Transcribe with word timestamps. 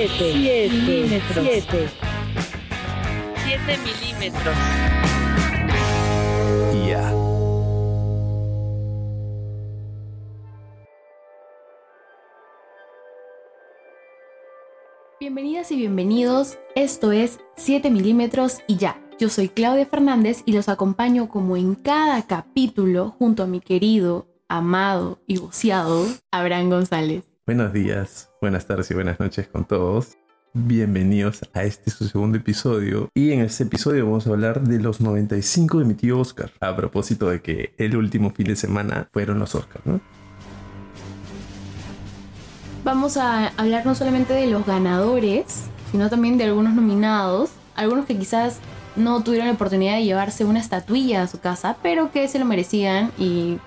7 0.00 0.70
milímetros. 0.70 1.46
7 3.44 3.78
milímetros. 3.84 4.56
Ya. 6.88 7.12
Bienvenidas 15.20 15.70
y 15.70 15.76
bienvenidos, 15.76 16.58
esto 16.74 17.12
es 17.12 17.38
7 17.56 17.90
milímetros 17.90 18.60
y 18.66 18.78
ya. 18.78 18.98
Yo 19.18 19.28
soy 19.28 19.50
Claudia 19.50 19.84
Fernández 19.84 20.42
y 20.46 20.54
los 20.54 20.70
acompaño 20.70 21.28
como 21.28 21.58
en 21.58 21.74
cada 21.74 22.26
capítulo 22.26 23.10
junto 23.18 23.42
a 23.42 23.46
mi 23.46 23.60
querido, 23.60 24.26
amado 24.48 25.20
y 25.26 25.36
voceado 25.36 26.06
Abraham 26.30 26.70
González. 26.70 27.24
Buenos 27.44 27.74
días, 27.74 28.29
buenas 28.40 28.66
tardes 28.66 28.90
y 28.90 28.94
buenas 28.94 29.20
noches 29.20 29.48
con 29.48 29.66
todos. 29.66 30.16
Bienvenidos 30.54 31.40
a 31.52 31.64
este 31.64 31.90
su 31.90 32.08
segundo 32.08 32.38
episodio. 32.38 33.10
Y 33.14 33.32
en 33.32 33.40
este 33.40 33.64
episodio 33.64 34.06
vamos 34.06 34.26
a 34.26 34.30
hablar 34.30 34.62
de 34.62 34.80
los 34.80 35.02
95 35.02 35.80
de 35.80 35.84
mi 35.84 35.92
tío 35.92 36.18
Oscar. 36.18 36.50
A 36.60 36.74
propósito 36.74 37.28
de 37.28 37.42
que 37.42 37.74
el 37.76 37.96
último 37.96 38.30
fin 38.30 38.46
de 38.46 38.56
semana 38.56 39.08
fueron 39.12 39.38
los 39.38 39.54
Oscars, 39.54 39.84
¿no? 39.84 40.00
Vamos 42.82 43.18
a 43.18 43.48
hablar 43.58 43.84
no 43.84 43.94
solamente 43.94 44.32
de 44.32 44.46
los 44.46 44.64
ganadores, 44.64 45.66
sino 45.92 46.08
también 46.08 46.38
de 46.38 46.44
algunos 46.44 46.72
nominados, 46.72 47.50
algunos 47.76 48.06
que 48.06 48.16
quizás 48.16 48.58
no 48.96 49.22
tuvieron 49.22 49.48
la 49.48 49.54
oportunidad 49.54 49.96
de 49.96 50.04
llevarse 50.04 50.46
una 50.46 50.60
estatuilla 50.60 51.22
a 51.22 51.26
su 51.26 51.40
casa, 51.40 51.76
pero 51.82 52.10
que 52.10 52.26
se 52.26 52.38
lo 52.38 52.46
merecían 52.46 53.12
y 53.18 53.58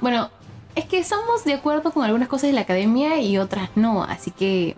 bueno, 0.00 0.30
es 0.76 0.84
que 0.84 0.98
estamos 0.98 1.42
de 1.44 1.54
acuerdo 1.54 1.90
con 1.92 2.04
algunas 2.04 2.28
cosas 2.28 2.48
de 2.48 2.52
la 2.52 2.60
academia 2.60 3.18
y 3.20 3.38
otras 3.38 3.70
no, 3.74 4.04
así 4.04 4.30
que 4.30 4.76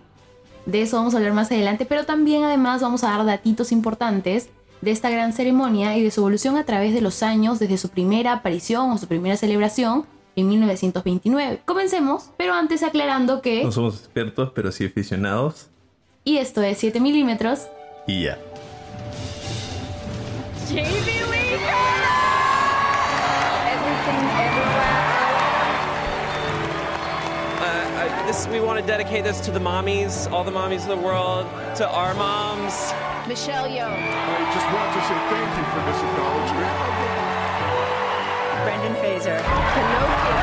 de 0.65 0.83
eso 0.83 0.97
vamos 0.97 1.15
a 1.15 1.19
hablar 1.19 1.33
más 1.35 1.51
adelante, 1.51 1.85
pero 1.87 2.05
también 2.07 2.45
además 2.45 2.81
vamos 2.81 3.05
a 3.05 3.09
dar 3.11 3.25
datitos 3.27 3.73
importantes 3.73 4.49
de 4.81 4.91
esta 4.93 5.11
gran 5.11 5.33
ceremonia 5.33 5.97
y 5.97 6.03
de 6.05 6.11
su 6.11 6.21
evolución 6.21 6.57
a 6.57 6.65
través 6.65 6.95
de 6.95 7.01
los 7.01 7.23
años 7.23 7.59
desde 7.59 7.79
su 7.79 7.89
primera 7.89 8.33
aparición 8.33 8.91
o 8.93 8.99
su 8.99 9.07
primera 9.09 9.37
celebración 9.37 10.07
en 10.37 10.49
1929. 10.49 11.63
Comencemos, 11.65 12.31
pero 12.37 12.55
antes 12.55 12.83
aclarando 12.85 13.43
que... 13.43 13.65
No 13.65 13.73
somos 13.73 13.97
expertos, 13.99 14.53
pero 14.55 14.71
sí 14.71 14.85
aficionados. 14.87 15.67
Y 16.23 16.37
esto 16.37 16.63
es 16.63 16.79
7 16.79 17.01
milímetros. 17.01 17.67
Y 18.07 18.25
ya. 18.25 18.39
Uh, 20.71 20.75
I- 20.77 21.98
this 28.39 28.53
we 28.53 28.61
want 28.61 28.79
to 28.79 28.87
dedicate 28.87 29.25
this 29.25 29.41
to 29.41 29.51
the 29.51 29.59
mommies, 29.59 30.31
all 30.31 30.45
the 30.45 30.51
mommies 30.51 30.83
of 30.83 30.89
the 30.89 30.97
world, 30.97 31.47
to 31.77 31.89
our 31.89 32.15
moms. 32.15 32.93
Michelle 33.27 33.69
Yeoh. 33.69 33.89
I 33.89 34.53
just 34.55 34.67
want 34.75 34.93
to 34.95 35.01
say 35.09 35.19
thank 35.33 35.51
you 35.59 35.65
for 35.73 35.81
this 35.87 35.99
acknowledgement. 36.07 36.75
Brendan 38.65 38.95
Fraser. 39.01 39.39
Pinocchio. 39.75 40.37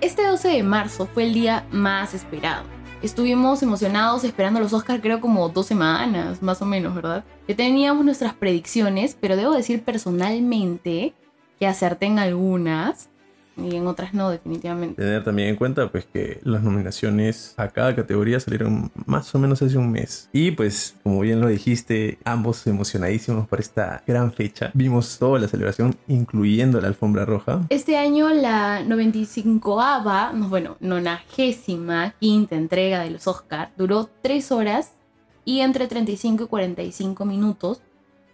Este 0.00 0.22
12 0.24 0.48
de 0.48 0.62
marzo 0.62 1.06
fue 1.06 1.24
el 1.24 1.34
día 1.34 1.64
más 1.72 2.14
esperado. 2.14 2.75
Estuvimos 3.02 3.62
emocionados 3.62 4.24
esperando 4.24 4.58
los 4.58 4.72
Oscars 4.72 5.02
creo 5.02 5.20
como 5.20 5.48
dos 5.50 5.66
semanas, 5.66 6.42
más 6.42 6.62
o 6.62 6.64
menos, 6.64 6.94
¿verdad? 6.94 7.24
Que 7.46 7.54
teníamos 7.54 8.04
nuestras 8.04 8.32
predicciones, 8.32 9.16
pero 9.20 9.36
debo 9.36 9.52
decir 9.52 9.82
personalmente 9.84 11.14
que 11.58 11.66
acerté 11.66 12.06
en 12.06 12.18
algunas 12.18 13.10
y 13.56 13.76
en 13.76 13.86
otras 13.86 14.14
no, 14.14 14.30
definitivamente. 14.30 15.02
Tener 15.02 15.24
también 15.24 15.48
en 15.48 15.56
cuenta 15.56 15.90
pues 15.90 16.04
que 16.06 16.40
las 16.42 16.62
nominaciones 16.62 17.54
a 17.56 17.68
cada 17.68 17.94
categoría 17.94 18.38
salieron 18.40 18.90
más 19.06 19.34
o 19.34 19.38
menos 19.38 19.62
hace 19.62 19.78
un 19.78 19.90
mes. 19.90 20.28
Y 20.32 20.50
pues 20.50 20.94
como 21.02 21.20
bien 21.20 21.40
lo 21.40 21.48
dijiste, 21.48 22.18
ambos 22.24 22.66
emocionadísimos 22.66 23.48
por 23.48 23.60
esta 23.60 24.02
gran 24.06 24.32
fecha. 24.32 24.70
Vimos 24.74 25.18
toda 25.18 25.38
la 25.38 25.48
celebración, 25.48 25.96
incluyendo 26.08 26.80
la 26.80 26.88
alfombra 26.88 27.24
roja. 27.24 27.66
Este 27.70 27.96
año 27.96 28.28
la 28.30 28.82
95ava, 28.82 30.32
no, 30.32 30.48
bueno, 30.48 30.76
95 30.80 31.76
quinta 32.18 32.56
entrega 32.56 33.02
de 33.02 33.10
los 33.10 33.26
Oscar 33.26 33.72
duró 33.76 34.08
3 34.22 34.52
horas 34.52 34.92
y 35.44 35.60
entre 35.60 35.86
35 35.86 36.44
y 36.44 36.46
45 36.46 37.24
minutos, 37.24 37.80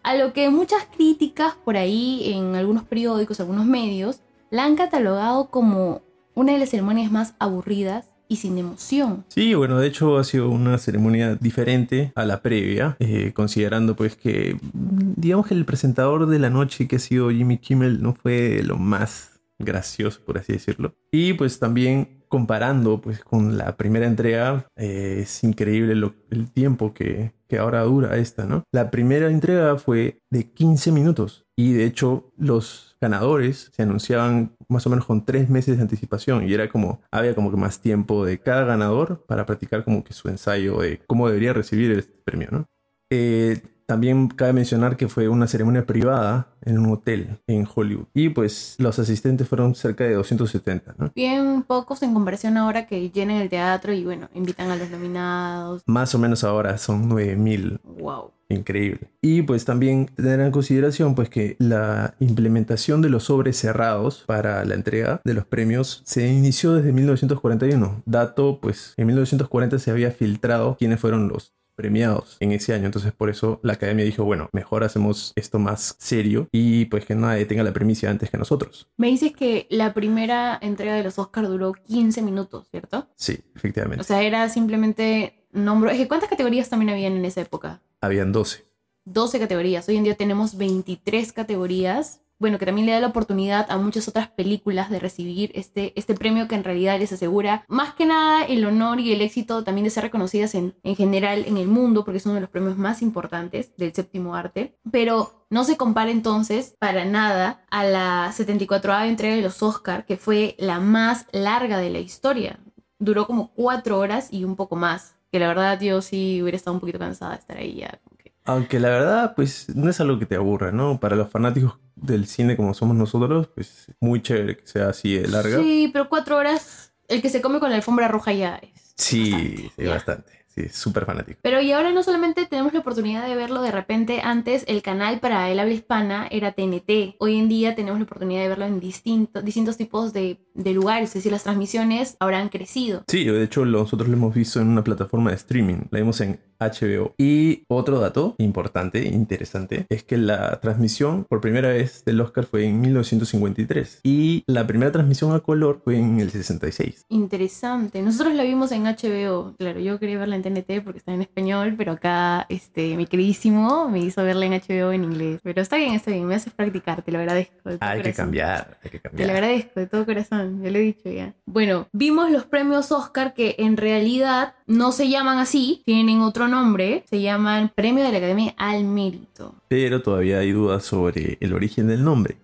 a 0.03 0.17
lo 0.17 0.33
que 0.33 0.49
muchas 0.51 0.87
críticas 0.97 1.55
por 1.65 1.77
ahí 1.77 2.33
en 2.33 2.57
algunos 2.57 2.85
periódicos, 2.85 3.39
algunos 3.39 3.67
medios, 3.67 4.21
la 4.53 4.65
han 4.65 4.77
catalogado 4.77 5.49
como 5.51 6.03
una 6.35 6.53
de 6.53 6.59
las 6.59 6.69
ceremonias 6.71 7.11
más 7.11 7.35
aburridas 7.41 8.11
y 8.29 8.37
sin 8.37 8.57
emoción. 8.59 9.25
Sí, 9.29 9.55
bueno, 9.55 9.79
de 9.79 9.89
hecho 9.89 10.17
ha 10.19 10.25
sido 10.25 10.49
una 10.51 10.79
ceremonia 10.79 11.35
diferente 11.35 12.13
a 12.15 12.25
la 12.25 12.41
previa, 12.43 12.97
eh, 13.01 13.33
considerando 13.35 13.97
pues 13.97 14.15
que 14.15 14.57
digamos 14.73 15.47
que 15.47 15.55
el 15.55 15.65
presentador 15.65 16.27
de 16.27 16.39
la 16.39 16.49
noche 16.51 16.87
que 16.87 16.97
ha 16.97 17.01
sido 17.01 17.31
Jimmy 17.31 17.59
Kimmel 17.59 18.03
no 18.03 18.15
fue 18.15 18.63
lo 18.63 18.77
más 18.77 19.41
gracioso, 19.59 20.21
por 20.25 20.39
así 20.39 20.53
decirlo. 20.55 20.95
Y 21.11 21.35
pues 21.35 21.59
también 21.59 22.25
comparando 22.29 23.01
pues 23.03 23.21
con 23.23 23.59
la 23.59 23.77
primera 23.77 24.07
entrega, 24.07 24.67
eh, 24.77 25.19
es 25.23 25.45
increíble 25.45 25.95
lo- 25.95 26.15
el 26.31 26.51
tiempo 26.51 26.95
que, 26.95 27.33
que 27.49 27.59
ahora 27.59 27.83
dura 27.83 28.17
esta, 28.17 28.47
¿no? 28.47 28.65
La 28.73 28.91
primera 28.91 29.31
entrega 29.31 29.77
fue 29.77 30.21
de 30.31 30.51
15 30.51 30.91
minutos 30.93 31.45
y 31.63 31.73
de 31.75 31.85
hecho 31.85 32.33
los 32.37 32.97
ganadores 33.01 33.71
se 33.73 33.83
anunciaban 33.85 34.57
más 34.69 34.85
o 34.85 34.91
menos 34.91 35.07
con 35.07 35.25
tres 35.25 35.49
meses 35.49 35.77
de 35.77 35.83
anticipación 35.83 36.49
y 36.49 36.53
era 36.53 36.69
como, 36.69 37.01
había 37.13 37.37
como 37.37 37.53
que 37.53 37.57
más 37.57 37.81
tiempo 37.81 38.25
de 38.25 38.39
cada 38.39 38.65
ganador 38.65 39.25
para 39.29 39.47
practicar 39.47 39.85
como 39.85 40.03
que 40.03 40.13
su 40.13 40.29
ensayo 40.29 40.81
de 40.81 41.01
cómo 41.07 41.29
debería 41.29 41.53
recibir 41.53 41.93
este 41.93 42.15
premio, 42.25 42.49
¿no? 42.51 42.67
Eh, 43.11 43.63
también 43.87 44.29
cabe 44.29 44.53
mencionar 44.53 44.97
que 44.97 45.09
fue 45.09 45.29
una 45.29 45.47
ceremonia 45.47 45.87
privada 45.87 46.49
en 46.63 46.79
un 46.79 46.93
hotel 46.93 47.39
en 47.47 47.67
Hollywood. 47.73 48.07
Y 48.15 48.31
pues 48.31 48.77
los 48.79 48.99
asistentes 48.99 49.49
fueron 49.49 49.75
cerca 49.75 50.05
de 50.05 50.15
270, 50.15 50.95
¿no? 50.99 51.13
Bien 51.15 51.63
pocos 51.63 52.03
en 52.03 52.15
comparación 52.15 52.57
ahora 52.57 52.87
que 52.87 53.11
llenan 53.11 53.37
el 53.37 53.49
teatro 53.49 53.93
y 53.93 54.05
bueno, 54.05 54.29
invitan 54.35 54.71
a 54.71 54.77
los 54.77 54.91
nominados. 54.91 55.83
Más 55.87 56.15
o 56.15 56.19
menos 56.19 56.45
ahora 56.45 56.79
son 56.79 57.09
9000. 57.09 57.81
Wow. 57.85 58.33
Increíble. 58.49 59.11
Y 59.23 59.43
pues 59.43 59.65
también 59.65 60.07
tener 60.15 60.41
en 60.41 60.51
consideración 60.51 61.15
pues 61.15 61.29
que 61.31 61.57
la 61.59 62.15
implementación 62.21 63.01
de 63.01 63.09
los 63.09 63.25
sobres 63.25 63.57
cerrados 63.57 64.25
para 64.27 64.65
la 64.65 64.75
entrega 64.75 65.21
de 65.25 65.35
los 65.35 65.47
premios 65.47 66.03
se 66.05 66.29
inició 66.29 66.75
desde 66.75 66.93
1941. 66.93 68.03
Dato 68.05 68.59
pues 68.61 68.95
en 68.97 69.07
1940 69.07 69.79
se 69.79 69.91
había 69.91 70.11
filtrado 70.11 70.77
quiénes 70.79 71.01
fueron 71.01 71.29
los 71.29 71.55
premiados 71.75 72.37
en 72.41 72.53
ese 72.53 72.75
año. 72.75 72.87
Entonces 72.87 73.13
por 73.13 73.31
eso 73.31 73.61
la 73.63 73.75
academia 73.75 74.05
dijo, 74.05 74.25
bueno, 74.25 74.49
mejor 74.53 74.85
hacemos 74.85 75.33
esto 75.37 75.59
más 75.59 75.97
serio 75.99 76.49
y 76.53 76.87
pues 76.87 77.05
que 77.05 77.15
nadie 77.15 77.47
tenga 77.47 77.63
la 77.63 77.73
primicia 77.73 78.11
antes 78.11 78.31
que 78.31 78.39
nosotros. 78.39 78.89
Me 78.97 79.09
dices 79.09 79.33
que 79.33 79.67
la 79.71 79.95
primera 79.95 80.59
entrega 80.61 80.95
de 80.95 81.03
los 81.03 81.19
Oscars 81.19 81.49
duró 81.49 81.73
15 81.73 82.23
minutos, 82.23 82.69
¿cierto? 82.71 83.09
Sí, 83.17 83.41
efectivamente. 83.55 84.01
O 84.01 84.05
sea, 84.05 84.23
era 84.23 84.49
simplemente 84.49 85.47
nombro. 85.53 85.91
Es 85.91 85.99
que 85.99 86.09
¿cuántas 86.09 86.29
categorías 86.29 86.69
también 86.69 86.91
habían 86.91 87.15
en 87.15 87.25
esa 87.25 87.41
época? 87.41 87.83
Habían 88.01 88.33
12. 88.33 88.65
12 89.05 89.39
categorías. 89.39 89.89
Hoy 89.89 89.97
en 89.97 90.05
día 90.05 90.15
tenemos 90.15 90.57
23 90.57 91.33
categorías. 91.33 92.21
Bueno, 92.43 92.59
que 92.59 92.67
también 92.67 92.87
le 92.87 92.93
da 92.93 92.99
la 92.99 93.07
oportunidad 93.07 93.71
a 93.71 93.79
muchas 93.79 94.09
otras 94.09 94.27
películas 94.27 94.91
de 94.91 94.99
recibir 94.99 95.53
este, 95.55 95.93
este 95.95 96.15
premio 96.17 96.49
que 96.49 96.57
en 96.57 96.65
realidad 96.65 96.99
les 96.99 97.13
asegura 97.13 97.65
más 97.69 97.95
que 97.95 98.05
nada 98.05 98.45
el 98.45 98.65
honor 98.65 98.99
y 98.99 99.13
el 99.13 99.23
éxito 99.23 99.63
también 99.63 99.85
de 99.85 99.91
ser 99.91 100.03
reconocidas 100.03 100.57
en, 100.57 100.75
en 100.83 100.97
general 100.97 101.45
en 101.47 101.57
el 101.57 101.69
mundo, 101.69 102.05
porque 102.05 102.19
es 102.19 102.27
uno 102.27 102.35
de 102.35 102.41
los 102.41 102.51
premios 102.51 102.77
más 102.77 103.01
importantes 103.01 103.71
del 103.77 103.95
séptimo 103.95 104.35
arte. 104.35 104.77
Pero 104.91 105.47
no 105.51 105.63
se 105.63 105.77
compara 105.77 106.11
entonces 106.11 106.75
para 106.81 107.05
nada 107.05 107.65
a 107.71 107.85
la 107.85 108.33
74 108.33 108.93
entrega 109.03 109.37
de 109.37 109.43
los 109.43 109.63
Oscar, 109.63 110.05
que 110.05 110.17
fue 110.17 110.57
la 110.59 110.81
más 110.81 111.27
larga 111.31 111.79
de 111.79 111.91
la 111.91 112.01
historia. 112.01 112.59
Duró 112.99 113.29
como 113.29 113.53
cuatro 113.53 114.01
horas 114.01 114.33
y 114.33 114.43
un 114.43 114.57
poco 114.57 114.75
más. 114.75 115.15
Que 115.31 115.39
la 115.39 115.47
verdad 115.47 115.81
yo 115.81 116.03
sí 116.03 116.43
hubiera 116.43 116.57
estado 116.57 116.75
un 116.75 116.81
poquito 116.81 116.99
cansada 116.99 117.35
de 117.35 117.39
estar 117.39 117.57
ahí 117.57 117.77
ya. 117.77 118.01
Aunque 118.45 118.81
la 118.81 118.89
verdad, 118.89 119.35
pues 119.37 119.67
no 119.75 119.89
es 119.89 120.01
algo 120.01 120.19
que 120.19 120.27
te 120.27 120.35
aburra, 120.37 120.73
¿no? 120.73 120.99
Para 120.99 121.17
los 121.17 121.31
fanáticos 121.31 121.79
del 121.95 122.27
cine 122.27 122.57
como 122.57 122.75
somos 122.75 122.97
nosotros, 122.97 123.49
pues 123.55 123.87
muy 124.01 124.21
chévere 124.23 124.57
que 124.57 124.67
sea 124.67 124.89
así 124.89 125.15
de 125.15 125.29
larga. 125.29 125.59
Sí, 125.59 125.91
pero 125.93 126.09
cuatro 126.09 126.37
horas, 126.37 126.93
el 127.09 127.23
que 127.23 127.29
se 127.31 127.41
come 127.41 127.61
con 127.61 127.71
la 127.71 127.77
alfombra 127.77 128.09
roja 128.09 128.33
ya 128.33 128.57
es. 128.57 128.71
Sí, 128.97 129.31
sí, 129.31 129.71
Ya. 129.79 129.91
bastante. 129.91 130.33
Sí, 130.55 130.69
súper 130.69 131.07
fanático. 131.07 131.39
Pero 131.43 131.63
y 131.63 131.73
ahora 131.73 131.93
no 131.93 132.03
solamente 132.03 132.45
tenemos 132.45 132.75
la 132.75 132.81
oportunidad 132.81 133.27
de 133.27 133.35
verlo 133.35 133.63
de 133.63 133.71
repente, 133.71 134.21
antes 134.23 134.65
el 134.69 134.83
canal 134.83 135.19
para 135.19 135.49
el 135.49 135.59
habla 135.59 135.73
hispana 135.73 136.29
era 136.31 136.53
TNT. 136.53 137.17
Hoy 137.21 137.39
en 137.39 137.49
día 137.49 137.75
tenemos 137.75 137.99
la 137.99 138.05
oportunidad 138.05 138.43
de 138.43 138.49
verlo 138.49 138.67
en 138.67 138.79
distintos, 138.79 139.43
distintos 139.43 139.79
tipos 139.79 140.13
de, 140.13 140.45
de 140.53 140.73
lugares, 140.75 141.09
es 141.09 141.15
decir, 141.15 141.33
las 141.33 141.45
transmisiones 141.45 142.19
ahora 142.21 142.39
han 142.39 142.51
crecido. 142.51 143.03
Sí, 143.09 143.25
de 143.25 143.43
hecho 143.45 143.65
nosotros 143.65 144.11
lo 144.11 144.15
hemos 144.17 144.35
visto 144.35 144.61
en 144.61 144.69
una 144.69 144.85
plataforma 144.85 145.31
de 145.31 145.37
streaming. 145.37 145.85
La 145.91 146.01
vimos 146.01 146.21
en 146.21 146.39
HBO. 146.71 147.15
Y 147.19 147.65
otro 147.69 148.01
dato 148.01 148.35
importante, 148.39 149.05
interesante, 149.07 149.87
es 149.89 150.03
que 150.05 150.17
la 150.17 150.61
transmisión 150.61 151.25
por 151.29 151.41
primera 151.41 151.69
vez 151.69 152.05
del 152.05 152.21
Oscar 152.21 152.45
fue 152.45 152.65
en 152.67 152.81
1953 152.81 154.01
y 154.03 154.45
la 154.47 154.67
primera 154.67 154.93
transmisión 154.93 155.33
a 155.35 155.41
color 155.41 155.81
fue 155.85 155.99
en 155.99 156.21
el 156.21 156.31
66. 156.31 157.07
Interesante. 157.09 158.03
Nosotros 158.03 158.35
la 158.35 158.43
vimos 158.45 158.73
en 158.73 158.85
HBO. 158.85 159.55
Claro, 159.59 159.81
yo 159.81 159.99
quería 159.99 160.19
verla 160.19 160.37
en 160.37 160.43
TNT 160.43 160.83
porque 160.85 160.99
está 160.99 161.13
en 161.15 161.23
español, 161.23 161.75
pero 161.77 161.93
acá 161.93 162.47
este, 162.49 162.97
mi 162.97 163.07
queridísimo 163.07 163.89
me 163.89 164.01
hizo 164.01 164.23
verla 164.25 164.47
en 164.47 164.53
HBO 164.53 164.93
en 164.93 165.05
inglés. 165.05 165.41
Pero 165.43 165.63
está 165.63 165.77
bien, 165.77 165.95
está 165.95 166.11
bien. 166.11 166.27
Me 166.27 166.35
haces 166.35 166.53
practicar, 166.53 167.03
te 167.03 167.13
lo 167.13 167.19
agradezco. 167.19 167.71
de 167.71 167.79
todo 167.79 167.89
Hay 167.91 168.03
que 168.03 168.13
cambiar, 168.13 168.79
hay 168.83 168.91
que 168.91 168.99
Te 168.99 169.09
lo 169.09 169.11
cambiar. 169.11 169.31
agradezco 169.31 169.81
de 169.81 169.87
todo 169.87 170.07
corazón, 170.07 170.63
ya 170.63 170.71
lo 170.71 170.79
he 170.79 170.83
dicho 170.83 171.11
ya. 171.11 171.35
Bueno, 171.47 171.89
vimos 171.93 172.31
los 172.31 172.45
premios 172.47 172.93
Oscar 172.93 173.35
que 173.35 173.57
en 173.59 173.77
realidad 173.77 174.55
no 174.73 174.91
se 174.91 175.11
llaman 175.11 175.39
así, 175.39 175.83
tienen 175.85 176.21
otro 176.23 176.49
nombre, 176.49 177.05
se 177.09 177.21
llaman 177.21 177.71
Premio 177.75 178.03
de 178.03 178.11
la 178.11 178.19
Academia 178.19 178.55
al 178.57 178.85
Mérito. 178.85 179.55
Pero 179.69 180.03
todavía 180.03 180.39
hay 180.39 180.53
dudas 180.53 180.85
sobre 180.85 181.37
el 181.41 181.53
origen 181.53 181.89
del 181.89 182.03
nombre. 182.03 182.39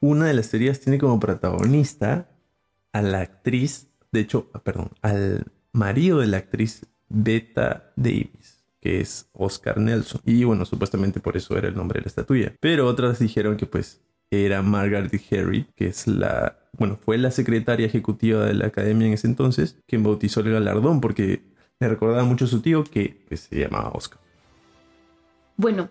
Una 0.00 0.26
de 0.26 0.34
las 0.34 0.48
teorías 0.48 0.80
tiene 0.80 0.98
como 0.98 1.18
protagonista 1.18 2.28
a 2.92 3.02
la 3.02 3.20
actriz, 3.20 3.88
de 4.12 4.20
hecho, 4.20 4.48
ah, 4.54 4.60
perdón, 4.62 4.90
al 5.02 5.44
marido 5.72 6.20
de 6.20 6.28
la 6.28 6.36
actriz 6.36 6.86
Beta 7.08 7.92
Davis, 7.96 8.64
que 8.80 9.00
es 9.00 9.28
Oscar 9.32 9.78
Nelson. 9.78 10.20
Y 10.24 10.44
bueno, 10.44 10.64
supuestamente 10.64 11.18
por 11.18 11.36
eso 11.36 11.58
era 11.58 11.68
el 11.68 11.74
nombre 11.74 11.98
de 11.98 12.04
la 12.04 12.08
estatuilla. 12.08 12.54
Pero 12.60 12.86
otras 12.86 13.18
dijeron 13.18 13.56
que 13.56 13.66
pues 13.66 14.02
era 14.30 14.62
Margaret 14.62 15.20
Harry, 15.32 15.66
que 15.74 15.88
es 15.88 16.06
la, 16.06 16.58
bueno, 16.78 16.96
fue 16.96 17.18
la 17.18 17.32
secretaria 17.32 17.86
ejecutiva 17.86 18.44
de 18.44 18.54
la 18.54 18.66
academia 18.66 19.08
en 19.08 19.14
ese 19.14 19.26
entonces, 19.26 19.78
quien 19.88 20.04
bautizó 20.04 20.40
el 20.40 20.52
galardón 20.52 21.00
porque 21.00 21.55
le 21.80 21.88
recordaba 21.88 22.24
mucho 22.24 22.46
a 22.46 22.48
su 22.48 22.60
tío 22.60 22.84
que 22.84 23.24
se 23.34 23.56
llamaba 23.56 23.90
Oscar. 23.90 24.20
Bueno, 25.56 25.88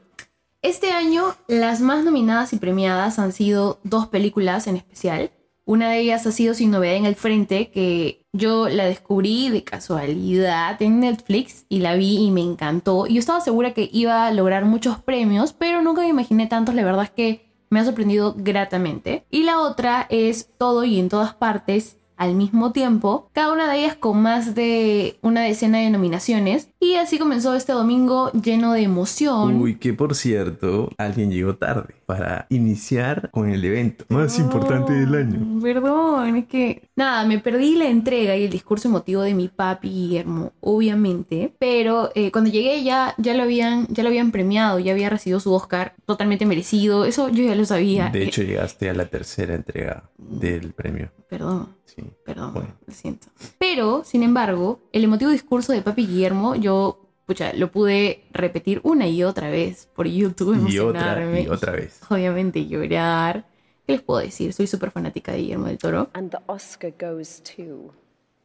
este 0.62 0.92
año 0.92 1.36
las 1.48 1.82
más 1.82 2.04
nominadas 2.04 2.54
y 2.54 2.58
premiadas 2.58 3.20
han 3.20 3.32
sido 3.32 3.80
dos 3.84 4.08
películas 4.08 4.68
en 4.68 4.78
especial. 4.78 5.32
Una 5.68 5.90
de 5.90 6.00
ellas 6.00 6.28
ha 6.28 6.32
sido 6.32 6.54
Sin 6.54 6.70
Novedad 6.70 6.96
en 6.96 7.06
el 7.06 7.16
Frente, 7.16 7.72
que 7.72 8.26
yo 8.34 8.70
la 8.70 8.86
descubrí 8.86 9.50
de 9.50 9.64
casualidad 9.64 10.80
en 10.82 11.00
Netflix 11.00 11.66
y 11.70 11.80
la 11.80 11.96
vi 11.96 12.18
y 12.18 12.30
me 12.30 12.42
encantó. 12.42 13.08
Y 13.08 13.16
yo 13.16 13.20
estaba 13.20 13.42
segura 13.42 13.74
que 13.74 13.90
iba 13.92 14.28
a 14.28 14.32
lograr 14.32 14.66
muchos 14.66 15.00
premios, 15.00 15.54
pero 15.54 15.82
nunca 15.82 16.02
me 16.02 16.10
imaginé 16.10 16.46
tantos. 16.46 16.76
La 16.76 16.84
verdad 16.84 17.06
es 17.06 17.10
que 17.10 17.46
me 17.72 17.80
ha 17.80 17.86
sorprendido 17.86 18.36
gratamente. 18.38 19.26
Y 19.32 19.44
la 19.44 19.60
otra 19.60 20.06
es 20.10 20.50
Todo 20.58 20.84
y 20.84 21.00
en 21.00 21.10
todas 21.10 21.34
partes 21.34 21.98
al 22.18 22.36
mismo 22.36 22.72
tiempo, 22.72 23.30
cada 23.34 23.52
una 23.52 23.72
de 23.72 23.80
ellas 23.80 23.96
con 23.96 24.22
más 24.22 24.56
de 24.56 25.18
una 25.22 25.42
decena 25.42 25.80
de 25.80 25.90
nominaciones. 25.90 26.70
Y 26.80 26.96
así 26.96 27.18
comenzó 27.18 27.56
este 27.56 27.74
domingo 27.74 28.32
lleno 28.32 28.74
de 28.74 28.84
emoción. 28.84 29.60
Uy, 29.62 29.76
que 29.78 29.94
por 29.94 30.14
cierto, 30.16 30.90
alguien 30.98 31.32
llegó 31.32 31.56
tarde 31.56 31.96
para 32.06 32.46
iniciar 32.50 33.30
con 33.32 33.50
el 33.50 33.66
evento 33.66 34.06
más 34.10 34.38
importante 34.38 34.94
del 34.94 35.16
año. 35.16 35.60
Perdón, 35.62 36.36
es 36.36 36.46
que 36.46 36.84
nada, 36.96 37.26
me 37.26 37.40
perdí 37.40 37.76
la 37.76 37.88
entrega 37.90 38.36
y 38.38 38.44
el 38.46 38.52
discurso 38.52 38.88
emotivo 38.88 39.22
de 39.24 39.34
mi 39.34 39.48
papi 39.48 39.90
Guillermo, 39.90 40.52
obviamente. 40.62 41.56
Pero 41.60 42.12
eh, 42.14 42.32
cuando 42.32 42.52
llegué 42.52 42.84
ya, 42.84 43.16
ya 43.18 43.34
lo 43.34 43.44
habían, 43.44 43.88
ya 43.88 44.04
lo 44.04 44.10
habían 44.10 44.32
premiado, 44.32 44.78
ya 44.80 44.92
había 44.92 45.10
recibido 45.10 45.40
su 45.40 45.52
Oscar 45.54 45.96
totalmente 46.06 46.46
merecido. 46.46 47.06
Eso 47.06 47.30
yo 47.30 47.44
ya 47.44 47.56
lo 47.56 47.66
sabía. 47.66 48.10
De 48.10 48.22
Eh, 48.24 48.28
hecho, 48.28 48.44
llegaste 48.44 48.90
a 48.90 48.94
la 48.94 49.06
tercera 49.08 49.56
entrega 49.56 50.04
del 50.18 50.74
premio. 50.74 51.10
perdón. 51.30 51.70
Sí. 51.86 52.04
Perdón, 52.26 52.54
Bueno. 52.54 52.70
lo 52.86 52.94
siento. 52.94 53.28
Pero, 53.58 54.04
sin 54.04 54.24
embargo, 54.24 54.80
el 54.92 55.04
emotivo 55.04 55.32
discurso 55.32 55.72
de 55.74 55.82
Papi 55.82 56.06
Guillermo, 56.08 56.56
yo, 56.56 57.02
pucha, 57.26 57.54
lo 57.54 57.72
pude 57.72 58.24
repetir 58.32 58.80
una 58.84 59.08
y 59.08 59.24
otra 59.24 59.50
vez 59.50 59.88
por 59.96 60.08
YouTube, 60.08 60.56
Y 60.70 60.80
otra, 60.80 61.14
emocionarme. 61.14 61.42
y 61.42 61.48
otra 61.48 61.72
vez. 61.74 62.00
Obviamente 62.10 62.66
llorar. 62.68 63.46
¿Qué 63.86 63.94
les 63.94 64.02
puedo 64.02 64.20
decir? 64.20 64.52
Soy 64.54 64.66
súper 64.68 64.92
fanática 64.92 65.32
de 65.32 65.40
Guillermo 65.40 65.68
del 65.68 65.78
Toro. 65.78 66.10
And 66.14 66.32
the 66.32 66.40
Oscar 66.48 66.92
goes 67.00 67.42
to 67.44 67.94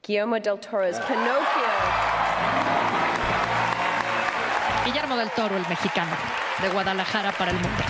Guillermo 0.07 0.35
del 0.37 0.59
Toro's 0.61 0.97
Pinocchio. 1.01 1.41
Guillermo 4.85 5.17
del 5.17 5.31
Toro, 5.31 5.57
el 5.57 5.67
mexicano, 5.69 6.11
de 6.63 6.69
Guadalajara 6.71 7.33
para 7.33 7.51
el 7.53 7.57
mundo. 7.57 7.83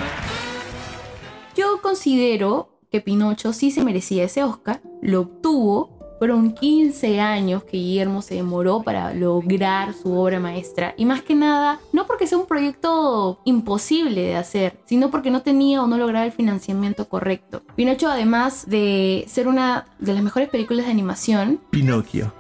Yo 1.57 1.81
considero 1.83 2.80
que 2.91 3.01
Pinocho 3.01 3.53
sí 3.53 3.71
se 3.71 3.85
merecía 3.85 4.25
ese 4.25 4.43
Oscar, 4.43 4.81
lo 5.01 5.21
obtuvo, 5.23 6.01
fueron 6.19 6.53
15 6.53 7.19
años 7.21 7.65
que 7.65 7.79
Guillermo 7.79 8.21
se 8.21 8.35
demoró 8.35 8.83
para 8.83 9.15
lograr 9.15 9.95
su 9.95 10.13
obra 10.13 10.39
maestra 10.39 10.95
y 10.99 11.07
más 11.07 11.23
que 11.23 11.35
nada, 11.35 11.81
no 11.93 12.07
porque 12.07 12.27
sea 12.27 12.37
un 12.37 12.47
proyecto 12.47 13.41
imposible 13.45 14.21
de 14.21 14.37
hacer, 14.37 14.79
sino 14.85 15.11
porque 15.11 15.31
no 15.31 15.41
tenía 15.41 15.83
o 15.83 15.87
no 15.87 15.97
lograba 15.97 16.27
el 16.27 16.33
financiamiento 16.33 17.09
correcto. 17.09 17.63
Pinocho 17.75 18.11
además 18.11 18.69
de 18.69 19.25
ser 19.29 19.49
una 19.49 19.87
de 19.99 20.13
las 20.13 20.23
mejores 20.23 20.51
películas 20.51 20.85
de 20.85 20.93
animación, 20.93 21.61
Pinocchio. 21.71 22.35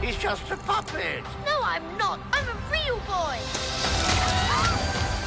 He's 0.00 0.16
just 0.16 0.50
a 0.50 0.56
puppet. 0.56 1.22
No, 1.44 1.60
I'm 1.62 1.82
not. 1.98 2.18
I'm 2.32 2.48
a 2.48 2.70
real 2.70 2.96
boy. 3.06 4.27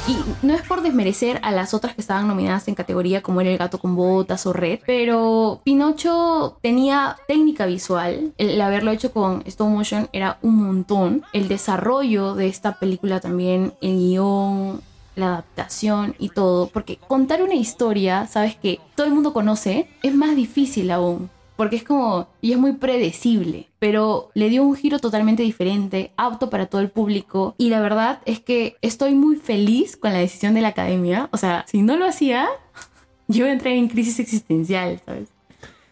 Y 0.07 0.17
no 0.45 0.53
es 0.53 0.61
por 0.63 0.81
desmerecer 0.81 1.39
a 1.43 1.51
las 1.51 1.73
otras 1.73 1.93
que 1.93 2.01
estaban 2.01 2.27
nominadas 2.27 2.67
en 2.67 2.75
categoría 2.75 3.21
como 3.21 3.39
era 3.41 3.51
El 3.51 3.57
gato 3.57 3.79
con 3.79 3.95
botas 3.95 4.45
o 4.45 4.53
Red, 4.53 4.79
pero 4.85 5.61
Pinocho 5.63 6.57
tenía 6.61 7.17
técnica 7.27 7.65
visual. 7.65 8.33
El 8.37 8.59
haberlo 8.59 8.91
hecho 8.91 9.11
con 9.13 9.43
stop 9.45 9.69
motion 9.69 10.09
era 10.11 10.39
un 10.41 10.55
montón. 10.55 11.23
El 11.33 11.47
desarrollo 11.47 12.33
de 12.33 12.47
esta 12.47 12.79
película 12.79 13.19
también, 13.19 13.73
el 13.81 13.97
guion, 13.97 14.81
la 15.15 15.27
adaptación 15.27 16.15
y 16.17 16.29
todo. 16.29 16.67
Porque 16.67 16.97
contar 16.97 17.43
una 17.43 17.55
historia, 17.55 18.27
sabes 18.27 18.55
que 18.55 18.79
todo 18.95 19.05
el 19.07 19.13
mundo 19.13 19.33
conoce, 19.33 19.87
es 20.01 20.15
más 20.15 20.35
difícil 20.35 20.91
aún. 20.91 21.29
Porque 21.61 21.75
es 21.75 21.83
como, 21.83 22.27
y 22.41 22.53
es 22.53 22.57
muy 22.57 22.71
predecible, 22.71 23.69
pero 23.77 24.31
le 24.33 24.49
dio 24.49 24.63
un 24.63 24.75
giro 24.75 24.97
totalmente 24.97 25.43
diferente, 25.43 26.11
apto 26.17 26.49
para 26.49 26.65
todo 26.65 26.81
el 26.81 26.89
público. 26.89 27.53
Y 27.59 27.69
la 27.69 27.79
verdad 27.79 28.19
es 28.25 28.39
que 28.39 28.77
estoy 28.81 29.13
muy 29.13 29.35
feliz 29.35 29.95
con 29.95 30.11
la 30.11 30.17
decisión 30.17 30.55
de 30.55 30.61
la 30.61 30.69
academia. 30.69 31.29
O 31.31 31.37
sea, 31.37 31.63
si 31.67 31.83
no 31.83 31.97
lo 31.97 32.07
hacía, 32.07 32.47
yo 33.27 33.45
entré 33.45 33.77
en 33.77 33.89
crisis 33.89 34.19
existencial, 34.19 35.03
¿sabes? 35.05 35.29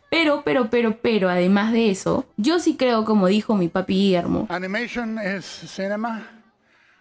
Pero, 0.09 0.41
pero, 0.43 0.71
pero, 0.71 0.97
pero, 1.03 1.29
además 1.29 1.71
de 1.71 1.91
eso, 1.91 2.25
yo 2.35 2.57
sí 2.57 2.75
creo, 2.75 3.05
como 3.05 3.27
dijo 3.27 3.55
mi 3.55 3.67
papi 3.67 3.93
Guillermo, 3.93 4.47
Animation 4.49 5.19
is 5.19 5.45
cinema. 5.45 6.27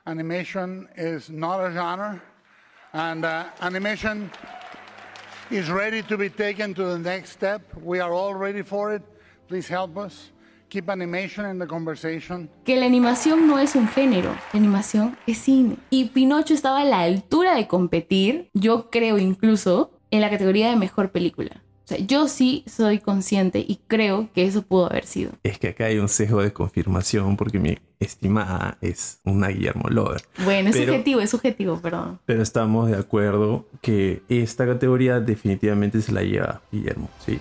Animation 0.04 0.86
is 0.94 1.30
not 1.30 1.58
a 1.58 1.70
genre. 1.70 2.20
And 2.92 3.24
uh, 3.24 3.44
animation 3.60 4.30
is 5.50 5.70
ready 5.70 6.02
to 6.02 6.16
be 6.16 6.28
taken 6.28 6.74
to 6.74 6.84
the 6.84 6.98
next 6.98 7.30
step. 7.30 7.62
We 7.82 8.00
are 8.00 8.12
all 8.12 8.34
ready 8.34 8.62
for 8.62 8.94
it. 8.94 9.02
Please 9.48 9.68
help 9.68 9.96
us. 9.96 10.30
Keep 10.68 10.90
animation 10.90 11.46
in 11.46 11.58
the 11.58 11.66
conversation. 11.66 12.50
que 12.64 12.76
la 12.76 12.84
animación 12.84 13.46
no 13.46 13.58
es 13.58 13.74
un 13.74 13.88
género, 13.88 14.36
la 14.52 14.58
animación 14.58 15.16
es 15.26 15.38
cine. 15.38 15.76
Y 15.88 16.10
Pinocho 16.10 16.52
estaba 16.52 16.80
a 16.80 16.84
la 16.84 17.00
altura 17.00 17.54
de 17.54 17.66
competir, 17.66 18.50
yo 18.52 18.90
creo 18.90 19.16
incluso, 19.16 19.92
en 20.10 20.20
la 20.20 20.28
categoría 20.28 20.68
de 20.68 20.76
mejor 20.76 21.10
película. 21.10 21.62
O 21.88 21.94
sea, 21.96 21.98
yo 22.06 22.28
sí 22.28 22.64
soy 22.66 22.98
consciente 22.98 23.60
y 23.66 23.80
creo 23.86 24.28
que 24.34 24.44
eso 24.44 24.60
pudo 24.60 24.90
haber 24.90 25.06
sido. 25.06 25.32
Es 25.42 25.58
que 25.58 25.68
acá 25.68 25.86
hay 25.86 25.96
un 25.98 26.10
sesgo 26.10 26.42
de 26.42 26.52
confirmación 26.52 27.38
porque 27.38 27.58
mi 27.58 27.78
estimada 27.98 28.76
es 28.82 29.20
una 29.24 29.48
Guillermo 29.48 29.88
Lover. 29.88 30.20
Bueno, 30.44 30.68
es 30.68 30.76
Pero- 30.76 30.92
subjetivo, 30.92 31.20
es 31.22 31.30
subjetivo, 31.30 31.80
perdón. 31.80 32.20
Pero 32.26 32.42
estamos 32.42 32.90
de 32.90 32.96
acuerdo 32.98 33.66
que 33.80 34.20
esta 34.28 34.66
categoría 34.66 35.20
definitivamente 35.20 36.02
se 36.02 36.12
la 36.12 36.22
lleva 36.22 36.60
Guillermo, 36.70 37.08
sí. 37.24 37.38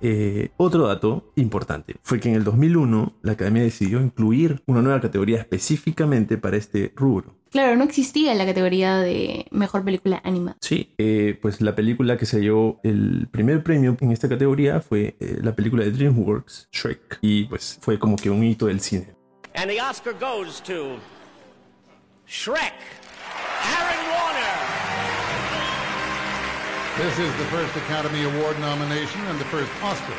Eh, 0.00 0.50
otro 0.56 0.86
dato 0.86 1.32
importante 1.36 1.96
fue 2.02 2.20
que 2.20 2.28
en 2.28 2.36
el 2.36 2.44
2001 2.44 3.14
la 3.22 3.32
Academia 3.32 3.62
decidió 3.62 4.00
incluir 4.00 4.62
una 4.66 4.82
nueva 4.82 5.00
categoría 5.00 5.38
específicamente 5.38 6.38
para 6.38 6.56
este 6.56 6.92
rubro. 6.94 7.34
Claro, 7.50 7.76
no 7.76 7.84
existía 7.84 8.34
la 8.34 8.44
categoría 8.44 8.98
de 8.98 9.46
mejor 9.50 9.82
película 9.84 10.20
animada. 10.22 10.58
Sí, 10.60 10.94
eh, 10.98 11.38
pues 11.40 11.60
la 11.62 11.74
película 11.74 12.18
que 12.18 12.26
se 12.26 12.40
llevó 12.40 12.78
el 12.82 13.26
primer 13.30 13.62
premio 13.62 13.96
en 14.00 14.12
esta 14.12 14.28
categoría 14.28 14.80
fue 14.80 15.16
eh, 15.18 15.38
la 15.40 15.56
película 15.56 15.84
de 15.84 15.92
DreamWorks, 15.92 16.68
Shrek, 16.72 17.18
y 17.22 17.44
pues 17.44 17.78
fue 17.80 17.98
como 17.98 18.16
que 18.16 18.28
un 18.28 18.44
hito 18.44 18.66
del 18.66 18.80
cine. 18.80 19.14
And 19.54 19.70
the 19.70 19.80
Oscar 19.80 20.14
goes 20.20 20.62
to 20.64 20.98
Shrek. 22.26 23.07
This 26.98 27.14
is 27.18 27.32
the 27.38 27.44
first 27.54 27.76
Academy 27.76 28.24
Award 28.24 28.58
nomination 28.60 29.20
and 29.30 29.38
the 29.38 29.44
first 29.46 29.70
Oscar 29.82 30.14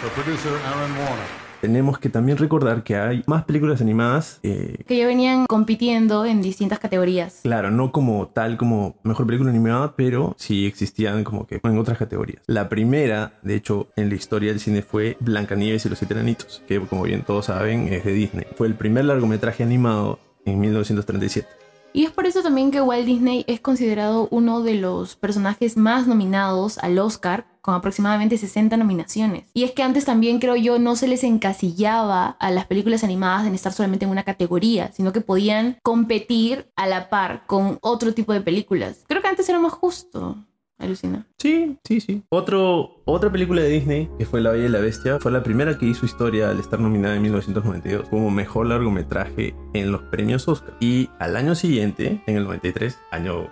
for 0.00 0.10
producer 0.10 0.50
Aaron 0.66 0.90
Warner. 0.98 1.46
tenemos 1.60 1.98
que 1.98 2.08
también 2.10 2.36
recordar 2.36 2.82
que 2.82 2.96
hay 2.96 3.22
más 3.26 3.44
películas 3.44 3.80
animadas, 3.80 4.38
eh, 4.42 4.84
Que 4.86 4.98
ya 4.98 5.06
venían 5.06 5.46
compitiendo 5.46 6.24
en 6.26 6.42
distintas 6.42 6.78
categorías. 6.78 7.40
claro, 7.42 7.70
no 7.70 7.92
como 7.92 8.26
tal 8.28 8.56
como 8.56 8.96
mejor 9.04 9.26
película 9.26 9.50
animada, 9.50 9.94
pero 9.96 10.34
sí 10.38 10.66
existían 10.66 11.24
como 11.24 11.46
que 11.46 11.60
en 11.62 11.78
otras 11.78 11.96
categorías. 11.98 12.42
La 12.46 12.68
primera, 12.68 13.32
de 13.42 13.54
hecho, 13.54 13.88
en 13.96 14.08
la 14.10 14.16
historia 14.16 14.50
del 14.50 14.60
cine 14.60 14.82
fue 14.82 15.16
Blancanieves 15.20 15.86
y 15.86 15.88
los 15.88 15.98
siete 15.98 16.14
enanitos, 16.14 16.62
que 16.68 16.80
como 16.80 17.04
bien 17.04 17.22
todos 17.22 17.46
saben 17.46 17.88
es 17.92 18.04
de 18.04 18.12
Disney. 18.12 18.46
Fue 18.56 18.66
el 18.66 18.74
primer 18.74 19.04
largometraje 19.06 19.62
animado 19.62 20.18
en 20.44 20.60
1937. 20.60 21.65
Y 21.96 22.04
es 22.04 22.10
por 22.10 22.26
eso 22.26 22.42
también 22.42 22.70
que 22.70 22.82
Walt 22.82 23.06
Disney 23.06 23.42
es 23.48 23.58
considerado 23.60 24.28
uno 24.30 24.60
de 24.60 24.74
los 24.74 25.16
personajes 25.16 25.78
más 25.78 26.06
nominados 26.06 26.76
al 26.76 26.98
Oscar, 26.98 27.46
con 27.62 27.74
aproximadamente 27.74 28.36
60 28.36 28.76
nominaciones. 28.76 29.44
Y 29.54 29.64
es 29.64 29.72
que 29.72 29.82
antes 29.82 30.04
también, 30.04 30.38
creo 30.38 30.56
yo, 30.56 30.78
no 30.78 30.94
se 30.94 31.08
les 31.08 31.24
encasillaba 31.24 32.36
a 32.38 32.50
las 32.50 32.66
películas 32.66 33.02
animadas 33.02 33.46
en 33.46 33.54
estar 33.54 33.72
solamente 33.72 34.04
en 34.04 34.10
una 34.10 34.24
categoría, 34.24 34.92
sino 34.92 35.10
que 35.14 35.22
podían 35.22 35.78
competir 35.82 36.70
a 36.76 36.86
la 36.86 37.08
par 37.08 37.46
con 37.46 37.78
otro 37.80 38.12
tipo 38.12 38.34
de 38.34 38.42
películas. 38.42 39.02
Creo 39.08 39.22
que 39.22 39.28
antes 39.28 39.48
era 39.48 39.58
más 39.58 39.72
justo. 39.72 40.36
Alucina. 40.78 41.26
Sí, 41.38 41.78
sí, 41.84 42.00
sí. 42.00 42.22
Otro, 42.28 43.00
otra 43.06 43.32
película 43.32 43.62
de 43.62 43.68
Disney, 43.68 44.10
que 44.18 44.26
fue 44.26 44.40
La 44.40 44.50
Bella 44.50 44.66
y 44.66 44.68
la 44.68 44.80
Bestia, 44.80 45.18
fue 45.18 45.32
la 45.32 45.42
primera 45.42 45.78
que 45.78 45.86
hizo 45.86 46.04
historia 46.04 46.50
al 46.50 46.60
estar 46.60 46.78
nominada 46.78 47.16
en 47.16 47.22
1992 47.22 48.08
como 48.08 48.30
mejor 48.30 48.66
largometraje 48.66 49.54
en 49.72 49.90
los 49.90 50.02
premios 50.02 50.46
Oscar. 50.48 50.76
Y 50.80 51.08
al 51.18 51.36
año 51.36 51.54
siguiente, 51.54 52.22
en 52.26 52.36
el 52.36 52.44
93, 52.44 52.98
año 53.10 53.50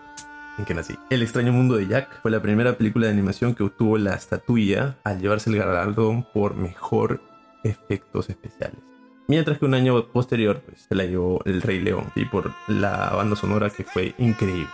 en 0.58 0.64
que 0.64 0.74
nací, 0.74 0.94
El 1.10 1.22
extraño 1.22 1.52
mundo 1.52 1.76
de 1.76 1.86
Jack 1.86 2.20
fue 2.22 2.30
la 2.30 2.42
primera 2.42 2.76
película 2.76 3.06
de 3.06 3.12
animación 3.12 3.54
que 3.54 3.64
obtuvo 3.64 3.98
la 3.98 4.14
estatuilla 4.14 4.98
al 5.02 5.20
llevarse 5.20 5.50
el 5.50 5.56
galardón 5.56 6.26
por 6.32 6.54
mejor 6.54 7.20
efectos 7.64 8.28
especiales. 8.28 8.78
Mientras 9.26 9.58
que 9.58 9.64
un 9.64 9.74
año 9.74 10.06
posterior 10.08 10.60
pues, 10.60 10.82
se 10.86 10.94
la 10.94 11.04
llevó 11.04 11.40
El 11.46 11.62
Rey 11.62 11.80
León, 11.80 12.12
y 12.14 12.26
por 12.26 12.52
la 12.68 13.10
banda 13.14 13.36
sonora 13.36 13.70
que 13.70 13.84
fue 13.84 14.14
increíble. 14.18 14.68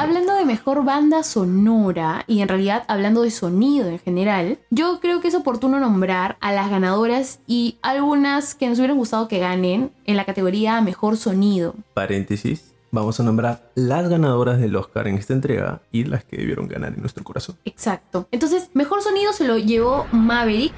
Hablando 0.00 0.36
de 0.36 0.44
mejor 0.44 0.84
banda 0.84 1.24
sonora 1.24 2.22
y 2.28 2.40
en 2.40 2.46
realidad 2.46 2.84
hablando 2.86 3.22
de 3.22 3.32
sonido 3.32 3.88
en 3.88 3.98
general, 3.98 4.60
yo 4.70 5.00
creo 5.00 5.20
que 5.20 5.26
es 5.26 5.34
oportuno 5.34 5.80
nombrar 5.80 6.36
a 6.40 6.52
las 6.52 6.70
ganadoras 6.70 7.40
y 7.48 7.78
algunas 7.82 8.54
que 8.54 8.68
nos 8.68 8.78
hubieran 8.78 8.96
gustado 8.96 9.26
que 9.26 9.40
ganen 9.40 9.90
en 10.04 10.16
la 10.16 10.24
categoría 10.24 10.80
mejor 10.82 11.16
sonido. 11.16 11.74
Paréntesis, 11.94 12.74
vamos 12.92 13.18
a 13.18 13.24
nombrar 13.24 13.72
las 13.74 14.08
ganadoras 14.08 14.60
del 14.60 14.76
Oscar 14.76 15.08
en 15.08 15.16
esta 15.16 15.32
entrega 15.32 15.82
y 15.90 16.04
las 16.04 16.24
que 16.24 16.36
debieron 16.36 16.68
ganar 16.68 16.94
en 16.94 17.00
nuestro 17.00 17.24
corazón. 17.24 17.56
Exacto. 17.64 18.28
Entonces, 18.30 18.70
mejor 18.74 19.02
sonido 19.02 19.32
se 19.32 19.48
lo 19.48 19.58
llevó 19.58 20.06
Maverick. 20.12 20.72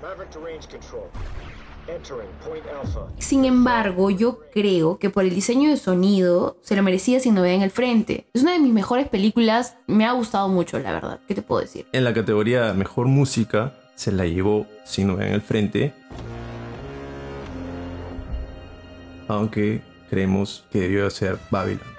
Maverick 0.00 0.30
to 0.30 0.38
range 0.38 0.68
control. 0.68 1.10
Sin 3.18 3.44
embargo, 3.44 4.10
yo 4.10 4.40
creo 4.52 4.98
que 4.98 5.10
por 5.10 5.24
el 5.24 5.34
diseño 5.34 5.70
de 5.70 5.76
sonido 5.76 6.56
se 6.62 6.76
lo 6.76 6.82
merecía 6.82 7.20
sin 7.20 7.34
novedad 7.34 7.54
en 7.54 7.62
el 7.62 7.70
frente. 7.70 8.26
Es 8.34 8.42
una 8.42 8.52
de 8.52 8.58
mis 8.58 8.72
mejores 8.72 9.08
películas, 9.08 9.76
me 9.86 10.04
ha 10.04 10.12
gustado 10.12 10.48
mucho, 10.48 10.78
la 10.78 10.92
verdad. 10.92 11.20
¿Qué 11.26 11.34
te 11.34 11.42
puedo 11.42 11.60
decir? 11.60 11.86
En 11.92 12.04
la 12.04 12.12
categoría 12.12 12.72
Mejor 12.72 13.06
Música 13.06 13.74
se 13.94 14.12
la 14.12 14.26
llevó 14.26 14.66
sin 14.84 15.08
novedad 15.08 15.28
en 15.28 15.34
el 15.34 15.42
frente. 15.42 15.94
Aunque 19.28 19.82
creemos 20.10 20.64
que 20.70 20.80
debió 20.80 21.10
ser 21.10 21.38
Babylon. 21.50 21.95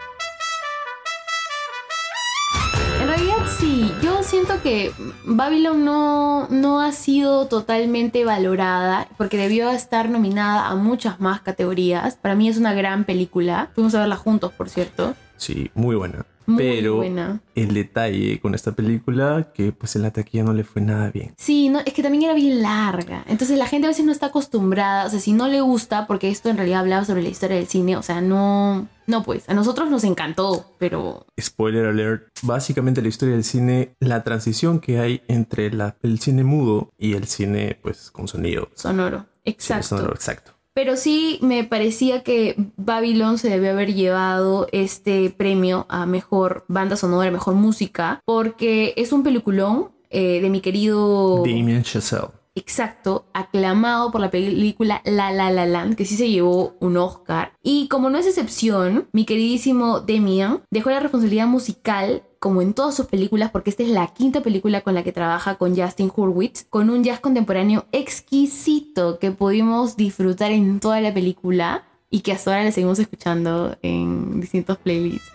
Que 4.67 4.91
Babylon 5.23 5.85
no, 5.85 6.47
no 6.49 6.81
ha 6.81 6.91
sido 6.91 7.47
totalmente 7.47 8.25
valorada 8.25 9.07
porque 9.17 9.37
debió 9.37 9.69
estar 9.69 10.09
nominada 10.09 10.67
a 10.67 10.75
muchas 10.75 11.21
más 11.21 11.39
categorías. 11.41 12.15
Para 12.15 12.35
mí 12.35 12.49
es 12.49 12.57
una 12.57 12.73
gran 12.73 13.05
película. 13.05 13.69
Fuimos 13.75 13.95
a 13.95 13.99
verla 14.01 14.17
juntos, 14.17 14.51
por 14.51 14.69
cierto. 14.69 15.15
Sí, 15.37 15.71
muy 15.73 15.95
buena. 15.95 16.25
Muy 16.47 16.63
Pero 16.63 16.95
buena. 16.95 17.41
el 17.55 17.73
detalle 17.73 18.39
con 18.39 18.55
esta 18.55 18.71
película 18.71 19.51
que 19.53 19.73
pues 19.73 19.95
en 19.97 20.01
la 20.03 20.11
taquilla 20.11 20.43
no 20.43 20.53
le 20.53 20.63
fue 20.63 20.81
nada 20.81 21.11
bien. 21.11 21.33
Sí, 21.37 21.67
no, 21.69 21.79
es 21.79 21.93
que 21.93 22.01
también 22.01 22.23
era 22.23 22.33
bien 22.33 22.61
larga. 22.61 23.23
Entonces 23.27 23.57
la 23.57 23.67
gente 23.67 23.85
a 23.87 23.89
veces 23.89 24.05
no 24.05 24.11
está 24.13 24.27
acostumbrada. 24.27 25.05
O 25.05 25.09
sea, 25.09 25.19
si 25.19 25.33
no 25.33 25.47
le 25.49 25.59
gusta, 25.61 26.07
porque 26.07 26.29
esto 26.29 26.49
en 26.49 26.55
realidad 26.57 26.79
hablaba 26.79 27.03
sobre 27.05 27.21
la 27.21 27.29
historia 27.29 27.57
del 27.57 27.67
cine, 27.67 27.97
o 27.97 28.01
sea, 28.01 28.21
no. 28.21 28.87
No, 29.07 29.23
pues, 29.23 29.47
a 29.47 29.53
nosotros 29.53 29.89
nos 29.89 30.03
encantó, 30.03 30.73
pero 30.79 31.25
Spoiler 31.39 31.85
alert, 31.85 32.27
básicamente 32.43 33.01
la 33.01 33.07
historia 33.07 33.35
del 33.35 33.45
cine, 33.45 33.93
la 34.01 34.23
transición 34.23 34.79
que 34.79 34.99
hay 34.99 35.21
entre 35.29 35.71
la- 35.71 35.95
el 36.03 36.19
cine 36.19 36.43
mudo 36.43 36.89
y 36.97 37.13
el 37.13 37.25
cine 37.27 37.77
pues 37.81 38.11
con 38.11 38.27
sonido. 38.27 38.69
sonoro. 38.73 39.25
Exacto. 39.45 39.87
sonoro, 39.87 40.13
exacto. 40.13 40.51
Pero 40.77 40.95
sí 40.95 41.39
me 41.41 41.63
parecía 41.63 42.21
que 42.21 42.55
Babylon 42.75 43.39
se 43.39 43.49
debió 43.49 43.71
haber 43.71 43.95
llevado 43.95 44.67
este 44.71 45.31
premio 45.31 45.87
a 45.89 46.05
mejor 46.05 46.65
banda 46.67 46.95
sonora, 46.95 47.31
mejor 47.31 47.55
música, 47.55 48.21
porque 48.25 48.93
es 48.95 49.11
un 49.11 49.23
peliculón 49.23 49.89
eh, 50.11 50.39
de 50.39 50.51
mi 50.51 50.61
querido. 50.61 51.37
Damien 51.37 51.81
Chazelle. 51.81 52.27
Exacto, 52.53 53.25
aclamado 53.33 54.11
por 54.11 54.21
la 54.21 54.29
película 54.29 55.01
La 55.03 55.31
La 55.31 55.49
La 55.49 55.65
Land, 55.65 55.95
que 55.95 56.05
sí 56.05 56.15
se 56.15 56.29
llevó 56.29 56.75
un 56.79 56.97
Oscar. 56.97 57.53
Y 57.63 57.87
como 57.87 58.11
no 58.11 58.19
es 58.19 58.27
excepción, 58.27 59.07
mi 59.11 59.25
queridísimo 59.25 60.01
Demian 60.01 60.61
dejó 60.69 60.91
la 60.91 60.99
responsabilidad 60.99 61.47
musical 61.47 62.21
como 62.39 62.61
en 62.61 62.73
todas 62.73 62.95
sus 62.95 63.07
películas, 63.07 63.51
porque 63.51 63.69
esta 63.69 63.83
es 63.83 63.89
la 63.89 64.07
quinta 64.07 64.41
película 64.41 64.81
con 64.81 64.93
la 64.93 65.03
que 65.03 65.11
trabaja 65.11 65.55
con 65.55 65.75
Justin 65.75 66.11
Hurwitz, 66.15 66.65
con 66.69 66.89
un 66.89 67.03
jazz 67.03 67.19
contemporáneo 67.19 67.85
exquisito 67.91 69.19
que 69.19 69.31
pudimos 69.31 69.97
disfrutar 69.97 70.51
en 70.51 70.79
toda 70.79 71.01
la 71.01 71.13
película 71.13 71.83
y 72.09 72.21
que 72.21 72.31
hasta 72.31 72.51
ahora 72.51 72.63
le 72.63 72.71
seguimos 72.71 72.99
escuchando 72.99 73.77
en 73.81 74.39
distintos 74.39 74.77
playlists. 74.77 75.31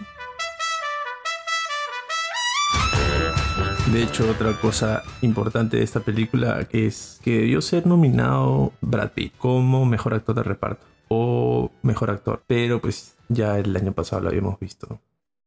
De 3.93 4.03
hecho, 4.05 4.31
otra 4.31 4.59
cosa 4.59 5.03
importante 5.21 5.77
de 5.77 5.83
esta 5.83 6.01
película 6.01 6.67
es 6.71 7.21
que 7.23 7.39
debió 7.39 7.61
ser 7.61 7.87
nominado 7.87 8.73
Brad 8.81 9.11
Pitt 9.11 9.35
como 9.37 9.85
mejor 9.85 10.15
actor 10.15 10.35
de 10.35 10.43
reparto 10.43 10.87
o 11.09 11.71
mejor 11.83 12.11
actor, 12.11 12.43
pero 12.47 12.81
pues 12.81 13.17
ya 13.29 13.59
el 13.59 13.77
año 13.77 13.93
pasado 13.93 14.23
lo 14.23 14.29
habíamos 14.31 14.59
visto 14.59 14.99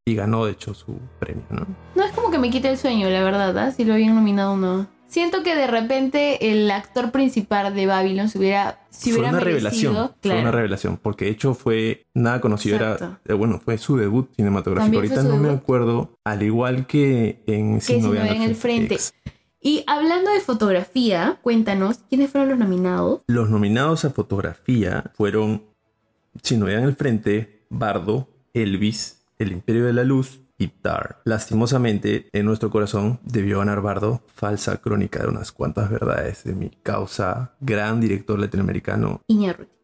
y 0.06 0.16
ganó 0.16 0.46
de 0.46 0.52
hecho 0.52 0.74
su 0.74 1.00
premio, 1.20 1.44
¿no? 1.50 1.66
No 1.96 2.04
es 2.04 2.12
como 2.14 2.30
que 2.30 2.38
me 2.38 2.52
quite 2.52 2.70
el 2.70 2.78
sueño, 2.78 3.10
la 3.10 3.24
verdad, 3.24 3.58
¿ah? 3.58 3.72
si 3.72 3.84
lo 3.86 3.94
habían 3.94 4.14
nominado 4.16 4.54
o 4.54 4.58
no. 4.58 4.88
Siento 5.08 5.44
que 5.44 5.56
de 5.56 5.68
repente 5.68 6.52
el 6.52 6.70
actor 6.70 7.12
principal 7.12 7.74
de 7.74 7.86
Babylon 7.86 8.28
se 8.28 8.38
hubiera, 8.38 8.86
se 8.90 9.12
fue 9.12 9.20
hubiera 9.20 9.30
una 9.30 9.38
merecido, 9.40 9.70
revelación, 9.70 9.96
fue 9.96 10.16
claro. 10.22 10.42
una 10.42 10.52
revelación, 10.52 10.98
porque 11.02 11.26
de 11.26 11.32
hecho 11.32 11.54
fue 11.54 12.06
nada 12.14 12.42
conocido, 12.42 12.76
era, 12.76 12.94
Exacto. 12.94 13.32
eh, 13.32 13.34
bueno, 13.34 13.60
fue 13.64 13.78
su 13.78 13.98
debut 13.98 14.30
cinematográfico. 14.36 14.94
Fue 14.98 15.08
Ahorita 15.08 15.24
no 15.24 15.38
me 15.38 15.48
debut. 15.48 15.62
acuerdo, 15.62 16.18
al 16.24 16.44
igual 16.44 16.86
que 16.86 17.44
en 17.48 17.80
que 17.80 18.00
no 18.00 18.12
ven 18.12 18.42
el 18.42 18.56
frente. 18.56 18.96
Ex. 18.96 19.14
Y 19.62 19.84
hablando 19.88 20.32
de 20.32 20.42
fotografía, 20.42 21.40
cuéntanos, 21.42 22.00
¿quiénes 22.10 22.30
fueron 22.30 22.50
los 22.50 22.60
nominados? 22.60 23.22
Los 23.26 23.50
nominados 23.50 24.06
a 24.06 24.12
fotografía 24.12 25.12
fueron 25.16 25.64
Sin 26.44 26.60
Novedad 26.60 26.82
en 26.82 26.86
el 26.90 26.96
Frente, 26.96 27.66
Bardo, 27.70 28.28
Elvis, 28.54 29.25
El 29.38 29.52
Imperio 29.52 29.86
de 29.86 29.94
la 29.94 30.04
Luz 30.04 30.42
y 30.58 30.68
Tar. 30.68 31.22
Lastimosamente, 31.26 32.30
en 32.32 32.46
nuestro 32.46 32.70
corazón 32.70 33.20
debió 33.24 33.60
ganar 33.60 33.82
Bardo, 33.82 34.22
falsa 34.34 34.78
crónica 34.78 35.22
de 35.22 35.28
unas 35.28 35.52
cuantas 35.52 35.90
verdades 35.90 36.44
de 36.44 36.56
mi 36.56 36.70
causa, 36.70 37.56
gran 37.60 38.00
director 38.00 38.40
latinoamericano. 38.40 39.22
Iñárritu. 39.28 39.75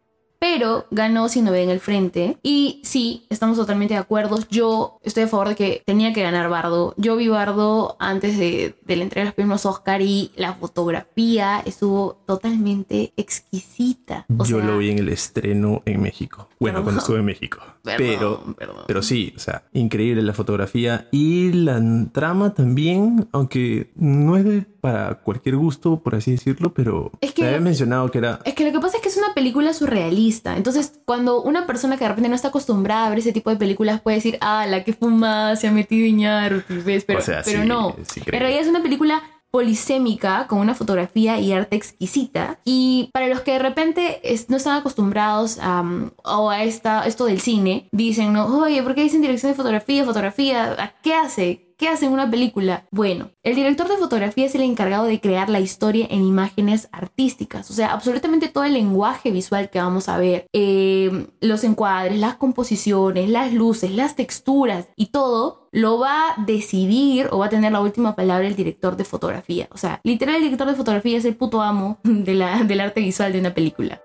Pero 0.41 0.88
ganó 0.89 1.29
Sin 1.29 1.45
Novedad 1.45 1.65
en 1.65 1.69
el 1.69 1.79
Frente. 1.79 2.38
Y 2.41 2.81
sí, 2.83 3.27
estamos 3.29 3.57
totalmente 3.57 3.93
de 3.93 4.00
acuerdo. 4.00 4.39
Yo 4.50 4.98
estoy 5.03 5.24
a 5.24 5.27
favor 5.27 5.50
de 5.50 5.55
que 5.55 5.83
tenía 5.86 6.13
que 6.13 6.24
ganar 6.24 6.50
Bardo. 6.50 6.95
Yo 6.98 7.15
vi 7.15 7.27
Bardo 7.27 7.95
antes 8.00 8.39
de, 8.39 8.74
de 8.83 8.95
la 8.95 9.03
entrega 9.03 9.21
de 9.24 9.25
los 9.27 9.36
premios 9.36 9.67
Oscar 9.67 10.01
y 10.01 10.31
la 10.36 10.55
fotografía 10.55 11.62
estuvo 11.63 12.17
totalmente 12.25 13.13
exquisita. 13.17 14.25
O 14.36 14.43
Yo 14.45 14.57
sea, 14.57 14.65
lo 14.65 14.79
vi 14.79 14.89
en 14.89 14.98
el 14.98 15.10
estreno 15.10 15.83
en 15.86 16.01
México. 16.01 16.50
Bueno, 16.60 16.77
Perdón. 16.79 16.83
cuando 16.86 17.01
estuve 17.01 17.19
en 17.19 17.25
México. 17.25 17.60
Perdón, 17.83 17.98
pero, 17.98 18.55
perdón. 18.57 18.83
pero 18.88 19.01
sí, 19.01 19.33
o 19.36 19.39
sea, 19.39 19.63
increíble 19.74 20.21
la 20.21 20.33
fotografía 20.33 21.07
y 21.12 21.51
la 21.51 21.81
trama 22.12 22.53
también, 22.53 23.27
aunque 23.31 23.89
no 23.95 24.38
es 24.38 24.43
de- 24.45 24.65
para 24.81 25.15
cualquier 25.15 25.57
gusto, 25.57 26.00
por 26.00 26.15
así 26.15 26.31
decirlo, 26.31 26.74
pero 26.74 27.12
Es 27.21 27.33
que- 27.33 27.41
te 27.43 27.48
había 27.48 27.60
mencionado 27.60 28.10
que 28.10 28.17
era 28.19 28.39
Es 28.45 28.53
que 28.55 28.65
lo 28.65 28.71
que 28.71 28.79
pasa 28.79 28.98
es 28.98 29.03
que 29.03 29.10
es 29.10 29.17
una 29.17 29.33
película 29.36 29.74
surrealista. 29.74 30.30
Entonces, 30.57 31.00
cuando 31.05 31.41
una 31.41 31.65
persona 31.67 31.97
que 31.97 32.03
de 32.05 32.09
repente 32.09 32.29
no 32.29 32.35
está 32.35 32.47
acostumbrada 32.50 33.07
a 33.07 33.09
ver 33.09 33.19
ese 33.19 33.33
tipo 33.33 33.50
de 33.50 33.55
películas 33.57 34.01
puede 34.01 34.17
decir, 34.17 34.38
ah, 34.41 34.65
la 34.67 34.83
que 34.83 34.93
fumada 34.93 35.55
se 35.55 35.67
ha 35.67 35.71
metido 35.71 36.05
Iñárritu", 36.05 36.81
¿ves? 36.83 37.03
Pero, 37.05 37.19
O 37.19 37.21
sea, 37.21 37.41
pero 37.43 37.61
sí, 37.61 37.67
no. 37.67 37.95
En 38.25 38.39
realidad 38.39 38.61
es 38.61 38.67
una 38.67 38.81
película 38.81 39.21
polisémica 39.51 40.47
con 40.47 40.59
una 40.59 40.73
fotografía 40.75 41.39
y 41.39 41.51
arte 41.53 41.75
exquisita. 41.75 42.59
Y 42.65 43.09
para 43.13 43.27
los 43.27 43.41
que 43.41 43.51
de 43.53 43.59
repente 43.59 44.19
es- 44.23 44.50
no 44.50 44.57
están 44.57 44.77
acostumbrados 44.77 45.57
a, 45.61 45.83
o 46.23 46.50
a 46.50 46.63
esta, 46.63 47.05
esto 47.05 47.25
del 47.25 47.41
cine, 47.41 47.88
dicen, 47.91 48.33
no, 48.33 48.45
oye, 48.59 48.81
¿por 48.81 48.95
qué 48.95 49.03
dicen 49.03 49.21
dirección 49.21 49.51
de 49.51 49.55
fotografía, 49.57 50.03
fotografía? 50.05 50.71
¿A 50.81 50.93
¿Qué 51.01 51.13
hace? 51.13 51.70
¿Qué 51.81 51.89
hace 51.89 52.07
una 52.07 52.29
película? 52.29 52.85
Bueno, 52.91 53.31
el 53.41 53.55
director 53.55 53.88
de 53.89 53.97
fotografía 53.97 54.45
es 54.45 54.53
el 54.53 54.61
encargado 54.61 55.05
de 55.05 55.19
crear 55.19 55.50
la 55.50 55.59
historia 55.59 56.05
en 56.11 56.21
imágenes 56.21 56.88
artísticas, 56.91 57.71
o 57.71 57.73
sea, 57.73 57.91
absolutamente 57.91 58.50
todo 58.50 58.65
el 58.65 58.73
lenguaje 58.73 59.31
visual 59.31 59.71
que 59.71 59.79
vamos 59.79 60.07
a 60.07 60.19
ver, 60.19 60.45
eh, 60.53 61.25
los 61.39 61.63
encuadres, 61.63 62.19
las 62.19 62.35
composiciones, 62.35 63.31
las 63.31 63.51
luces, 63.51 63.89
las 63.89 64.15
texturas 64.15 64.89
y 64.95 65.07
todo 65.07 65.69
lo 65.71 65.97
va 65.97 66.33
a 66.33 66.45
decidir 66.45 67.29
o 67.31 67.39
va 67.39 67.47
a 67.47 67.50
tener 67.50 67.71
la 67.71 67.81
última 67.81 68.15
palabra 68.15 68.45
el 68.45 68.55
director 68.55 68.95
de 68.95 69.03
fotografía. 69.03 69.67
O 69.71 69.79
sea, 69.79 70.01
literal 70.03 70.35
el 70.35 70.43
director 70.43 70.67
de 70.67 70.75
fotografía 70.75 71.17
es 71.17 71.25
el 71.25 71.35
puto 71.35 71.63
amo 71.63 71.97
de 72.03 72.35
la, 72.35 72.63
del 72.63 72.79
arte 72.79 73.01
visual 73.01 73.33
de 73.33 73.39
una 73.39 73.55
película. 73.55 74.03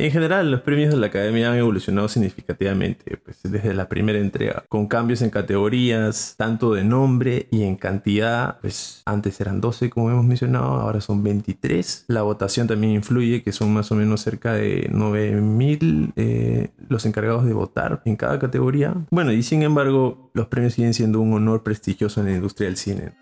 En 0.00 0.10
general, 0.10 0.50
los 0.50 0.62
premios 0.62 0.94
de 0.94 0.96
la 0.96 1.08
Academia 1.08 1.52
han 1.52 1.58
evolucionado 1.58 2.08
significativamente 2.08 3.18
pues, 3.18 3.38
desde 3.42 3.74
la 3.74 3.86
primera 3.86 4.18
entrega, 4.18 4.64
con 4.70 4.86
cambios 4.86 5.20
en 5.20 5.28
categorías, 5.28 6.36
tanto 6.38 6.72
de 6.72 6.84
nombre 6.84 7.48
y 7.50 7.64
en 7.64 7.76
cantidad. 7.76 8.58
Pues 8.62 9.02
antes 9.04 9.38
eran 9.42 9.60
12, 9.60 9.90
como 9.90 10.10
hemos 10.10 10.24
mencionado, 10.24 10.80
ahora 10.80 11.02
son 11.02 11.22
23. 11.22 12.06
La 12.08 12.22
votación 12.22 12.66
también 12.66 12.94
influye, 12.94 13.42
que 13.42 13.52
son 13.52 13.74
más 13.74 13.92
o 13.92 13.94
menos 13.94 14.22
cerca 14.22 14.54
de 14.54 14.88
9000 14.90 16.14
eh, 16.16 16.70
los 16.88 17.04
encargados 17.04 17.44
de 17.44 17.52
votar 17.52 18.00
en 18.06 18.16
cada 18.16 18.38
categoría. 18.38 18.94
Bueno, 19.10 19.32
y 19.32 19.42
sin 19.42 19.62
embargo, 19.62 20.30
los 20.32 20.46
premios 20.46 20.72
siguen 20.72 20.94
siendo 20.94 21.20
un 21.20 21.34
honor 21.34 21.62
prestigioso 21.62 22.22
en 22.22 22.26
la 22.28 22.32
industria 22.32 22.68
del 22.68 22.78
cine. 22.78 23.12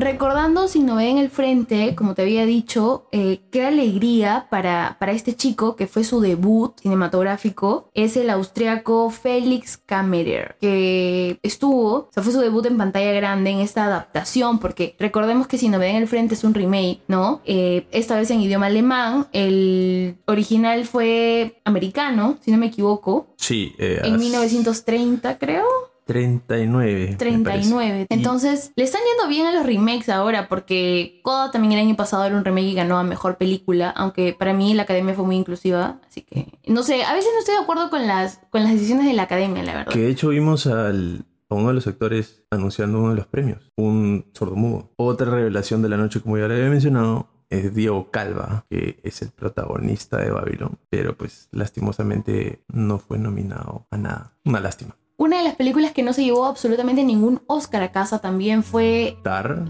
Recordando 0.00 0.66
Sin 0.66 0.86
Novedad 0.86 1.10
en 1.10 1.18
el 1.18 1.28
Frente, 1.28 1.94
como 1.94 2.14
te 2.14 2.22
había 2.22 2.46
dicho, 2.46 3.06
eh, 3.12 3.40
qué 3.50 3.66
alegría 3.66 4.46
para, 4.48 4.96
para 4.98 5.12
este 5.12 5.36
chico 5.36 5.76
que 5.76 5.86
fue 5.86 6.04
su 6.04 6.22
debut 6.22 6.72
cinematográfico, 6.80 7.90
es 7.92 8.16
el 8.16 8.30
austriaco 8.30 9.10
Felix 9.10 9.76
Kammerer, 9.76 10.56
que 10.58 11.38
estuvo, 11.42 11.92
o 11.92 12.08
sea, 12.14 12.22
fue 12.22 12.32
su 12.32 12.40
debut 12.40 12.64
en 12.64 12.78
pantalla 12.78 13.12
grande 13.12 13.50
en 13.50 13.58
esta 13.58 13.84
adaptación, 13.84 14.58
porque 14.58 14.96
recordemos 14.98 15.46
que 15.46 15.58
Sin 15.58 15.72
Novedad 15.72 15.90
en 15.90 16.02
el 16.02 16.08
Frente 16.08 16.32
es 16.32 16.44
un 16.44 16.54
remake, 16.54 17.00
¿no? 17.06 17.42
Eh, 17.44 17.86
esta 17.92 18.16
vez 18.16 18.30
en 18.30 18.40
idioma 18.40 18.66
alemán, 18.66 19.26
el 19.34 20.16
original 20.24 20.86
fue 20.86 21.60
americano, 21.66 22.38
si 22.40 22.50
no 22.50 22.56
me 22.56 22.68
equivoco. 22.68 23.34
Sí, 23.36 23.74
eh, 23.76 24.00
En 24.02 24.18
1930, 24.18 25.36
creo. 25.36 25.89
39. 26.10 27.14
39. 27.18 28.06
Entonces, 28.08 28.72
le 28.74 28.82
están 28.82 29.00
yendo 29.02 29.28
bien 29.28 29.46
a 29.46 29.52
los 29.52 29.64
remakes 29.64 30.08
ahora 30.08 30.48
porque 30.48 31.20
Coda 31.22 31.52
también 31.52 31.74
el 31.74 31.78
año 31.86 31.94
pasado 31.94 32.24
era 32.24 32.36
un 32.36 32.44
remake 32.44 32.66
y 32.66 32.74
ganó 32.74 32.98
a 32.98 33.04
mejor 33.04 33.36
película, 33.36 33.90
aunque 33.90 34.34
para 34.36 34.52
mí 34.52 34.74
la 34.74 34.82
academia 34.82 35.14
fue 35.14 35.24
muy 35.24 35.36
inclusiva, 35.36 36.00
así 36.08 36.22
que 36.22 36.48
no 36.66 36.82
sé, 36.82 37.04
a 37.04 37.14
veces 37.14 37.30
no 37.32 37.38
estoy 37.38 37.54
de 37.54 37.62
acuerdo 37.62 37.90
con 37.90 38.08
las 38.08 38.40
con 38.50 38.64
las 38.64 38.72
decisiones 38.72 39.06
de 39.06 39.12
la 39.12 39.22
academia, 39.22 39.62
la 39.62 39.74
verdad. 39.74 39.92
Que 39.92 40.00
de 40.00 40.10
hecho 40.10 40.30
vimos 40.30 40.66
al, 40.66 41.26
a 41.48 41.54
uno 41.54 41.68
de 41.68 41.74
los 41.74 41.86
actores 41.86 42.42
anunciando 42.50 42.98
uno 42.98 43.10
de 43.10 43.16
los 43.16 43.28
premios, 43.28 43.70
un 43.76 44.26
sordomudo. 44.32 44.90
Otra 44.96 45.30
revelación 45.30 45.80
de 45.80 45.90
la 45.90 45.96
noche, 45.96 46.20
como 46.20 46.38
ya 46.38 46.48
le 46.48 46.56
había 46.56 46.70
mencionado, 46.70 47.28
es 47.50 47.72
Diego 47.72 48.10
Calva, 48.10 48.64
que 48.68 48.98
es 49.04 49.22
el 49.22 49.30
protagonista 49.30 50.16
de 50.16 50.32
Babylon, 50.32 50.76
pero 50.88 51.16
pues 51.16 51.48
lastimosamente 51.52 52.64
no 52.66 52.98
fue 52.98 53.18
nominado 53.18 53.86
a 53.90 53.96
nada. 53.96 54.34
Una 54.44 54.58
lástima. 54.58 54.96
Una 55.20 55.36
de 55.36 55.44
las 55.44 55.54
películas 55.54 55.92
que 55.92 56.02
no 56.02 56.14
se 56.14 56.24
llevó 56.24 56.46
absolutamente 56.46 57.04
ningún 57.04 57.42
Oscar 57.46 57.82
a 57.82 57.92
casa 57.92 58.20
también 58.20 58.64
fue 58.64 59.18
Tar. 59.22 59.66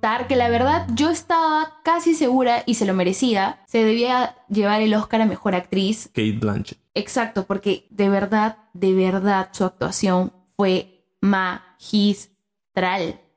Tar, 0.00 0.26
que 0.26 0.34
la 0.34 0.48
verdad 0.48 0.86
yo 0.94 1.10
estaba 1.10 1.82
casi 1.84 2.14
segura 2.14 2.62
y 2.64 2.76
se 2.76 2.86
lo 2.86 2.94
merecía. 2.94 3.60
Se 3.66 3.84
debía 3.84 4.34
llevar 4.48 4.80
el 4.80 4.94
Oscar 4.94 5.20
a 5.20 5.26
Mejor 5.26 5.54
Actriz. 5.54 6.06
Kate 6.06 6.38
Blanchett. 6.40 6.78
Exacto, 6.94 7.44
porque 7.44 7.86
de 7.90 8.08
verdad, 8.08 8.56
de 8.72 8.94
verdad 8.94 9.50
su 9.52 9.64
actuación 9.64 10.32
fue 10.56 11.04
magistral. 11.20 12.30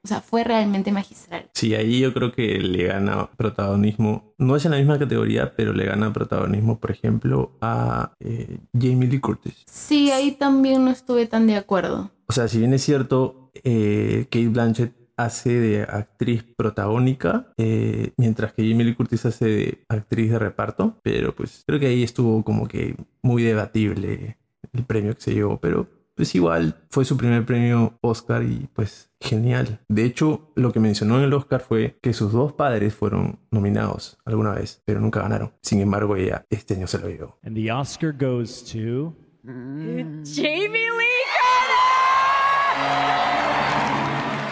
O 0.05 0.07
sea, 0.07 0.21
fue 0.21 0.43
realmente 0.43 0.91
magistral. 0.91 1.49
Sí, 1.55 1.73
ahí 1.73 2.01
yo 2.01 2.13
creo 2.13 2.31
que 2.31 2.59
le 2.59 2.83
gana 2.83 3.27
protagonismo. 3.35 4.35
No 4.37 4.55
es 4.55 4.63
en 4.65 4.71
la 4.71 4.77
misma 4.77 4.99
categoría, 4.99 5.55
pero 5.57 5.73
le 5.73 5.83
gana 5.83 6.13
protagonismo, 6.13 6.79
por 6.79 6.91
ejemplo, 6.91 7.57
a 7.59 8.13
eh, 8.19 8.59
Jamie 8.79 9.07
Lee 9.07 9.19
Curtis. 9.19 9.63
Sí, 9.65 10.11
ahí 10.11 10.33
también 10.33 10.85
no 10.85 10.91
estuve 10.91 11.25
tan 11.25 11.47
de 11.47 11.55
acuerdo. 11.55 12.11
O 12.27 12.33
sea, 12.33 12.47
si 12.47 12.59
bien 12.59 12.75
es 12.75 12.83
cierto, 12.83 13.49
eh, 13.63 14.27
Kate 14.29 14.49
Blanchett 14.49 14.93
hace 15.17 15.59
de 15.59 15.81
actriz 15.81 16.43
protagónica, 16.55 17.51
eh, 17.57 18.11
mientras 18.17 18.53
que 18.53 18.69
Jamie 18.69 18.85
Lee 18.85 18.93
Curtis 18.93 19.25
hace 19.25 19.45
de 19.45 19.85
actriz 19.89 20.29
de 20.29 20.37
reparto, 20.37 20.99
pero 21.01 21.33
pues 21.33 21.63
creo 21.65 21.79
que 21.79 21.87
ahí 21.87 22.03
estuvo 22.03 22.43
como 22.43 22.67
que 22.67 22.95
muy 23.23 23.41
debatible 23.41 24.37
el 24.71 24.83
premio 24.83 25.15
que 25.15 25.21
se 25.21 25.33
llevó, 25.33 25.59
pero 25.59 25.87
pues 26.15 26.33
igual 26.33 26.83
fue 26.89 27.05
su 27.05 27.17
primer 27.17 27.45
premio 27.45 27.97
Oscar 28.01 28.43
y 28.43 28.69
pues 28.73 29.11
genial. 29.19 29.81
De 29.87 30.05
hecho, 30.05 30.51
lo 30.55 30.71
que 30.71 30.79
mencionó 30.79 31.17
en 31.17 31.25
el 31.25 31.33
Oscar 31.33 31.61
fue 31.61 31.97
que 32.01 32.13
sus 32.13 32.31
dos 32.31 32.53
padres 32.53 32.95
fueron 32.95 33.39
nominados 33.51 34.17
alguna 34.25 34.53
vez, 34.53 34.81
pero 34.85 35.01
nunca 35.01 35.21
ganaron. 35.21 35.53
Sin 35.61 35.81
embargo, 35.81 36.15
ella 36.15 36.45
este 36.49 36.75
año 36.75 36.87
se 36.87 36.99
lo 36.99 37.09
llevó. 37.09 37.37
And 37.43 37.55
the 37.55 37.69
Oscar 37.71 38.13
goes 38.13 38.63
to 38.71 39.13
Jamie 39.45 40.89
Lee 40.89 41.25
Curtis! 41.35 42.95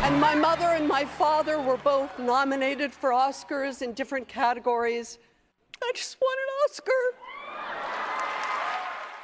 And 0.04 0.19
my 0.19 0.36
mother 0.36 0.76
and 0.76 0.88
my 0.88 1.06
father 1.06 1.60
were 1.60 1.80
both 1.84 2.10
nominated 2.19 2.91
for 2.91 3.12
Oscars 3.12 3.82
in 3.82 3.93
different 3.93 4.28
categories. 4.28 5.17
I 5.82 5.91
just 5.95 6.17
won 6.21 6.34
an 6.34 6.49
Oscar. 6.69 6.91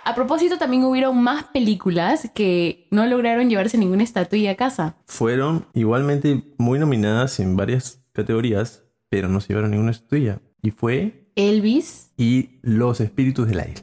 A 0.06 0.16
propósito, 0.16 0.58
también 0.58 0.84
hubieron 0.86 1.22
más 1.22 1.44
películas 1.46 2.30
que 2.34 2.88
no 2.90 3.06
lograron 3.06 3.50
llevarse 3.50 3.78
ninguna 3.78 4.04
estatuilla 4.04 4.52
a 4.52 4.56
casa. 4.56 4.96
Fueron 5.06 5.66
igualmente 5.74 6.44
muy 6.58 6.80
nominadas 6.80 7.40
en 7.40 7.56
varias 7.56 8.02
categorías, 8.14 8.84
pero 9.10 9.28
no 9.28 9.40
se 9.42 9.50
llevaron 9.50 9.72
ninguna 9.72 9.92
estatuilla. 9.92 10.40
Y 10.62 10.72
fue 10.72 11.30
Elvis. 11.36 12.12
Y 12.18 12.60
Los 12.62 13.02
Espíritus 13.02 13.48
del 13.48 13.60
Aire. 13.60 13.82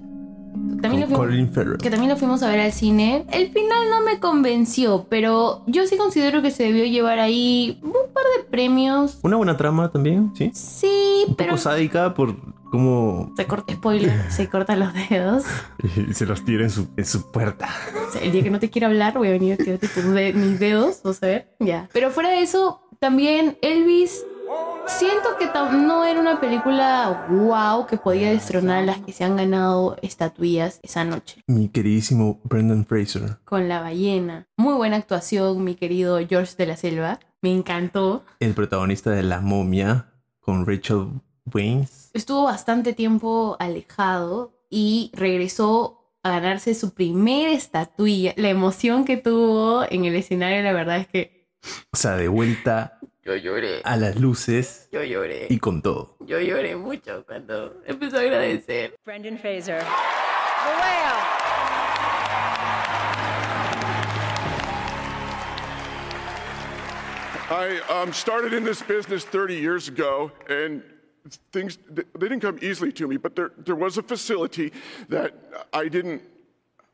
También 0.81 1.03
lo 1.03 1.07
fuimos, 1.07 1.27
Colin 1.27 1.53
Farrell. 1.53 1.77
que 1.79 1.91
también 1.91 2.11
lo 2.11 2.17
fuimos 2.17 2.43
a 2.43 2.49
ver 2.51 2.61
al 2.61 2.73
cine. 2.73 3.25
El 3.31 3.51
final 3.53 3.91
no 3.91 4.01
me 4.03 4.19
convenció, 4.19 5.07
pero 5.09 5.63
yo 5.67 5.87
sí 5.87 5.97
considero 5.97 6.43
que 6.43 6.51
se 6.51 6.65
debió 6.65 6.85
llevar 6.87 7.19
ahí 7.19 7.79
un 7.83 7.93
par 8.13 8.25
de 8.37 8.45
premios. 8.51 9.19
Una 9.23 9.37
buena 9.37 9.57
trama 9.57 9.91
también, 9.93 10.33
¿sí? 10.35 10.51
Sí, 10.55 11.25
Un 11.29 11.37
pero 11.37 11.51
poco 11.51 11.63
sádica 11.63 12.15
por 12.15 12.35
cómo 12.71 13.33
se 13.37 13.47
corta 13.47 13.73
spoiler, 13.73 14.31
se 14.31 14.49
cortan 14.49 14.81
los 14.81 14.93
dedos. 15.09 15.45
se 16.13 16.27
los 16.27 16.45
tira 16.45 16.65
en 16.65 16.71
su, 16.71 16.89
en 16.97 17.05
su 17.05 17.31
puerta. 17.31 17.69
O 18.09 18.13
sea, 18.13 18.23
el 18.23 18.33
día 18.33 18.43
que 18.43 18.51
no 18.51 18.59
te 18.61 18.71
quiera 18.71 18.89
hablar, 18.89 19.17
voy 19.19 19.29
a 19.29 19.33
venir 19.33 19.55
a 19.55 19.57
tirarte 19.57 19.89
tus 19.89 20.05
de- 20.13 20.33
mis 20.33 20.59
dedos, 20.59 21.01
vas 21.03 21.23
a 21.23 21.27
ver. 21.27 21.57
Ya. 21.61 21.89
Pero 21.93 22.11
fuera 22.11 22.31
de 22.31 22.43
eso, 22.43 22.81
también 22.99 23.59
Elvis. 23.63 24.25
Siento 24.87 25.31
que 25.37 25.47
no 25.77 26.05
era 26.05 26.21
una 26.21 26.39
película 26.41 27.27
wow 27.29 27.87
que 27.87 27.97
podía 27.97 28.31
destronar 28.31 28.79
a 28.79 28.87
las 28.87 28.99
que 28.99 29.13
se 29.13 29.25
han 29.25 29.37
ganado 29.37 29.97
estatuillas 30.01 30.79
esa 30.85 31.05
noche. 31.05 31.43
Mi 31.49 31.69
queridísimo 31.69 32.41
Brendan 32.45 32.87
Fraser. 32.87 33.39
Con 33.45 33.69
la 33.69 33.81
ballena. 33.81 34.47
Muy 34.57 34.75
buena 34.75 34.97
actuación, 34.97 35.65
mi 35.65 35.75
querido 35.75 36.19
George 36.29 36.55
de 36.57 36.67
la 36.67 36.77
Selva. 36.77 37.19
Me 37.43 37.53
encantó. 37.53 38.25
El 38.39 38.55
protagonista 38.55 39.11
de 39.11 39.25
La 39.25 39.41
momia 39.41 40.07
con 40.41 40.65
Rachel 40.65 41.09
Waynes. 41.53 42.06
Estuvo 42.17 42.45
bastante 42.45 42.95
tiempo 42.95 43.57
alejado 43.61 44.55
y 44.71 45.11
regresó 45.13 46.03
a 46.23 46.31
ganarse 46.31 46.75
su 46.75 46.95
primera 46.95 47.53
estatuilla. 47.53 48.33
La 48.37 48.49
emoción 48.49 49.05
que 49.05 49.19
tuvo 49.19 49.85
en 49.91 50.07
el 50.07 50.15
escenario, 50.17 50.63
la 50.63 50.73
verdad 50.73 50.97
es 50.97 51.07
que 51.09 51.47
O 51.93 51.97
sea, 51.97 52.17
de 52.17 52.29
vuelta 52.29 52.99
yo 53.23 53.37
lloré. 53.37 53.83
a 53.85 53.97
las 53.99 54.17
luces 54.19 54.89
Yo 54.93 55.03
lloré. 55.05 55.47
y 55.51 55.59
con 55.59 55.83
todo. 55.83 56.17
Yo 56.21 56.41
lloré 56.41 56.75
mucho 56.75 57.23
cuando 57.27 57.83
empezó 57.85 58.17
a 58.17 58.21
agradecer. 58.21 58.97
Brendan 59.05 59.37
Fraser. 59.39 59.83
I 67.49 67.81
um, 67.89 68.13
started 68.13 68.53
in 68.53 68.65
this 68.65 68.83
business 68.83 69.25
30 69.25 69.55
years 69.55 69.89
ago, 69.89 70.33
and 70.49 70.83
things 71.53 71.79
they 71.91 72.03
didn't 72.19 72.41
come 72.41 72.59
easily 72.63 72.93
to 72.93 73.07
me. 73.07 73.17
But 73.17 73.37
there, 73.37 73.53
there 73.59 73.75
was 73.75 73.99
a 73.99 74.03
facility 74.03 74.73
that 75.09 75.35
I 75.73 75.89
didn't, 75.89 76.23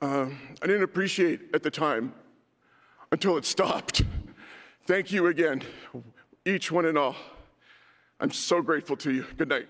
uh, 0.00 0.26
I 0.62 0.66
didn't 0.66 0.82
appreciate 0.82 1.40
at 1.54 1.62
the 1.62 1.70
time 1.70 2.12
until 3.10 3.36
it 3.36 3.44
stopped. 3.44 4.02
Thank 4.86 5.12
you 5.12 5.26
again, 5.28 5.62
each 6.44 6.72
one 6.72 6.86
and 6.86 6.98
all. 6.98 7.16
I'm 8.20 8.32
so 8.32 8.62
grateful 8.62 8.96
to 8.98 9.12
you. 9.12 9.24
Good 9.36 9.48
night. 9.48 9.68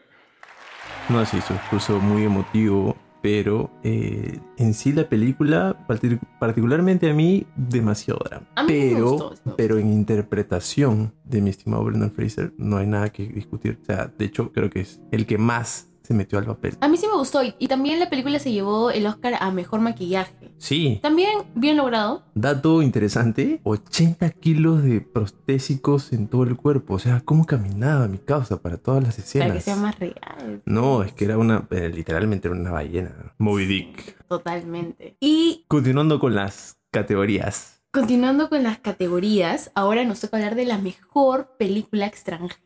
No 1.08 1.20
así, 1.20 1.40
su 1.40 1.54
discurso 1.54 2.00
muy 2.00 2.22
emotivo, 2.24 2.96
pero 3.22 3.70
eh, 3.84 4.40
en 4.58 4.74
sí 4.74 4.92
la 4.92 5.08
película, 5.08 5.86
partic- 5.88 6.20
particularmente 6.40 7.08
a 7.08 7.14
mí, 7.14 7.46
demasiado 7.56 8.20
drama. 8.24 8.46
Me 8.56 8.66
pero, 8.66 9.10
gustó, 9.10 9.28
sí 9.28 9.34
me 9.44 9.50
gustó. 9.52 9.56
pero 9.56 9.78
en 9.78 9.92
interpretación 9.92 11.12
de 11.24 11.40
mi 11.40 11.50
estimado 11.50 11.84
Brendan 11.84 12.10
Fraser, 12.10 12.52
no 12.58 12.76
hay 12.78 12.86
nada 12.86 13.10
que 13.10 13.26
discutir. 13.28 13.78
O 13.82 13.84
sea, 13.84 14.12
de 14.18 14.24
hecho, 14.24 14.52
creo 14.52 14.68
que 14.70 14.80
es 14.80 15.00
el 15.12 15.26
que 15.26 15.38
más 15.38 15.88
se 16.02 16.14
metió 16.14 16.38
al 16.38 16.46
papel. 16.46 16.76
A 16.80 16.88
mí 16.88 16.96
sí 16.96 17.06
me 17.06 17.16
gustó 17.16 17.42
y, 17.42 17.54
y 17.58 17.68
también 17.68 17.98
la 18.00 18.08
película 18.10 18.38
se 18.38 18.52
llevó 18.52 18.90
el 18.90 19.06
Oscar 19.06 19.34
a 19.40 19.50
Mejor 19.50 19.80
Maquillaje. 19.80 20.50
Sí. 20.58 20.98
También 21.02 21.30
bien 21.54 21.76
logrado. 21.76 22.24
Dato 22.34 22.82
interesante, 22.82 23.60
80 23.64 24.30
kilos 24.30 24.82
de 24.82 25.00
prostésicos 25.00 26.12
en 26.12 26.28
todo 26.28 26.44
el 26.44 26.56
cuerpo. 26.56 26.94
O 26.94 26.98
sea, 26.98 27.20
¿cómo 27.24 27.44
caminaba 27.46 28.08
mi 28.08 28.18
causa 28.18 28.60
para 28.62 28.76
todas 28.76 29.02
las 29.02 29.18
escenas? 29.18 29.48
Para 29.48 29.58
que 29.58 29.64
sea 29.64 29.76
más 29.76 29.98
real. 29.98 30.62
No, 30.64 31.02
es 31.02 31.12
que 31.12 31.24
era 31.24 31.38
una, 31.38 31.66
eh, 31.70 31.90
literalmente 31.92 32.48
era 32.48 32.56
una 32.56 32.70
ballena. 32.70 33.34
Moby 33.38 33.66
Dick. 33.66 34.26
Totalmente. 34.28 35.16
Y 35.20 35.64
Continuando 35.68 36.18
con 36.20 36.34
las 36.34 36.76
categorías. 36.90 37.82
continuando 37.90 38.48
con 38.48 38.62
las 38.62 38.78
categorías, 38.78 39.70
ahora 39.74 40.04
nos 40.04 40.20
toca 40.20 40.36
hablar 40.36 40.54
de 40.54 40.64
la 40.64 40.78
mejor 40.78 41.56
película 41.58 42.06
extranjera. 42.06 42.60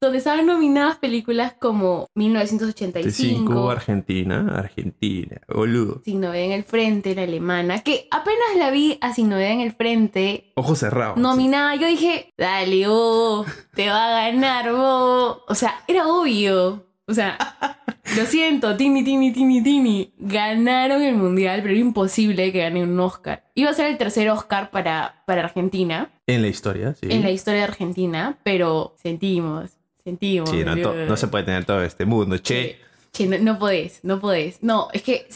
Donde 0.00 0.18
estaban 0.18 0.46
nominadas 0.46 0.96
películas 0.96 1.54
como 1.58 2.08
1985. 2.14 3.12
5 3.12 3.70
Argentina, 3.70 4.52
Argentina, 4.56 5.40
boludo. 5.48 6.02
Sin 6.04 6.20
novedad 6.20 6.46
en 6.46 6.52
el 6.52 6.64
frente, 6.64 7.14
la 7.14 7.22
alemana, 7.22 7.82
que 7.82 8.08
apenas 8.10 8.56
la 8.56 8.70
vi 8.70 8.98
a 9.00 9.12
Sin 9.14 9.28
novedad 9.28 9.52
en 9.52 9.60
el 9.60 9.72
frente, 9.72 10.52
Ojos 10.56 10.78
cerrados. 10.80 11.16
nominada, 11.16 11.76
yo 11.76 11.86
dije, 11.86 12.32
dale, 12.36 12.84
oh, 12.88 13.44
te 13.74 13.88
va 13.88 14.06
a 14.06 14.30
ganar, 14.30 14.70
oh. 14.70 15.42
O 15.46 15.54
sea, 15.54 15.84
era 15.86 16.08
obvio. 16.08 16.86
O 17.06 17.14
sea, 17.14 17.36
lo 18.16 18.24
siento, 18.26 18.76
Tini, 18.76 19.02
Tini, 19.04 19.32
Tini, 19.32 19.62
Tini. 19.62 20.12
Ganaron 20.18 21.02
el 21.02 21.14
mundial, 21.16 21.60
pero 21.62 21.72
era 21.74 21.80
imposible 21.80 22.52
que 22.52 22.60
gane 22.60 22.82
un 22.82 22.98
Oscar. 23.00 23.44
Iba 23.54 23.70
a 23.70 23.74
ser 23.74 23.86
el 23.86 23.98
tercer 23.98 24.30
Oscar 24.30 24.70
para, 24.70 25.22
para 25.26 25.42
Argentina, 25.44 26.10
En 26.26 26.42
la 26.42 26.48
historia, 26.48 26.94
sí. 26.94 27.08
en 27.10 27.22
la 27.22 27.30
historia 27.30 27.60
de 27.60 27.66
Argentina, 27.66 28.38
pero 28.44 28.94
sentimos, 29.02 29.70
sentimos. 30.04 30.50
Sí, 30.50 30.64
no, 30.64 30.76
to- 30.80 30.94
no 30.94 31.16
se 31.16 31.26
puede 31.28 31.44
tener 31.44 31.64
todo 31.64 31.82
este 31.82 32.04
mundo. 32.06 32.38
Che, 32.38 32.78
Che, 33.12 33.26
no, 33.26 33.36
no 33.38 33.58
podés, 33.58 34.00
no 34.04 34.20
podés. 34.20 34.62
No, 34.62 34.88
es 34.92 35.02
que, 35.02 35.26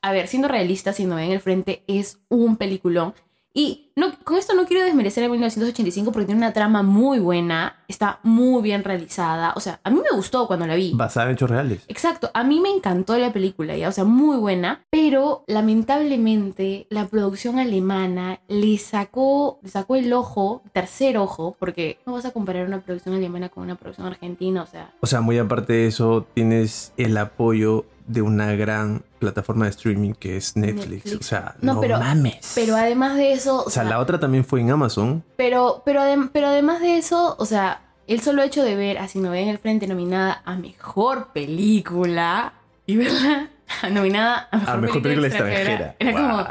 a 0.00 0.12
ver, 0.12 0.26
siendo 0.28 0.48
realista, 0.48 0.92
si 0.92 1.04
no 1.04 1.16
ven 1.16 1.30
el 1.30 1.40
frente, 1.40 1.82
es 1.86 2.18
un 2.28 2.56
peliculón. 2.56 3.14
Y 3.54 3.90
no, 3.96 4.12
con 4.24 4.36
esto 4.36 4.54
no 4.54 4.64
quiero 4.64 4.84
desmerecer 4.84 5.24
a 5.24 5.28
1985 5.28 6.10
porque 6.12 6.26
tiene 6.26 6.38
una 6.38 6.54
trama 6.54 6.82
muy 6.82 7.18
buena, 7.18 7.76
está 7.86 8.18
muy 8.22 8.62
bien 8.62 8.82
realizada. 8.82 9.52
O 9.56 9.60
sea, 9.60 9.80
a 9.84 9.90
mí 9.90 10.00
me 10.00 10.16
gustó 10.16 10.46
cuando 10.46 10.66
la 10.66 10.74
vi. 10.74 10.92
basada 10.94 11.26
en 11.26 11.32
hechos 11.32 11.50
reales. 11.50 11.84
Exacto, 11.88 12.30
a 12.32 12.44
mí 12.44 12.60
me 12.60 12.70
encantó 12.70 13.18
la 13.18 13.32
película, 13.32 13.76
ya, 13.76 13.88
o 13.88 13.92
sea, 13.92 14.04
muy 14.04 14.38
buena, 14.38 14.84
pero 14.90 15.44
lamentablemente 15.46 16.86
la 16.88 17.06
producción 17.08 17.58
alemana 17.58 18.40
le 18.48 18.78
sacó, 18.78 19.58
le 19.62 19.68
sacó 19.68 19.96
el 19.96 20.12
ojo, 20.12 20.62
tercer 20.72 21.18
ojo, 21.18 21.56
porque 21.58 21.98
no 22.06 22.14
vas 22.14 22.24
a 22.24 22.30
comparar 22.30 22.66
una 22.66 22.80
producción 22.80 23.14
alemana 23.14 23.50
con 23.50 23.64
una 23.64 23.74
producción 23.74 24.06
argentina, 24.06 24.62
o 24.62 24.66
sea, 24.66 24.94
O 25.00 25.06
sea, 25.06 25.20
muy 25.20 25.38
aparte 25.38 25.74
de 25.74 25.86
eso, 25.86 26.26
tienes 26.34 26.92
el 26.96 27.16
apoyo 27.18 27.84
de 28.06 28.22
una 28.22 28.52
gran 28.54 29.02
plataforma 29.18 29.64
de 29.66 29.70
streaming 29.70 30.12
que 30.14 30.36
es 30.36 30.56
Netflix. 30.56 31.04
Netflix. 31.04 31.14
O 31.20 31.22
sea, 31.22 31.54
No, 31.60 31.74
no, 31.74 31.80
pero- 31.80 31.98
mames. 31.98 32.52
pero 32.54 32.76
además 32.76 33.16
de 33.16 33.32
eso, 33.32 33.64
o 33.64 33.70
sea, 33.70 33.84
la 33.84 33.98
otra 34.00 34.18
también 34.18 34.44
fue 34.44 34.60
en 34.60 34.70
Amazon. 34.70 35.22
Pero, 35.36 35.82
pero, 35.84 36.00
adem- 36.00 36.30
pero 36.32 36.48
además 36.48 36.80
de 36.80 36.98
eso, 36.98 37.36
o 37.38 37.44
sea, 37.46 37.80
el 38.08 38.20
solo 38.20 38.42
hecho 38.42 38.64
de 38.64 38.74
ver 38.74 38.98
a 38.98 39.06
Sin 39.08 39.22
Novedad 39.22 39.44
en 39.44 39.48
el 39.50 39.58
Frente 39.58 39.86
nominada 39.86 40.42
a 40.44 40.56
Mejor 40.56 41.28
Película 41.32 42.52
y 42.86 42.96
verla 42.96 43.48
nominada 43.90 44.48
a 44.50 44.56
Mejor, 44.56 44.74
A 44.74 44.76
Mejor 44.78 45.02
Película 45.02 45.26
Extranjera. 45.28 45.96
Era 45.98 46.12
Guau. 46.12 46.28
como, 46.28 46.48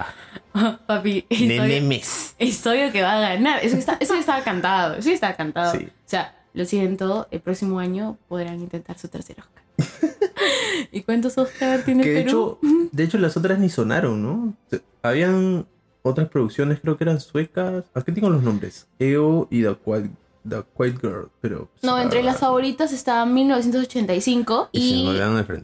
"Oh, 0.70 0.78
papi, 0.88 1.26
es 1.30 2.66
obvio, 2.66 2.92
que 2.92 3.02
va 3.02 3.14
a 3.18 3.20
ganar. 3.20 3.64
Eso, 3.64 3.78
está, 3.78 3.98
eso 4.00 4.16
estaba 4.16 4.42
cantado, 4.42 4.96
eso 4.96 5.10
estaba 5.10 5.34
cantado. 5.36 5.74
Sí. 5.78 5.86
O 5.88 5.90
sea, 6.10 6.36
lo 6.54 6.66
siento, 6.66 7.28
el 7.32 7.40
próximo 7.42 7.80
año 7.80 8.18
podrán 8.28 8.60
intentar 8.62 8.98
su 8.98 9.08
tercer 9.08 9.38
Oscar. 9.40 9.61
¿Y 10.92 11.02
cuántos 11.02 11.38
Oscar 11.38 11.84
tiene 11.84 12.04
Que 12.04 12.10
de 12.10 12.24
Perú? 12.24 12.30
hecho, 12.30 12.60
de 12.92 13.04
hecho 13.04 13.18
las 13.18 13.38
otras 13.38 13.60
ni 13.60 13.70
sonaron, 13.70 14.22
¿no? 14.22 14.56
Habían 15.02 15.66
otras 16.04 16.30
producciones, 16.30 16.80
creo 16.80 16.98
que 16.98 17.04
eran 17.04 17.20
suecas. 17.20 17.86
Aquí 17.94 18.12
tengo 18.12 18.30
los 18.30 18.44
nombres. 18.44 18.88
EO 19.00 19.48
y 19.52 19.64
The 19.64 19.76
The 20.47 20.63
Quiet 20.77 20.99
Girl. 21.01 21.30
Pero. 21.41 21.69
No, 21.84 21.99
entre 21.99 22.23
las 22.23 22.39
favoritas 22.39 22.91
está 22.93 23.25
1985 23.25 24.69
Y 24.71 24.80
y, 24.82 25.10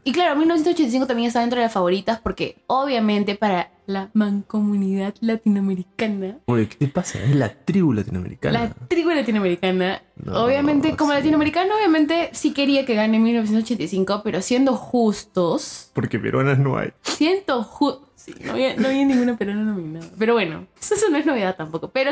y 0.04 0.12
claro, 0.12 0.36
1985 0.38 1.08
también 1.08 1.28
está 1.28 1.42
dentro 1.42 1.58
de 1.60 1.66
las 1.66 1.74
favoritas 1.74 2.20
porque 2.22 2.58
obviamente 2.68 3.36
para 3.36 3.72
la 3.88 4.10
mancomunidad 4.14 5.16
latinoamericana, 5.22 6.40
Oye, 6.46 6.68
¿qué 6.68 6.76
te 6.76 6.88
pasa? 6.90 7.24
Es 7.24 7.34
la 7.36 7.54
tribu 7.54 7.94
latinoamericana. 7.94 8.64
la 8.64 8.70
tribu 8.88 9.12
latinoamericana, 9.12 10.02
No, 10.18 10.44
obviamente 10.44 10.96
como 10.98 11.12
sí. 11.12 11.18
latinoamericano 11.20 11.74
obviamente 11.76 12.30
sí 12.34 12.54
quería 12.54 12.86
que 12.86 12.96
gane 12.96 13.18
1985, 13.18 14.22
pero 14.24 14.42
siendo 14.42 14.74
justos, 14.76 15.90
Porque 15.94 16.20
peruanas 16.20 16.60
no 16.60 16.78
hay. 16.78 16.90
siendo 17.02 17.64
justos, 17.64 18.07
no 18.44 18.54
había, 18.54 18.76
no 18.76 18.88
había 18.88 19.06
ninguna 19.06 19.38
peruana 19.38 19.64
nominada. 19.64 20.08
Pero 20.18 20.34
bueno, 20.34 20.68
eso 20.80 20.96
no 21.10 21.18
es 21.18 21.26
novedad 21.26 21.56
tampoco, 21.56 21.90
pero 21.90 22.12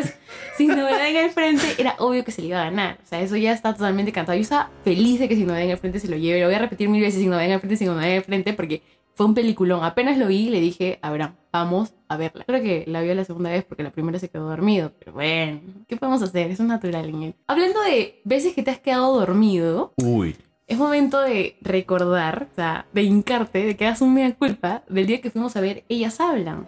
sin 0.58 0.70
novedad 0.70 1.08
en 1.08 1.18
el 1.18 1.32
frente 1.32 1.66
era 1.78 1.96
obvio 2.00 2.24
que 2.24 2.32
se 2.32 2.42
le 2.42 2.50
iba 2.50 2.62
a 2.62 2.66
ganar, 2.66 3.00
o 3.04 3.08
sea, 3.08 3.22
eso 3.22 3.36
ya 3.36 3.52
está 3.52 3.74
totalmente 3.74 4.12
cantado. 4.12 4.38
Yo 4.38 4.44
estaba 4.44 4.70
feliz 4.84 5.20
de 5.20 5.28
que 5.28 5.36
sin 5.36 5.48
novedad 5.48 5.66
en 5.66 5.72
el 5.72 5.78
frente 5.78 6.00
se 6.00 6.08
lo 6.08 6.18
lleve, 6.18 6.42
lo 6.42 6.48
voy 6.48 6.56
a 6.56 6.60
repetir 6.60 6.90
mil 6.90 7.02
veces 7.02 7.20
sin 7.20 7.30
novedad 7.30 7.46
en 7.46 7.52
el 7.54 7.60
frente, 7.60 7.78
sin 7.78 7.88
novedad 7.88 8.10
en 8.10 8.18
el 8.18 8.24
frente, 8.24 8.54
porque 8.54 8.82
fue 9.16 9.26
un 9.26 9.34
peliculón. 9.34 9.84
Apenas 9.84 10.18
lo 10.18 10.28
vi, 10.28 10.50
le 10.50 10.60
dije, 10.60 11.00
Abraham, 11.02 11.36
vamos 11.52 11.94
a 12.10 12.18
verla. 12.18 12.44
Creo 12.46 12.62
que 12.62 12.84
la 12.86 13.02
vio 13.02 13.16
la 13.16 13.24
segunda 13.24 13.50
vez 13.50 13.64
porque 13.64 13.82
la 13.82 13.92
primera 13.92 14.20
se 14.20 14.30
quedó 14.30 14.50
dormido. 14.50 14.92
Pero 15.00 15.14
bueno, 15.14 15.62
¿qué 15.88 15.96
podemos 15.96 16.22
hacer? 16.22 16.52
Eso 16.52 16.64
es 16.64 16.70
natural 16.70 17.10
en 17.10 17.24
él. 17.24 17.36
Hablando 17.48 17.82
de 17.84 18.22
veces 18.26 18.54
que 18.54 18.62
te 18.62 18.72
has 18.72 18.80
quedado 18.80 19.18
dormido, 19.18 19.94
Uy. 20.04 20.36
Es 20.68 20.78
momento 20.78 21.22
de 21.22 21.58
recordar, 21.62 22.48
o 22.52 22.56
sea, 22.56 22.88
de 22.92 23.04
hincarte, 23.04 23.66
de 23.66 23.76
que 23.76 23.86
hagas 23.86 24.02
un 24.02 24.14
mea 24.14 24.34
culpa 24.34 24.84
del 24.90 25.06
día 25.06 25.22
que 25.22 25.30
fuimos 25.30 25.56
a 25.56 25.62
ver 25.62 25.84
Ellas 25.90 26.20
Hablan. 26.20 26.68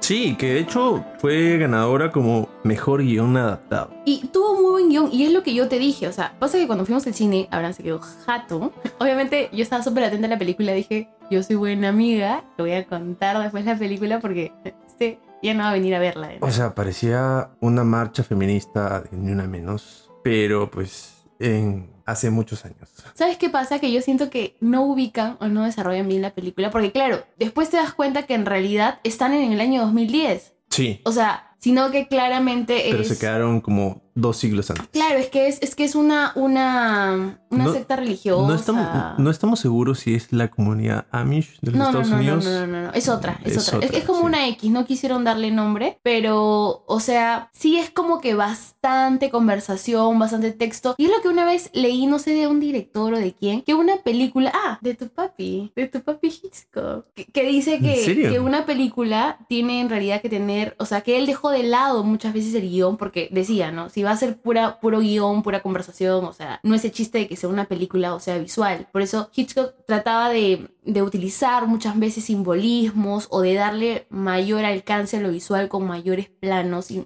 Sí, 0.00 0.36
que 0.36 0.52
de 0.52 0.60
hecho 0.60 1.02
fue 1.18 1.56
ganadora 1.56 2.10
como 2.10 2.48
mejor 2.62 3.02
guion 3.02 3.36
adaptado. 3.38 3.90
Y 4.04 4.26
tuvo 4.28 4.54
muy 4.54 4.70
buen 4.70 4.88
guion, 4.90 5.08
y 5.10 5.24
es 5.24 5.32
lo 5.32 5.42
que 5.42 5.54
yo 5.54 5.68
te 5.68 5.78
dije. 5.78 6.06
O 6.08 6.12
sea, 6.12 6.38
pasa 6.38 6.58
que 6.58 6.66
cuando 6.66 6.84
fuimos 6.84 7.06
al 7.06 7.14
cine, 7.14 7.48
Abraham 7.50 7.72
se 7.72 7.82
quedó 7.82 8.00
jato. 8.00 8.72
Obviamente, 8.98 9.48
yo 9.52 9.62
estaba 9.62 9.82
súper 9.82 10.04
atenta 10.04 10.26
a 10.26 10.30
la 10.30 10.38
película. 10.38 10.72
Dije, 10.72 11.08
yo 11.30 11.42
soy 11.42 11.56
buena 11.56 11.88
amiga, 11.88 12.44
lo 12.58 12.64
voy 12.64 12.74
a 12.74 12.86
contar 12.86 13.40
después 13.40 13.64
la 13.64 13.78
película 13.78 14.20
porque 14.20 14.52
este 14.86 15.18
ya 15.42 15.54
no 15.54 15.62
va 15.62 15.70
a 15.70 15.72
venir 15.72 15.94
a 15.94 16.00
verla. 16.00 16.32
O 16.40 16.50
sea, 16.50 16.74
parecía 16.74 17.50
una 17.60 17.82
marcha 17.84 18.22
feminista 18.22 19.00
de 19.00 19.16
ni 19.16 19.32
una 19.32 19.46
menos. 19.46 20.10
Pero 20.22 20.70
pues 20.70 21.24
en 21.38 21.93
hace 22.06 22.30
muchos 22.30 22.64
años. 22.64 22.88
¿Sabes 23.14 23.36
qué 23.38 23.50
pasa? 23.50 23.78
Que 23.78 23.92
yo 23.92 24.00
siento 24.02 24.30
que 24.30 24.56
no 24.60 24.82
ubican 24.84 25.36
o 25.40 25.48
no 25.48 25.64
desarrollan 25.64 26.08
bien 26.08 26.22
la 26.22 26.34
película. 26.34 26.70
Porque, 26.70 26.92
claro, 26.92 27.24
después 27.38 27.70
te 27.70 27.76
das 27.76 27.92
cuenta 27.94 28.24
que 28.24 28.34
en 28.34 28.46
realidad 28.46 29.00
están 29.04 29.32
en 29.32 29.52
el 29.52 29.60
año 29.60 29.82
2010. 29.82 30.54
Sí. 30.70 31.00
O 31.04 31.12
sea, 31.12 31.54
sino 31.58 31.90
que 31.90 32.08
claramente 32.08 32.84
Pero 32.90 33.02
es. 33.02 33.08
se 33.08 33.18
quedaron 33.18 33.60
como 33.60 34.02
dos 34.14 34.36
siglos 34.36 34.70
antes. 34.70 34.86
Claro, 34.88 35.18
es 35.18 35.28
que 35.28 35.48
es, 35.48 35.58
es 35.62 35.74
que 35.74 35.84
es 35.84 35.94
una, 35.94 36.32
una, 36.36 37.38
una 37.50 37.64
No- 37.64 37.72
secta 37.72 37.96
religiosa. 37.96 38.46
No 38.46 38.54
estamos, 38.54 39.18
no 39.18 39.30
estamos 39.30 39.60
seguros 39.60 39.98
si 40.00 40.14
es 40.14 40.32
la 40.32 40.48
comunidad 40.48 41.06
Amish 41.10 41.58
de 41.60 41.72
los 41.72 41.78
No, 41.78 41.86
Estados 41.86 42.08
no, 42.08 42.16
no, 42.16 42.20
Unidos. 42.22 42.44
no, 42.44 42.50
no, 42.60 42.66
no, 42.66 42.82
no, 42.84 42.92
es 42.92 43.08
otra, 43.08 43.40
es, 43.44 43.56
Es 43.56 43.68
otra. 43.68 43.78
Es- 43.80 43.84
otra, 43.86 43.98
Es, 43.98 44.04
como 44.04 44.20
sí. 44.20 44.26
una 44.26 44.48
X, 44.48 44.70
no 44.70 44.86
quisieron 44.86 45.24
darle 45.24 45.50
nombre, 45.50 45.98
pero, 46.02 46.84
o 46.86 47.00
sea, 47.00 47.50
sí 47.52 47.76
es 47.78 47.90
como 47.90 48.20
que 48.20 48.34
bastante 48.34 49.30
conversación, 49.30 50.18
bastante 50.18 50.52
texto. 50.52 50.94
Y 50.96 51.06
es 51.06 51.10
lo 51.10 51.20
que 51.20 51.28
una 51.28 51.44
vez 51.44 51.70
leí, 51.72 52.06
no 52.06 52.18
sé 52.18 52.34
de 52.34 52.46
un 52.46 52.60
director 52.60 53.14
o 53.14 53.18
de 53.18 53.32
quién, 53.34 53.62
que 53.62 53.74
una 53.74 53.96
película, 53.96 54.52
ah, 54.54 54.78
de 54.80 54.94
tu 54.94 55.08
papi, 55.08 55.72
de 55.74 55.88
tu 55.88 56.02
papi 56.02 56.28
Hitchcock, 56.28 57.06
que, 57.14 57.24
que 57.26 57.44
dice 57.46 57.74
¿En 57.76 57.82
que, 57.82 58.28
que 58.30 58.40
una 58.40 58.64
película 58.66 59.38
tiene 59.48 59.80
en 59.80 59.88
realidad 59.88 60.20
que 60.22 60.28
tener, 60.28 60.76
o 60.78 60.86
sea, 60.86 61.00
que 61.00 61.16
él 61.18 61.26
dejó 61.26 61.50
de 61.50 61.64
lado 61.64 62.04
muchas 62.04 62.32
veces 62.32 62.54
el 62.54 62.68
guion 62.70 62.96
porque 62.96 63.28
decía, 63.32 63.72
¿no? 63.72 63.88
Si 63.88 64.03
va 64.04 64.12
a 64.12 64.16
ser 64.16 64.40
pura, 64.40 64.78
puro 64.80 65.00
guion, 65.00 65.42
pura 65.42 65.62
conversación, 65.62 66.24
o 66.24 66.32
sea, 66.32 66.60
no 66.62 66.74
ese 66.74 66.90
chiste 66.92 67.18
de 67.18 67.28
que 67.28 67.36
sea 67.36 67.48
una 67.48 67.64
película, 67.66 68.14
o 68.14 68.20
sea, 68.20 68.38
visual. 68.38 68.86
Por 68.92 69.02
eso 69.02 69.30
Hitchcock 69.34 69.74
trataba 69.86 70.30
de, 70.30 70.68
de 70.82 71.02
utilizar 71.02 71.66
muchas 71.66 71.98
veces 71.98 72.24
simbolismos 72.24 73.26
o 73.30 73.40
de 73.40 73.54
darle 73.54 74.06
mayor 74.10 74.64
alcance 74.64 75.16
a 75.16 75.20
lo 75.20 75.30
visual 75.30 75.68
con 75.68 75.86
mayores 75.86 76.28
planos 76.28 76.90
y, 76.90 77.04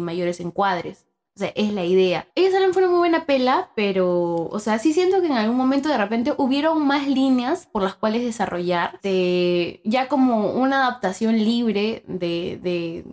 mayores 0.00 0.40
encuadres. 0.40 1.06
O 1.36 1.40
sea, 1.40 1.48
es 1.56 1.72
la 1.72 1.84
idea. 1.84 2.28
Ellos 2.36 2.52
salen 2.52 2.72
fue 2.72 2.82
una 2.82 2.90
muy 2.92 2.98
buena 3.00 3.26
pela, 3.26 3.70
pero, 3.74 4.36
o 4.46 4.58
sea, 4.60 4.78
sí 4.78 4.92
siento 4.92 5.20
que 5.20 5.26
en 5.26 5.32
algún 5.32 5.56
momento 5.56 5.88
de 5.88 5.98
repente 5.98 6.32
hubieron 6.36 6.86
más 6.86 7.08
líneas 7.08 7.66
por 7.72 7.82
las 7.82 7.96
cuales 7.96 8.22
desarrollar. 8.22 9.00
de- 9.02 9.80
ya 9.84 10.06
como 10.08 10.52
una 10.52 10.86
adaptación 10.86 11.36
libre 11.36 12.04
de, 12.06 13.04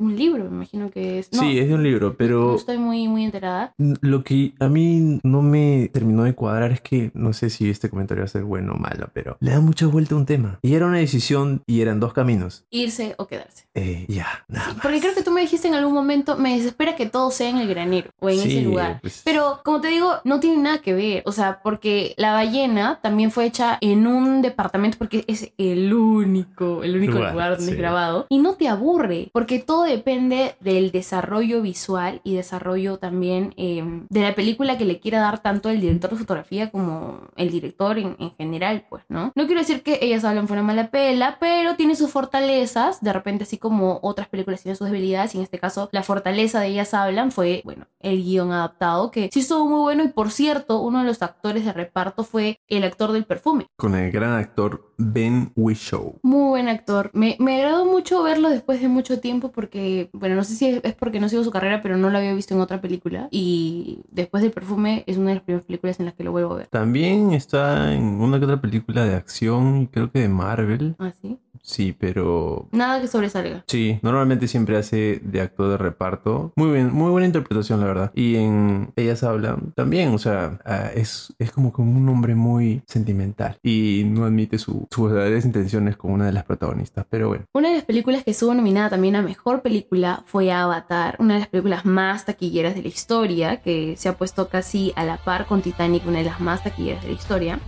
un 0.00 0.16
libro, 0.16 0.44
me 0.44 0.56
imagino 0.56 0.90
que 0.90 1.18
es. 1.18 1.32
No, 1.32 1.40
Sí, 1.40 1.58
es 1.58 1.68
de 1.68 1.74
un 1.74 1.82
libro, 1.82 2.08
no 2.08 2.14
pero 2.16 2.54
estoy 2.56 2.78
muy, 2.78 3.06
muy 3.08 3.24
enterada. 3.24 3.74
lo 3.78 4.24
que 4.24 4.54
a 4.58 4.68
mí 4.68 5.20
no 5.22 5.42
me 5.42 5.88
terminó 5.92 6.24
de 6.24 6.34
cuadrar 6.34 6.72
es 6.72 6.80
que 6.80 7.10
no 7.14 7.32
sé 7.32 7.50
si 7.50 7.68
este 7.70 7.88
comentario 7.90 8.22
va 8.22 8.26
a 8.26 8.28
ser 8.28 8.44
bueno 8.44 8.72
o 8.74 8.78
malo, 8.78 9.08
pero 9.12 9.36
le 9.40 9.50
da 9.52 9.60
mucha 9.60 9.86
vuelta 9.86 10.14
a 10.14 10.18
un 10.18 10.26
tema. 10.26 10.58
Y 10.62 10.74
era 10.74 10.86
una 10.86 10.98
decisión 10.98 11.62
y 11.66 11.80
eran 11.82 12.00
dos 12.00 12.12
caminos. 12.12 12.64
Irse 12.70 13.14
o 13.18 13.26
quedarse. 13.26 13.66
Eh, 13.74 14.06
ya, 14.08 14.26
nada. 14.48 14.74
Porque 14.82 15.00
creo 15.00 15.14
que 15.14 15.22
tú 15.22 15.30
me 15.30 15.40
dijiste 15.42 15.68
en 15.68 15.74
algún 15.74 15.94
momento, 15.94 16.36
me 16.36 16.56
desespera 16.56 16.96
que 16.96 17.06
todo 17.06 17.30
sea 17.30 17.48
en 17.50 17.58
el 17.58 17.68
granero 17.68 18.10
o 18.20 18.28
en 18.30 18.38
Sí, 18.38 18.48
ese 18.58 18.62
lugar. 18.62 18.98
pues- 19.00 19.22
Pero 19.24 19.60
como 19.64 19.80
te 19.80 19.88
digo, 19.88 20.14
no 20.24 20.40
tiene 20.40 20.62
nada 20.62 20.78
que 20.78 20.94
ver. 20.94 21.22
O 21.26 21.32
sea, 21.32 21.60
porque 21.62 22.14
la 22.16 22.32
ballena 22.32 22.98
también 23.02 23.30
fue 23.30 23.44
hecha 23.46 23.78
en 23.80 24.06
un 24.06 24.42
departamento 24.42 24.98
porque 24.98 25.24
es 25.26 25.52
el 25.58 25.92
único, 25.92 26.82
el 26.82 26.96
único 26.96 27.14
Lugar, 27.14 27.32
lugar, 27.32 27.50
donde 27.50 27.64
sí. 27.66 27.70
es 27.72 27.76
grabado. 27.78 28.26
Y 28.28 28.38
no 28.38 28.54
te 28.54 28.68
aburre, 28.68 29.28
porque 29.32 29.58
todo 29.58 29.84
depende 29.90 30.54
del 30.60 30.90
desarrollo 30.90 31.62
visual 31.62 32.20
y 32.24 32.34
desarrollo 32.34 32.98
también 32.98 33.54
eh, 33.56 33.82
de 34.08 34.20
la 34.20 34.34
película 34.34 34.78
que 34.78 34.84
le 34.84 35.00
quiera 35.00 35.20
dar 35.20 35.42
tanto 35.42 35.68
el 35.68 35.80
director 35.80 36.10
de 36.10 36.16
fotografía 36.16 36.70
como 36.70 37.20
el 37.36 37.50
director 37.50 37.98
en, 37.98 38.16
en 38.18 38.34
general, 38.36 38.86
pues, 38.88 39.04
¿no? 39.08 39.32
No 39.34 39.46
quiero 39.46 39.60
decir 39.60 39.82
que 39.82 39.98
ellas 40.02 40.24
hablan 40.24 40.48
fuera 40.48 40.62
mala 40.62 40.90
pela, 40.90 41.38
pero 41.40 41.76
tiene 41.76 41.96
sus 41.96 42.10
fortalezas, 42.10 43.00
de 43.00 43.12
repente 43.12 43.44
así 43.44 43.58
como 43.58 44.00
otras 44.02 44.28
películas 44.28 44.62
tienen 44.62 44.76
sus 44.76 44.86
debilidades, 44.88 45.34
y 45.34 45.38
en 45.38 45.44
este 45.44 45.58
caso 45.58 45.88
la 45.92 46.02
fortaleza 46.02 46.60
de 46.60 46.68
ellas 46.68 46.94
hablan 46.94 47.32
fue, 47.32 47.62
bueno, 47.64 47.86
el 48.00 48.22
guion 48.22 48.52
adaptado, 48.52 49.10
que 49.10 49.30
sí 49.32 49.40
estuvo 49.40 49.66
muy 49.66 49.80
bueno, 49.80 50.04
y 50.04 50.08
por 50.08 50.30
cierto, 50.30 50.80
uno 50.80 51.00
de 51.00 51.04
los 51.04 51.22
actores 51.22 51.64
de 51.64 51.72
reparto 51.72 52.24
fue 52.24 52.60
el 52.68 52.84
actor 52.84 53.12
del 53.12 53.24
perfume. 53.24 53.66
Con 53.76 53.94
el 53.94 54.10
gran 54.10 54.32
actor 54.32 54.89
Ben 55.02 55.50
Whishaw. 55.56 56.18
Muy 56.22 56.48
buen 56.50 56.68
actor. 56.68 57.10
Me, 57.14 57.36
me 57.40 57.56
agradó 57.56 57.86
mucho 57.86 58.22
verlo 58.22 58.50
después 58.50 58.80
de 58.80 58.88
mucho 58.88 59.18
tiempo 59.20 59.50
porque, 59.50 60.10
bueno, 60.12 60.34
no 60.36 60.44
sé 60.44 60.54
si 60.54 60.66
es, 60.66 60.80
es 60.84 60.94
porque 60.94 61.20
no 61.20 61.28
sigo 61.28 61.42
su 61.44 61.50
carrera, 61.50 61.80
pero 61.82 61.96
no 61.96 62.10
lo 62.10 62.18
había 62.18 62.34
visto 62.34 62.54
en 62.54 62.60
otra 62.60 62.80
película. 62.80 63.28
Y 63.30 64.00
después 64.10 64.42
del 64.42 64.52
perfume 64.52 65.04
es 65.06 65.16
una 65.16 65.28
de 65.30 65.34
las 65.36 65.44
primeras 65.44 65.66
películas 65.66 65.98
en 66.00 66.06
las 66.06 66.14
que 66.14 66.24
lo 66.24 66.32
vuelvo 66.32 66.52
a 66.54 66.56
ver. 66.58 66.66
También 66.68 67.32
está 67.32 67.94
en 67.94 68.02
una 68.20 68.38
que 68.38 68.44
otra 68.44 68.60
película 68.60 69.04
de 69.04 69.14
acción, 69.14 69.86
creo 69.86 70.10
que 70.10 70.20
de 70.20 70.28
Marvel. 70.28 70.94
¿Ah, 70.98 71.12
sí? 71.20 71.38
Sí, 71.62 71.94
pero 71.96 72.68
Nada 72.72 73.00
que 73.00 73.06
sobresalga. 73.06 73.64
Sí, 73.66 73.98
normalmente 74.02 74.48
siempre 74.48 74.76
hace 74.78 75.20
de 75.22 75.40
actor 75.42 75.68
de 75.70 75.76
reparto. 75.76 76.52
Muy 76.56 76.70
bien, 76.72 76.90
muy 76.92 77.10
buena 77.10 77.26
interpretación, 77.26 77.80
la 77.80 77.86
verdad. 77.86 78.12
Y 78.14 78.36
en 78.36 78.92
Ellas 78.96 79.22
Hablan 79.22 79.72
también, 79.76 80.14
o 80.14 80.18
sea, 80.18 80.58
ah, 80.64 80.88
es, 80.94 81.34
es 81.38 81.52
como 81.52 81.72
que 81.72 81.82
un 81.82 82.08
hombre 82.08 82.34
muy 82.34 82.82
sentimental 82.86 83.58
y 83.62 84.04
no 84.06 84.24
admite 84.24 84.58
su- 84.58 84.86
sus 84.92 85.10
verdaderas 85.10 85.44
intenciones 85.44 85.96
con 85.96 86.10
una 86.10 86.26
de 86.26 86.32
las 86.32 86.44
protagonistas. 86.44 87.06
Pero 87.08 87.28
bueno, 87.28 87.44
Una 87.52 87.68
de 87.68 87.76
las 87.76 87.84
películas 87.84 88.24
que 88.24 88.32
estuvo 88.32 88.52
nominada 88.54 88.90
también 88.90 89.14
a 89.14 89.22
Mejor 89.22 89.62
Película 89.62 90.24
fue 90.26 90.50
Avatar, 90.50 91.16
una 91.20 91.34
de 91.34 91.40
las 91.40 91.48
películas 91.48 91.84
más 91.84 92.24
taquilleras 92.24 92.74
de 92.74 92.82
la 92.82 92.88
historia, 92.88 93.58
que 93.58 93.96
se 93.96 94.08
ha 94.08 94.18
puesto 94.18 94.48
casi 94.48 94.92
a 94.96 95.04
la 95.04 95.18
par 95.18 95.46
con 95.46 95.62
Titanic, 95.62 96.06
una 96.06 96.18
de 96.18 96.24
las 96.24 96.40
más 96.40 96.64
taquilleras 96.64 97.02
de 97.02 97.08
la 97.08 97.14
historia. 97.14 97.60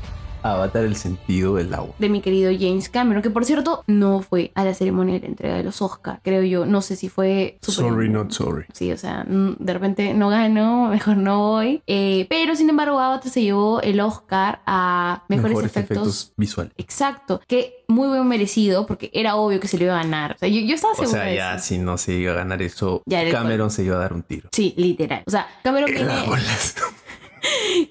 Avatar 0.42 0.84
el 0.84 0.96
sentido 0.96 1.56
del 1.56 1.72
agua. 1.74 1.94
de 1.98 2.08
mi 2.08 2.20
querido 2.20 2.50
James 2.58 2.88
Cameron, 2.88 3.22
que 3.22 3.30
por 3.30 3.44
cierto 3.44 3.84
no 3.86 4.20
fue 4.22 4.50
a 4.54 4.64
la 4.64 4.74
ceremonia 4.74 5.14
de 5.14 5.20
la 5.20 5.26
entrega 5.26 5.54
de 5.56 5.62
los 5.62 5.80
Oscar, 5.82 6.20
creo 6.22 6.42
yo. 6.42 6.66
No 6.66 6.80
sé 6.82 6.96
si 6.96 7.08
fue 7.08 7.58
super- 7.62 7.90
Sorry, 7.90 8.08
not 8.08 8.30
sorry. 8.32 8.64
Sí, 8.72 8.92
o 8.92 8.96
sea, 8.98 9.24
de 9.28 9.72
repente 9.72 10.14
no 10.14 10.28
ganó, 10.28 10.88
mejor 10.90 11.16
no 11.16 11.38
voy. 11.38 11.82
Eh, 11.86 12.26
pero 12.28 12.54
sin 12.56 12.68
embargo, 12.70 12.98
Avatar 12.98 13.30
se 13.30 13.42
llevó 13.42 13.80
el 13.82 14.00
Oscar 14.00 14.60
a 14.66 15.24
mejores, 15.28 15.62
efectos. 15.64 16.32
visuales. 16.36 16.72
Exacto, 16.76 17.40
que 17.46 17.84
muy 17.88 18.08
bien 18.12 18.26
merecido 18.26 18.86
porque 18.86 19.10
era 19.12 19.36
obvio 19.36 19.60
que 19.60 19.68
se 19.68 19.76
lo 19.78 19.84
iba 19.84 19.94
a 19.98 20.02
ganar. 20.02 20.32
O 20.36 20.38
sea, 20.38 20.48
yo, 20.48 20.60
yo 20.60 20.74
estaba 20.74 20.92
O 20.92 20.96
segura 20.96 21.20
sea, 21.20 21.24
de 21.24 21.36
ya 21.36 21.54
eso. 21.56 21.64
si 21.66 21.78
no 21.78 21.98
se 21.98 22.14
iba 22.14 22.32
a 22.32 22.36
ganar 22.36 22.62
eso, 22.62 23.02
Ya 23.06 23.20
era 23.20 23.30
el 23.30 23.34
Cameron 23.36 23.70
se 23.70 23.84
iba 23.84 23.96
a 23.96 23.98
dar 24.00 24.12
un 24.12 24.22
tiro. 24.22 24.48
Sí, 24.52 24.74
literal. 24.76 25.22
O 25.26 25.30
sea, 25.30 25.46
Cameron 25.62 25.90
bolas. 26.26 26.74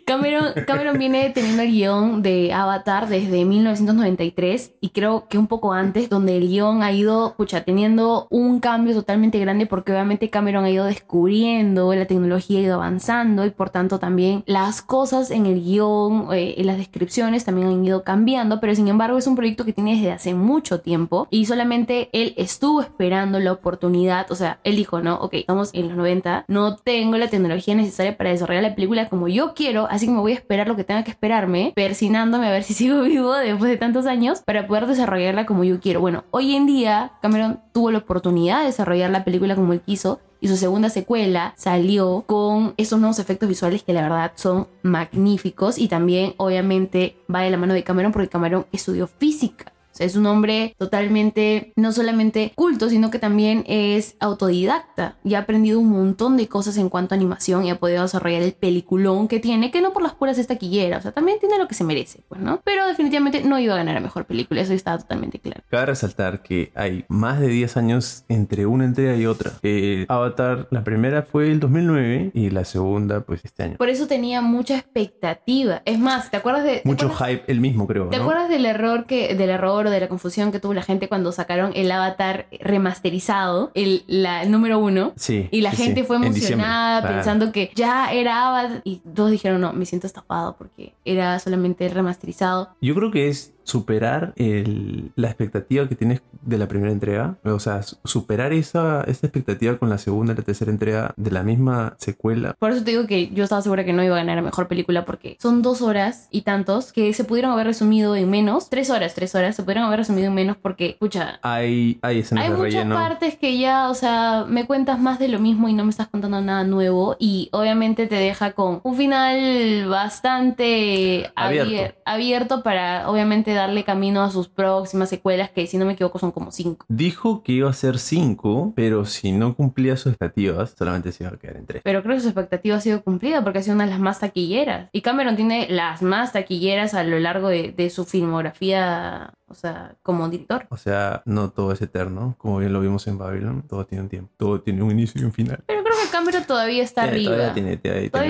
Cameron, 0.06 0.54
Cameron 0.66 0.98
viene 0.98 1.30
teniendo 1.30 1.64
el 1.64 1.72
guion 1.72 2.22
de 2.22 2.54
Avatar 2.54 3.08
desde 3.08 3.46
1993 3.46 4.74
y 4.80 4.90
creo 4.90 5.28
que 5.28 5.38
un 5.38 5.48
poco 5.48 5.74
antes, 5.74 6.10
donde 6.10 6.38
el 6.38 6.48
guion 6.48 6.84
ha 6.84 6.92
ido, 6.92 7.36
pucha, 7.38 7.64
teniendo 7.64 8.28
un 8.30 8.60
cambio 8.60 8.94
totalmente 8.94 9.40
grande 9.40 9.66
porque 9.66 9.92
obviamente 9.92 10.30
Cameron 10.30 10.66
ha 10.66 10.70
ido 10.70 10.86
descubriendo, 10.86 11.94
la 11.94 12.06
tecnología 12.06 12.60
ha 12.60 12.64
ido 12.64 12.76
avanzando 12.76 13.46
y 13.46 13.50
por 13.50 13.70
tanto 13.70 14.00
también 14.00 14.44
las 14.46 14.82
cosas 14.82 15.32
en 15.32 15.46
el 15.46 15.64
guion, 15.64 16.28
eh, 16.34 16.56
en 16.58 16.68
las 16.68 16.78
descripciones 16.78 17.46
también 17.46 17.68
han 17.68 17.86
ido 17.86 18.04
cambiando, 18.04 18.60
pero 18.60 18.76
sin 18.76 18.88
embargo 18.88 19.18
es 19.18 19.28
un 19.28 19.36
proyecto 19.36 19.66
que 19.66 19.74
tiene 19.74 19.96
desde 19.96 20.12
hace 20.12 20.34
mucho 20.34 20.82
tiempo 20.82 21.28
y 21.30 21.46
solamente 21.46 22.10
él 22.14 22.34
estuvo 22.38 22.82
esperando 22.82 23.40
la 23.40 23.52
oportunidad, 23.52 24.32
o 24.32 24.36
sea, 24.36 24.60
él 24.64 24.76
dijo, 24.76 25.02
no, 25.02 25.16
ok, 25.16 25.34
estamos 25.36 25.72
en 25.74 25.90
los 25.90 25.98
90, 25.98 26.46
no 26.48 26.78
tengo 26.78 27.18
la 27.18 27.30
tecnología 27.30 27.76
necesaria 27.76 28.18
para 28.18 28.32
desarrollar 28.32 28.64
la 28.64 28.76
película 28.76 29.10
como 29.10 29.28
yo 29.28 29.41
quiero, 29.54 29.88
así 29.90 30.06
que 30.06 30.12
me 30.12 30.20
voy 30.20 30.32
a 30.32 30.36
esperar 30.36 30.68
lo 30.68 30.76
que 30.76 30.84
tenga 30.84 31.04
que 31.04 31.12
esperarme, 31.12 31.74
persinándome 31.76 32.48
a 32.48 32.52
ver 32.52 32.64
si 32.64 32.74
sigo 32.82 33.02
vivo 33.02 33.34
después 33.36 33.70
de 33.70 33.78
tantos 33.78 34.06
años 34.06 34.42
para 34.46 34.68
poder 34.68 34.88
desarrollarla 34.88 35.46
como 35.46 35.64
yo 35.64 35.80
quiero. 35.80 36.00
Bueno, 36.00 36.24
hoy 36.32 36.56
en 36.56 36.66
día 36.66 37.14
Cameron 37.22 37.60
tuvo 37.74 37.92
la 37.92 38.00
oportunidad 38.00 38.60
de 38.60 38.68
desarrollar 38.68 39.10
la 39.10 39.24
película 39.24 39.56
como 39.56 39.74
él 39.74 39.82
quiso 39.82 40.20
y 40.40 40.48
su 40.48 40.58
segunda 40.58 40.90
secuela 40.90 41.54
salió 41.56 42.24
con 42.26 42.74
esos 42.78 43.00
nuevos 43.00 43.20
efectos 43.20 43.48
visuales 43.48 43.84
que 43.84 43.94
la 43.94 44.02
verdad 44.02 44.32
son 44.36 44.68
magníficos 44.82 45.78
y 45.78 45.88
también 45.88 46.34
obviamente 46.38 47.16
va 47.34 47.42
de 47.42 47.52
la 47.52 47.58
mano 47.58 47.74
de 47.74 47.84
Cameron 47.84 48.12
porque 48.12 48.28
Cameron 48.28 48.66
estudió 48.72 49.08
física. 49.08 49.72
Es 50.02 50.16
un 50.16 50.26
hombre 50.26 50.76
totalmente, 50.78 51.74
no 51.76 51.92
solamente 51.92 52.52
culto, 52.56 52.90
sino 52.90 53.12
que 53.12 53.20
también 53.20 53.64
es 53.68 54.16
autodidacta 54.20 55.16
y 55.24 55.36
ha 55.36 55.40
aprendido 55.40 55.80
un 55.80 55.90
montón 55.90 56.38
de 56.38 56.48
cosas 56.48 56.78
en 56.78 56.90
cuanto 56.90 57.14
a 57.14 57.18
animación 57.18 57.66
y 57.66 57.70
ha 57.72 57.80
podido 57.80 58.02
desarrollar 58.04 58.42
el 58.42 58.54
peliculón 58.54 59.28
que 59.28 59.40
tiene, 59.40 59.72
que 59.72 59.82
no 59.82 59.94
por 59.94 60.04
las 60.04 60.14
puras 60.14 60.38
es 60.38 60.48
taquillera, 60.48 60.98
o 60.98 61.02
sea, 61.02 61.12
también 61.12 61.40
tiene 61.40 61.58
lo 61.58 61.68
que 61.68 61.76
se 61.76 61.84
merece, 61.84 62.22
pues, 62.28 62.42
¿no? 62.42 62.62
Pero 62.64 62.88
definitivamente 62.88 63.44
no 63.44 63.60
iba 63.60 63.74
a 63.74 63.78
ganar 63.78 63.98
a 63.98 64.00
mejor 64.00 64.26
película, 64.26 64.62
eso 64.62 64.74
estaba 64.74 64.98
totalmente 64.98 65.40
claro. 65.40 65.62
Cabe 65.70 65.88
resaltar 65.88 66.42
que 66.42 66.72
hay 66.76 67.06
más 67.08 67.40
de 67.40 67.48
10 67.48 67.78
años 67.78 68.26
entre 68.30 68.66
una 68.66 68.86
entrega 68.86 69.16
y 69.16 69.26
otra. 69.26 69.52
Eh, 69.64 70.06
Avatar, 70.10 70.68
la 70.72 70.84
primera 70.84 71.24
fue 71.24 71.52
el 71.52 71.60
2009 71.60 72.32
y 72.34 72.50
la 72.50 72.66
segunda, 72.66 73.22
pues 73.22 73.42
este 73.46 73.64
año. 73.64 73.78
Por 73.78 73.90
eso 73.90 74.08
tenía 74.08 74.42
mucha 74.42 74.78
expectativa. 74.78 75.82
Es 75.86 76.00
más, 76.00 76.32
¿te 76.32 76.38
acuerdas 76.38 76.64
de... 76.64 76.78
te 76.78 76.82
Mucho 76.88 77.08
acuerdas- 77.08 77.30
hype, 77.40 77.52
el 77.52 77.60
mismo 77.62 77.88
creo, 77.88 78.08
¿Te 78.10 78.18
¿no? 78.18 78.24
acuerdas 78.24 78.50
del 78.50 78.66
error 78.66 79.06
que, 79.06 79.36
del 79.36 79.50
error 79.50 79.90
de 79.92 80.00
la 80.00 80.08
confusión 80.08 80.52
que 80.52 80.60
tuvo 80.60 80.74
la 80.74 80.84
gente 80.84 81.08
cuando 81.08 81.32
sacaron 81.32 81.72
el 81.76 81.92
avatar 81.92 82.48
remasterizado, 82.60 83.72
el, 83.74 84.04
la, 84.08 84.44
el 84.44 84.52
número 84.52 84.80
uno? 84.80 85.14
Sí. 85.16 85.48
Y 85.52 85.62
la 85.62 85.72
sí, 85.72 85.84
gente 85.84 86.02
sí, 86.02 86.08
fue 86.08 86.18
emocionada 86.18 87.08
pensando 87.08 87.52
que 87.52 87.72
ya 87.76 88.12
era 88.12 88.48
Avatar 88.50 88.82
y 88.84 88.98
todos 89.16 89.32
dijeron 89.32 89.62
no, 89.62 89.74
me 89.74 89.86
siento 89.86 90.08
estafado 90.08 90.56
porque 90.58 90.94
era 91.06 91.40
solamente 91.40 91.88
remasterizado. 91.90 92.70
Yo 92.82 92.96
creo 92.96 93.12
que 93.12 93.30
es 93.30 93.54
superar 93.64 94.34
el- 94.38 95.12
la 95.16 95.28
expectativa 95.28 95.88
que 95.88 95.96
tienes 95.96 96.22
de 96.42 96.58
la 96.58 96.68
primera 96.68 96.92
entrega. 96.92 97.38
O 97.44 97.60
sea, 97.60 97.84
su- 97.84 97.98
superar 98.04 98.54
esa, 98.54 99.04
esa 99.04 99.28
expectativa 99.28 99.78
con 99.78 99.90
la 99.90 99.98
segunda 99.98 100.34
y 100.34 100.38
la 100.38 100.44
tercera 100.44 100.72
entrega 100.72 101.14
de 101.18 101.32
la 101.32 101.44
misma 101.44 101.96
secuela. 101.98 102.54
Por 102.60 102.72
eso 102.72 102.84
te 102.84 102.92
digo 102.92 103.06
que 103.08 103.30
yo 103.30 103.44
estaba 103.44 103.62
segura 103.62 103.86
que 103.86 103.94
no 103.94 104.04
iba 104.04 104.16
a 104.16 104.20
ganar 104.20 104.38
a 104.38 104.42
mejor 104.42 104.68
película 104.68 105.06
porque 105.06 105.38
son 105.40 105.62
dos 105.62 105.82
horas 105.82 106.28
y 106.32 106.42
tantos 106.42 106.92
que 106.92 107.14
se 107.14 107.24
pudieron 107.24 107.52
haber 107.52 107.68
resumido 107.68 108.16
en 108.16 108.30
menos. 108.30 108.70
Tres 108.70 108.90
horas, 108.90 109.14
tres 109.14 109.36
horas, 109.36 109.56
se 109.56 109.64
pudieron 109.64 109.84
haber 109.86 110.00
resumido 110.00 110.28
en 110.28 110.34
menos 110.34 110.58
porque, 110.58 110.88
escucha, 110.92 111.40
Hay, 111.44 112.00
hay 112.02 112.20
escenas 112.20 112.46
Hay 112.46 112.52
de 112.52 112.58
muchas 112.58 112.74
relleno. 112.74 112.96
partes 112.96 113.36
que 113.38 113.58
ya, 113.58 113.90
o 113.90 113.94
sea, 113.94 114.46
me 114.48 114.66
cuentas 114.66 115.00
más 115.00 115.20
de 115.20 115.28
lo 115.28 115.40
mismo 115.40 115.70
y 115.70 115.74
no 115.74 115.84
me 115.84 115.90
estás 115.92 116.08
contando 116.08 116.42
nada 116.42 116.64
nuevo 116.64 117.16
y 117.20 117.50
obviamente 117.52 118.08
te 118.08 118.16
deja 118.16 118.54
con 118.54 118.82
un 118.84 118.96
final 118.96 119.88
bastante 119.88 121.32
Abierto. 121.36 121.70
abier- 121.72 121.96
abierto 122.06 122.64
para 122.64 123.10
obviamente 123.10 123.51
darle 123.54 123.84
camino 123.84 124.24
a 124.24 124.32
sus 124.32 124.48
próximas 124.48 125.10
secuelas 125.10 125.50
que 125.50 125.68
si 125.68 125.78
no 125.78 125.86
me 125.86 125.94
equivoco 125.94 126.20
son 126.20 126.32
como 126.32 126.52
cinco. 126.52 126.86
Dijo 126.88 127.44
que 127.44 127.54
iba 127.54 127.70
a 127.70 127.74
ser 127.74 128.00
5, 128.00 128.74
pero 128.76 129.06
si 129.06 129.32
no 129.32 129.56
cumplía 129.56 129.98
sus 129.98 130.14
expectativas, 130.14 130.76
solamente 130.78 131.12
se 131.12 131.24
iba 131.24 131.34
a 131.34 131.38
quedar 131.38 131.58
en 131.58 131.66
3. 131.66 131.82
Pero 131.84 132.04
creo 132.04 132.16
que 132.16 132.22
su 132.22 132.28
expectativa 132.28 132.78
ha 132.78 132.82
sido 132.82 133.04
cumplida 133.04 133.44
porque 133.44 133.60
ha 133.60 133.64
sido 133.64 133.76
una 133.76 133.86
de 133.86 133.92
las 133.92 134.00
más 134.00 134.20
taquilleras. 134.20 134.90
Y 134.92 135.02
Cameron 135.02 135.36
tiene 135.36 135.68
las 135.70 136.02
más 136.02 136.34
taquilleras 136.34 136.94
a 136.94 137.04
lo 137.04 137.20
largo 137.20 137.50
de, 137.50 137.72
de 137.72 137.90
su 137.90 138.06
filmografía, 138.06 139.34
o 139.48 139.54
sea, 139.54 139.96
como 140.04 140.30
director. 140.30 140.66
O 140.70 140.78
sea, 140.78 141.22
no 141.26 141.52
todo 141.52 141.72
es 141.72 141.82
eterno, 141.82 142.36
como 142.38 142.60
bien 142.60 142.74
lo 142.74 142.82
vimos 142.82 143.08
en 143.08 143.18
Babylon. 143.18 143.64
Todo 143.68 143.86
tiene 143.86 144.04
un 144.04 144.10
tiempo. 144.10 144.32
Todo 144.38 144.62
tiene 144.62 144.84
un 144.84 144.92
inicio 144.92 145.22
y 145.22 145.26
un 145.26 145.34
final. 145.34 145.64
Pero 145.66 145.84
creo 145.84 145.96
Cameron 146.12 146.44
todavía 146.46 146.84
está 146.84 147.04
arriba. 147.04 147.32
Todavía 147.32 147.54
tiene, 147.54 147.74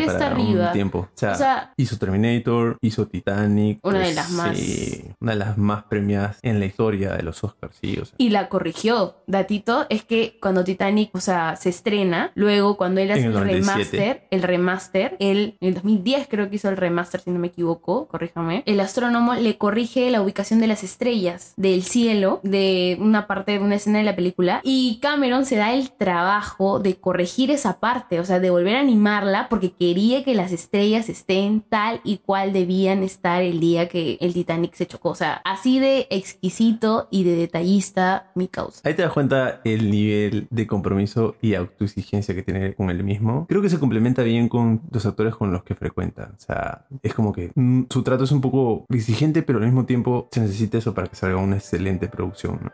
está 0.06 0.28
un 0.28 0.34
arriba. 0.42 0.72
tiempo. 0.72 1.00
O 1.00 1.10
sea, 1.16 1.32
O 1.32 1.36
sea- 1.36 1.74
hizo 1.78 1.98
Terminator, 1.98 2.78
hizo 2.82 3.08
Titanic. 3.08 3.80
Una 3.84 4.00
de 4.00 4.04
pues, 4.06 4.16
las 4.16 4.32
más- 4.32 4.58
sí, 4.58 5.04
una 5.20 5.32
de 5.34 5.38
las 5.40 5.58
más 5.58 5.84
premiadas 5.84 6.38
en 6.42 6.60
la 6.60 6.66
historia 6.66 7.14
de 7.14 7.24
los 7.24 7.44
Oscars, 7.44 7.76
sí. 7.82 7.98
O 8.02 8.06
sea, 8.06 8.16
Y 8.18 8.30
la 8.30 8.50
corrigió. 8.50 9.16
Datito 9.28 9.86
es 9.90 10.04
que 10.04 10.38
cuando 10.42 10.64
Titanic, 10.64 11.10
o 11.16 11.20
sea, 11.22 11.56
se 11.56 11.70
estrena, 11.70 12.32
luego 12.36 12.78
cuando 12.78 13.02
él 13.02 13.12
hace 13.12 13.22
el, 13.22 13.28
el 13.28 13.34
97. 13.34 13.98
remaster, 13.98 14.28
el 14.32 14.44
remaster, 14.44 15.16
él 15.20 15.58
en 15.62 15.68
el 15.70 15.74
2010 15.76 16.28
creo 16.30 16.50
que 16.50 16.56
hizo 16.58 16.70
el 16.70 16.78
remaster, 16.78 17.22
si 17.22 17.32
no 17.32 17.40
me 17.40 17.48
equivoco, 17.48 18.08
corríjame, 18.08 18.64
el 18.66 18.80
astrónomo 18.80 19.34
le 19.36 19.58
corrige 19.58 20.10
la 20.12 20.22
ubicación 20.22 20.60
de 20.60 20.68
las 20.68 20.84
estrellas 20.84 21.54
del 21.58 21.84
cielo 21.84 22.40
de 22.44 22.98
una 23.00 23.28
parte 23.28 23.54
de 23.54 23.60
una 23.60 23.76
escena 23.76 24.00
de 24.00 24.04
la 24.06 24.16
película 24.16 24.62
y 24.64 25.00
Cameron 25.02 25.46
se 25.46 25.56
da 25.56 25.74
el 25.74 25.92
trabajo 25.92 26.80
de 26.80 26.96
corregir 26.96 27.52
esa 27.52 27.71
parte, 27.80 28.20
o 28.20 28.26
sea, 28.26 28.40
de 28.40 28.50
volver 28.50 28.76
a 28.76 28.82
animarla 28.82 29.48
porque 29.50 29.72
quería 29.72 30.24
que 30.24 30.36
las 30.36 30.52
estrellas 30.52 31.10
estén 31.10 31.62
tal 31.62 32.02
y 32.04 32.18
cual 32.18 32.54
debían 32.54 33.04
estar 33.04 33.42
el 33.42 33.60
día 33.60 33.88
que 33.88 34.18
el 34.22 34.34
Titanic 34.34 34.74
se 34.74 34.88
chocó, 34.88 35.10
o 35.10 35.16
sea, 35.16 35.42
así 35.46 35.80
de 35.80 36.08
exquisito 36.10 37.08
y 37.12 37.24
de 37.24 37.36
detallista 37.36 38.32
mi 38.36 38.48
causa. 38.48 38.82
Ahí 38.84 38.94
te 38.94 39.02
das 39.02 39.14
cuenta 39.14 39.62
el 39.64 39.90
nivel 39.92 40.48
de 40.50 40.68
compromiso 40.68 41.36
y 41.42 41.56
autoexigencia 41.56 42.36
que 42.36 42.44
tiene 42.44 42.74
con 42.74 42.90
él 42.90 43.04
mismo. 43.04 43.46
Creo 43.48 43.62
que 43.62 43.70
se 43.70 43.80
complementa 43.80 44.24
bien 44.24 44.50
con 44.50 44.82
los 44.92 45.06
actores 45.06 45.36
con 45.36 45.52
los 45.52 45.64
que 45.64 45.76
frecuenta. 45.76 46.32
O 46.36 46.40
sea, 46.40 46.86
es 47.02 47.14
como 47.14 47.34
que 47.34 47.52
mm, 47.56 47.84
su 47.90 48.04
trato 48.04 48.24
es 48.24 48.32
un 48.32 48.42
poco 48.42 48.86
exigente, 48.90 49.44
pero 49.44 49.60
al 49.60 49.66
mismo 49.66 49.86
tiempo 49.86 50.28
se 50.32 50.42
necesita 50.42 50.78
eso 50.78 50.94
para 50.94 51.08
que 51.08 51.16
salga 51.16 51.38
una 51.38 51.58
excelente 51.58 52.08
producción. 52.08 52.60
¿no? 52.64 52.72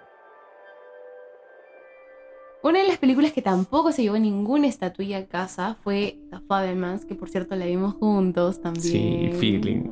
Las 2.98 3.02
películas 3.02 3.32
que 3.32 3.44
tampoco 3.44 3.92
se 3.92 4.02
llevó 4.02 4.18
ninguna 4.18 4.66
estatuilla 4.66 5.20
a 5.20 5.26
casa 5.28 5.78
fue 5.84 6.18
The 6.32 6.40
Fabelmans, 6.48 7.06
que 7.06 7.14
por 7.14 7.30
cierto 7.30 7.56
la 7.56 7.68
vimos 7.68 7.94
juntos 7.94 8.60
también. 8.60 8.84
Sí, 8.84 9.30
feeling. 9.40 9.84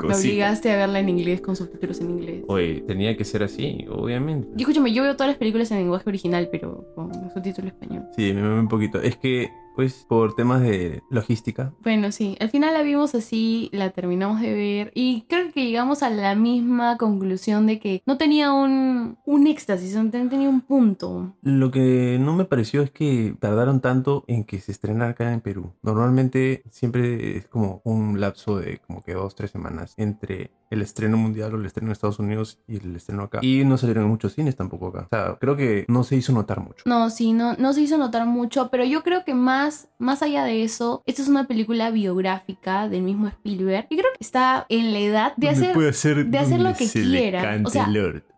Me 0.00 0.12
obligaste 0.12 0.72
a 0.72 0.78
verla 0.78 0.98
en 0.98 1.10
inglés 1.10 1.40
con 1.40 1.54
subtítulos 1.54 2.00
en 2.00 2.10
inglés. 2.10 2.42
Oye, 2.48 2.80
tenía 2.88 3.16
que 3.16 3.24
ser 3.24 3.44
así, 3.44 3.86
obviamente. 3.88 4.48
Y 4.56 4.62
escúchame, 4.62 4.92
yo 4.92 5.04
veo 5.04 5.14
todas 5.14 5.28
las 5.28 5.36
películas 5.36 5.70
en 5.70 5.78
lenguaje 5.78 6.10
original, 6.10 6.48
pero 6.50 6.84
con 6.96 7.12
subtítulo 7.32 7.68
español. 7.68 8.02
Sí, 8.16 8.32
me 8.32 8.40
mueve 8.40 8.58
un 8.58 8.68
poquito. 8.68 9.00
Es 9.00 9.16
que, 9.16 9.48
pues, 9.74 10.04
por 10.08 10.34
temas 10.34 10.60
de 10.62 11.02
logística, 11.10 11.72
Bueno, 11.82 12.12
sí, 12.12 12.36
al 12.40 12.50
final 12.50 12.74
la 12.74 12.82
vimos 12.82 13.14
así, 13.14 13.68
la 13.72 13.90
terminamos 13.90 14.40
de 14.40 14.52
ver 14.52 14.92
y 14.94 15.22
creo 15.28 15.52
que 15.52 15.64
llegamos 15.66 16.02
a 16.02 16.10
la 16.10 16.34
misma 16.34 16.96
conclusión 16.98 17.66
de 17.66 17.78
que 17.78 18.02
no 18.06 18.16
tenía 18.18 18.52
un, 18.52 19.18
un 19.24 19.46
éxtasis, 19.46 19.94
no 19.96 20.10
ten- 20.10 20.28
tenía 20.28 20.48
un 20.48 20.60
punto. 20.60 21.34
Lo 21.42 21.70
que 21.70 22.18
no 22.20 22.34
me 22.34 22.44
pareció 22.44 22.82
es 22.82 22.90
que 22.90 23.34
tardaron 23.40 23.80
tanto 23.80 24.24
en 24.26 24.44
que 24.44 24.60
se 24.60 24.72
estrenara 24.72 25.12
acá 25.12 25.32
en 25.32 25.40
Perú. 25.40 25.72
Normalmente 25.82 26.62
siempre 26.70 27.36
es 27.36 27.46
como 27.48 27.80
un 27.84 28.20
lapso 28.20 28.58
de 28.58 28.78
como 28.86 29.02
que 29.02 29.14
dos, 29.14 29.34
tres 29.34 29.50
semanas 29.50 29.94
entre 29.96 30.50
el 30.70 30.80
estreno 30.82 31.16
mundial 31.18 31.52
o 31.54 31.58
el 31.58 31.66
estreno 31.66 31.88
en 31.88 31.92
Estados 31.92 32.18
Unidos 32.18 32.58
y 32.66 32.76
el 32.78 32.96
estreno 32.96 33.24
acá. 33.24 33.40
Y 33.42 33.62
no 33.64 33.76
salieron 33.76 34.08
muchos 34.08 34.32
cines 34.34 34.56
tampoco 34.56 34.86
acá. 34.88 35.00
O 35.00 35.08
sea, 35.10 35.36
creo 35.38 35.54
que 35.54 35.84
no 35.86 36.02
se 36.02 36.16
hizo 36.16 36.32
notar 36.32 36.60
mucho. 36.60 36.82
No, 36.86 37.10
sí, 37.10 37.32
no, 37.34 37.54
no 37.58 37.72
se 37.74 37.82
hizo 37.82 37.98
notar 37.98 38.26
mucho, 38.26 38.68
pero 38.70 38.82
yo 38.84 39.02
creo 39.02 39.22
que 39.24 39.34
más, 39.34 39.61
más 39.98 40.22
allá 40.22 40.44
de 40.44 40.62
eso, 40.62 41.02
esta 41.06 41.22
es 41.22 41.28
una 41.28 41.46
película 41.46 41.90
biográfica 41.90 42.88
del 42.88 43.02
mismo 43.02 43.28
Spielberg. 43.28 43.86
Y 43.90 43.96
creo 43.96 44.10
que 44.12 44.24
está 44.24 44.66
en 44.68 44.92
la 44.92 44.98
edad 44.98 45.32
de 45.36 45.48
hacer, 45.48 45.76
hacer, 45.88 46.26
de 46.26 46.38
hacer 46.38 46.60
lo 46.60 46.74
que 46.74 46.88
quiera. 46.88 47.60
O 47.64 47.70
sea, 47.70 47.88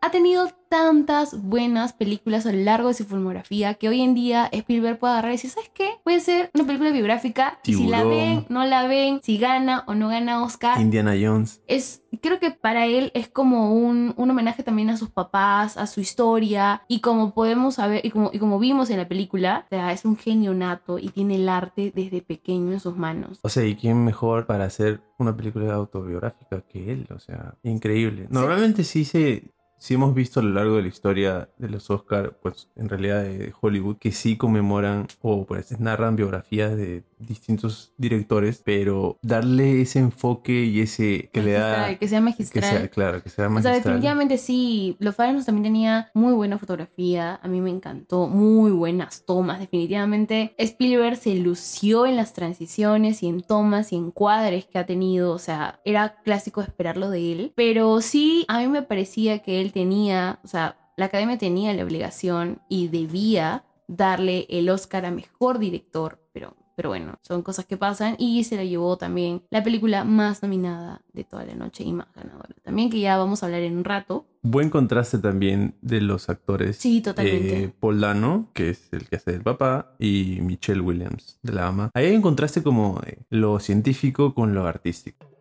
ha 0.01 0.11
tenido 0.11 0.51
tantas 0.75 1.41
buenas 1.41 1.93
películas 1.93 2.47
a 2.47 2.53
lo 2.53 2.59
largo 2.59 2.89
de 2.89 2.95
su 2.95 3.05
filmografía 3.05 3.75
que 3.75 3.89
hoy 3.89 4.01
en 4.01 4.13
día 4.13 4.49
Spielberg 4.51 4.99
puede 4.99 5.13
agarrar 5.13 5.31
y 5.31 5.35
decir, 5.37 5.51
¿sabes 5.51 5.71
qué? 5.73 5.89
Puede 6.03 6.19
ser 6.19 6.51
una 6.53 6.65
película 6.65 6.91
biográfica 6.91 7.61
y 7.63 7.75
si 7.75 7.87
la 7.87 8.03
ven, 8.03 8.45
no 8.49 8.65
la 8.65 8.89
ven, 8.89 9.21
si 9.23 9.39
gana 9.39 9.85
o 9.87 9.95
no 9.95 10.09
gana 10.09 10.43
Oscar. 10.43 10.81
Indiana 10.81 11.15
Jones. 11.17 11.63
Es, 11.69 12.03
creo 12.21 12.41
que 12.41 12.51
para 12.51 12.87
él 12.87 13.13
es 13.15 13.29
como 13.29 13.73
un, 13.73 14.15
un 14.17 14.31
homenaje 14.31 14.65
también 14.65 14.91
a 14.91 14.97
sus 14.97 15.11
papás, 15.11 15.77
a 15.77 15.87
su 15.87 16.01
historia 16.01 16.83
y 16.89 16.99
como 16.99 17.35
podemos 17.35 17.77
saber 17.77 18.05
y 18.05 18.11
como, 18.11 18.31
y 18.33 18.41
como 18.41 18.59
vimos 18.59 18.91
en 18.91 18.97
la 18.97 19.07
película, 19.07 19.63
o 19.67 19.69
sea, 19.69 19.93
es 19.93 20.05
un 20.05 20.17
genio 20.17 20.55
nato 20.55 20.99
y 20.99 21.11
tiene 21.11 21.37
el 21.37 21.49
arte 21.49 21.93
desde 21.95 22.21
pequeño 22.21 22.73
en 22.73 22.81
sus 22.81 22.97
manos. 22.97 23.39
O 23.43 23.49
sea, 23.49 23.65
¿y 23.65 23.77
quién 23.77 24.05
mejor 24.05 24.47
para 24.47 24.65
hacer 24.65 25.03
una 25.19 25.37
película 25.37 25.73
autobiográfica 25.73 26.63
que 26.63 26.91
él? 26.91 27.07
O 27.15 27.21
sea, 27.21 27.55
increíble. 27.63 28.27
Normalmente 28.29 28.83
sí 28.83 29.05
se... 29.05 29.55
Sí 29.79 29.95
hemos 29.95 30.15
visto 30.15 30.41
a 30.41 30.43
lo 30.43 30.51
largo 30.51 30.77
de 30.77 30.83
la 30.83 30.89
historia 30.89 31.49
de 31.59 31.69
los 31.69 31.91
Oscar, 31.91 32.39
pues 32.43 32.69
en 32.77 32.89
realidad 32.89 33.23
de 33.23 33.53
Hollywood, 33.61 33.97
que 33.99 34.13
sí 34.13 34.37
conmemoran 34.37 35.07
o 35.21 35.45
pues 35.45 35.79
narran 35.79 36.17
biografías 36.17 36.77
de 36.77 37.05
distintos 37.19 37.93
directores, 37.97 38.63
pero 38.65 39.19
darle 39.23 39.83
ese 39.83 39.99
enfoque 39.99 40.65
y 40.65 40.81
ese 40.81 41.31
que 41.33 41.43
le 41.43 41.53
da... 41.53 41.61
Magistral, 41.61 41.99
que 41.99 42.09
sea 42.09 42.21
magistral. 42.21 42.63
Que 42.63 42.79
sea, 42.79 42.89
claro, 42.89 43.23
que 43.23 43.29
sea 43.31 43.45
O 43.45 43.49
sea, 43.49 43.49
magistral. 43.51 43.75
definitivamente 43.77 44.39
sí. 44.39 44.97
Los 44.99 45.17
Fabelmans 45.17 45.47
también 45.47 45.65
tenía 45.65 46.11
muy 46.15 46.33
buena 46.33 46.59
fotografía. 46.59 47.41
A 47.43 47.49
mí 47.49 47.61
me 47.61 47.71
encantó. 47.71 48.27
Muy 48.29 48.71
buenas 48.71 49.25
tomas. 49.25 49.61
Definitivamente 49.61 50.55
Spielberg 50.59 51.17
se 51.17 51.35
lució 51.37 52.07
en 52.07 52.17
las 52.17 52.33
transiciones 52.35 53.23
y 53.23 53.29
en 53.29 53.43
tomas 53.43 53.93
y 53.93 53.97
en 53.97 54.11
cuadres 54.11 54.67
que 54.67 54.79
ha 54.79 54.87
tenido. 54.87 55.33
O 55.33 55.39
sea, 55.39 55.81
era 55.85 56.21
clásico 56.23 56.61
esperarlo 56.61 57.11
de 57.11 57.33
él. 57.33 57.53
Pero 57.55 58.01
sí, 58.01 58.45
a 58.49 58.59
mí 58.61 58.69
me 58.69 58.83
parecía 58.83 59.41
que 59.41 59.61
él 59.61 59.73
tenía, 59.75 60.39
o 60.43 60.49
sea, 60.49 60.79
la 60.97 61.07
academia 61.07 61.37
tenía 61.37 61.75
la 61.75 61.85
obligación 61.85 62.63
y 62.71 62.89
debía 62.89 63.65
darle 63.87 64.47
el 64.49 64.71
Oscar 64.71 65.05
a 65.05 65.11
mejor 65.11 65.59
director. 65.59 66.19
Pero 66.33 66.57
pero 66.77 66.89
bueno, 66.89 67.19
son 67.23 67.43
cosas 67.43 67.67
que 67.67 67.77
pasan 67.77 68.17
y 68.19 68.43
se 68.45 68.57
la 68.57 68.65
llevó 68.65 68.97
también 68.97 69.43
la 69.51 69.63
película 69.63 70.05
más 70.05 70.43
nominada 70.43 71.03
de 71.13 71.25
toda 71.25 71.45
la 71.45 71.55
noche 71.55 71.85
y 71.85 71.93
más 71.93 72.09
ganadora. 72.15 72.55
También 72.63 72.91
que 72.91 73.01
ya 73.01 73.17
vamos 73.17 73.43
a 73.43 73.47
hablar 73.47 73.63
en 73.63 73.77
un 73.77 73.85
rato. 73.85 74.27
Buen 74.43 74.71
contraste 74.71 75.19
también 75.19 75.77
de 75.83 76.01
los 76.01 76.29
actores. 76.29 76.77
Sí, 76.77 77.01
totalmente. 77.01 77.65
Eh, 77.65 77.75
Paul 77.79 78.01
Dano, 78.01 78.51
que 78.53 78.71
es 78.71 78.93
el 78.93 79.09
que 79.09 79.17
hace 79.17 79.33
del 79.33 79.43
papá, 79.43 79.95
y 79.99 80.39
Michelle 80.43 80.81
Williams, 80.81 81.39
de 81.43 81.53
la 81.53 81.69
ama. 81.69 81.91
Ahí 81.95 82.07
hay 82.07 82.17
un 82.17 82.23
contraste 82.23 82.63
como 82.63 83.01
de 83.05 83.19
lo 83.31 83.61
científico 83.61 84.35
con 84.35 84.55
lo 84.55 84.67
artístico. 84.67 85.34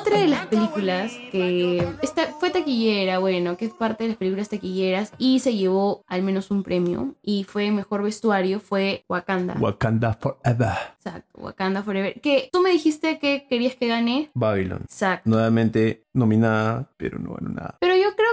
Otra 0.00 0.18
de 0.18 0.28
las 0.28 0.46
películas 0.46 1.12
que 1.30 1.86
esta 2.00 2.28
fue 2.28 2.48
taquillera, 2.48 3.18
bueno, 3.18 3.58
que 3.58 3.66
es 3.66 3.72
parte 3.72 4.04
de 4.04 4.08
las 4.08 4.16
películas 4.16 4.48
taquilleras 4.48 5.12
y 5.18 5.40
se 5.40 5.54
llevó 5.54 6.04
al 6.06 6.22
menos 6.22 6.50
un 6.50 6.62
premio 6.62 7.16
y 7.22 7.44
fue 7.44 7.70
mejor 7.70 8.02
vestuario, 8.02 8.60
fue 8.60 9.04
Wakanda. 9.08 9.56
Wakanda 9.60 10.14
Forever. 10.14 10.72
Exacto, 10.96 11.40
Wakanda 11.40 11.82
Forever. 11.82 12.18
Que 12.22 12.48
tú 12.50 12.62
me 12.62 12.70
dijiste 12.70 13.18
que 13.18 13.46
querías 13.46 13.74
que 13.74 13.88
gane. 13.88 14.30
Babylon. 14.32 14.80
Exacto. 14.84 15.28
Nuevamente 15.28 16.06
nominada, 16.14 16.90
pero 16.96 17.18
no 17.18 17.34
ganó 17.34 17.50
nada. 17.50 17.76
Pero 17.80 17.89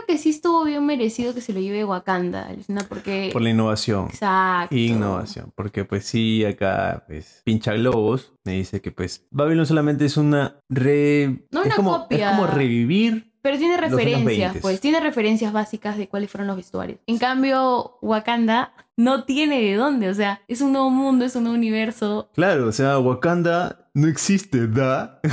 que 0.08 0.17
sí 0.17 0.30
estuvo 0.30 0.63
bien 0.63 0.86
merecido 0.86 1.34
que 1.34 1.41
se 1.41 1.54
lo 1.54 1.60
lleve 1.60 1.84
Wakanda, 1.84 2.48
Alucina, 2.48 2.86
porque... 2.88 3.30
Por 3.34 3.41
la 3.41 3.50
innovación. 3.50 4.08
Exacto. 4.08 4.76
Innovación. 4.76 5.52
Porque 5.54 5.86
pues 5.86 6.06
sí, 6.06 6.46
acá 6.46 7.04
pues 7.06 7.41
pincha 7.43 7.74
globos. 7.74 8.34
Me 8.46 8.54
dice 8.54 8.82
que 8.82 8.91
pues 8.91 9.28
Babylon 9.30 9.65
solamente 9.65 10.06
es 10.06 10.17
una 10.17 10.62
re... 10.70 11.46
No 11.52 11.60
es 11.60 11.67
una 11.67 11.76
como, 11.76 12.00
copia. 12.00 12.32
Es 12.32 12.36
como 12.36 12.48
revivir 12.48 13.34
Pero 13.41 13.58
tiene 13.58 13.78
referencias, 13.78 14.54
20. 14.54 14.60
pues, 14.62 14.80
tiene 14.80 15.00
referencias 15.02 15.52
básicas 15.52 15.98
de 15.98 16.08
cuáles 16.08 16.32
fueron 16.32 16.48
los 16.48 16.56
vestuarios. 16.56 17.00
En 17.06 17.17
cambio, 17.17 17.98
Wakanda 18.02 18.74
no 18.96 19.26
tiene 19.26 19.62
de 19.62 19.76
dónde, 19.76 20.10
o 20.10 20.13
sea, 20.13 20.41
es 20.48 20.62
un 20.62 20.72
nuevo 20.72 20.89
mundo, 20.89 21.26
es 21.26 21.36
un 21.36 21.43
nuevo 21.43 21.58
universo. 21.58 22.30
Claro, 22.34 22.67
o 22.67 22.72
sea, 22.72 22.98
Wakanda 22.98 23.89
no 23.93 24.08
existe, 24.08 24.67
¿da? 24.67 25.20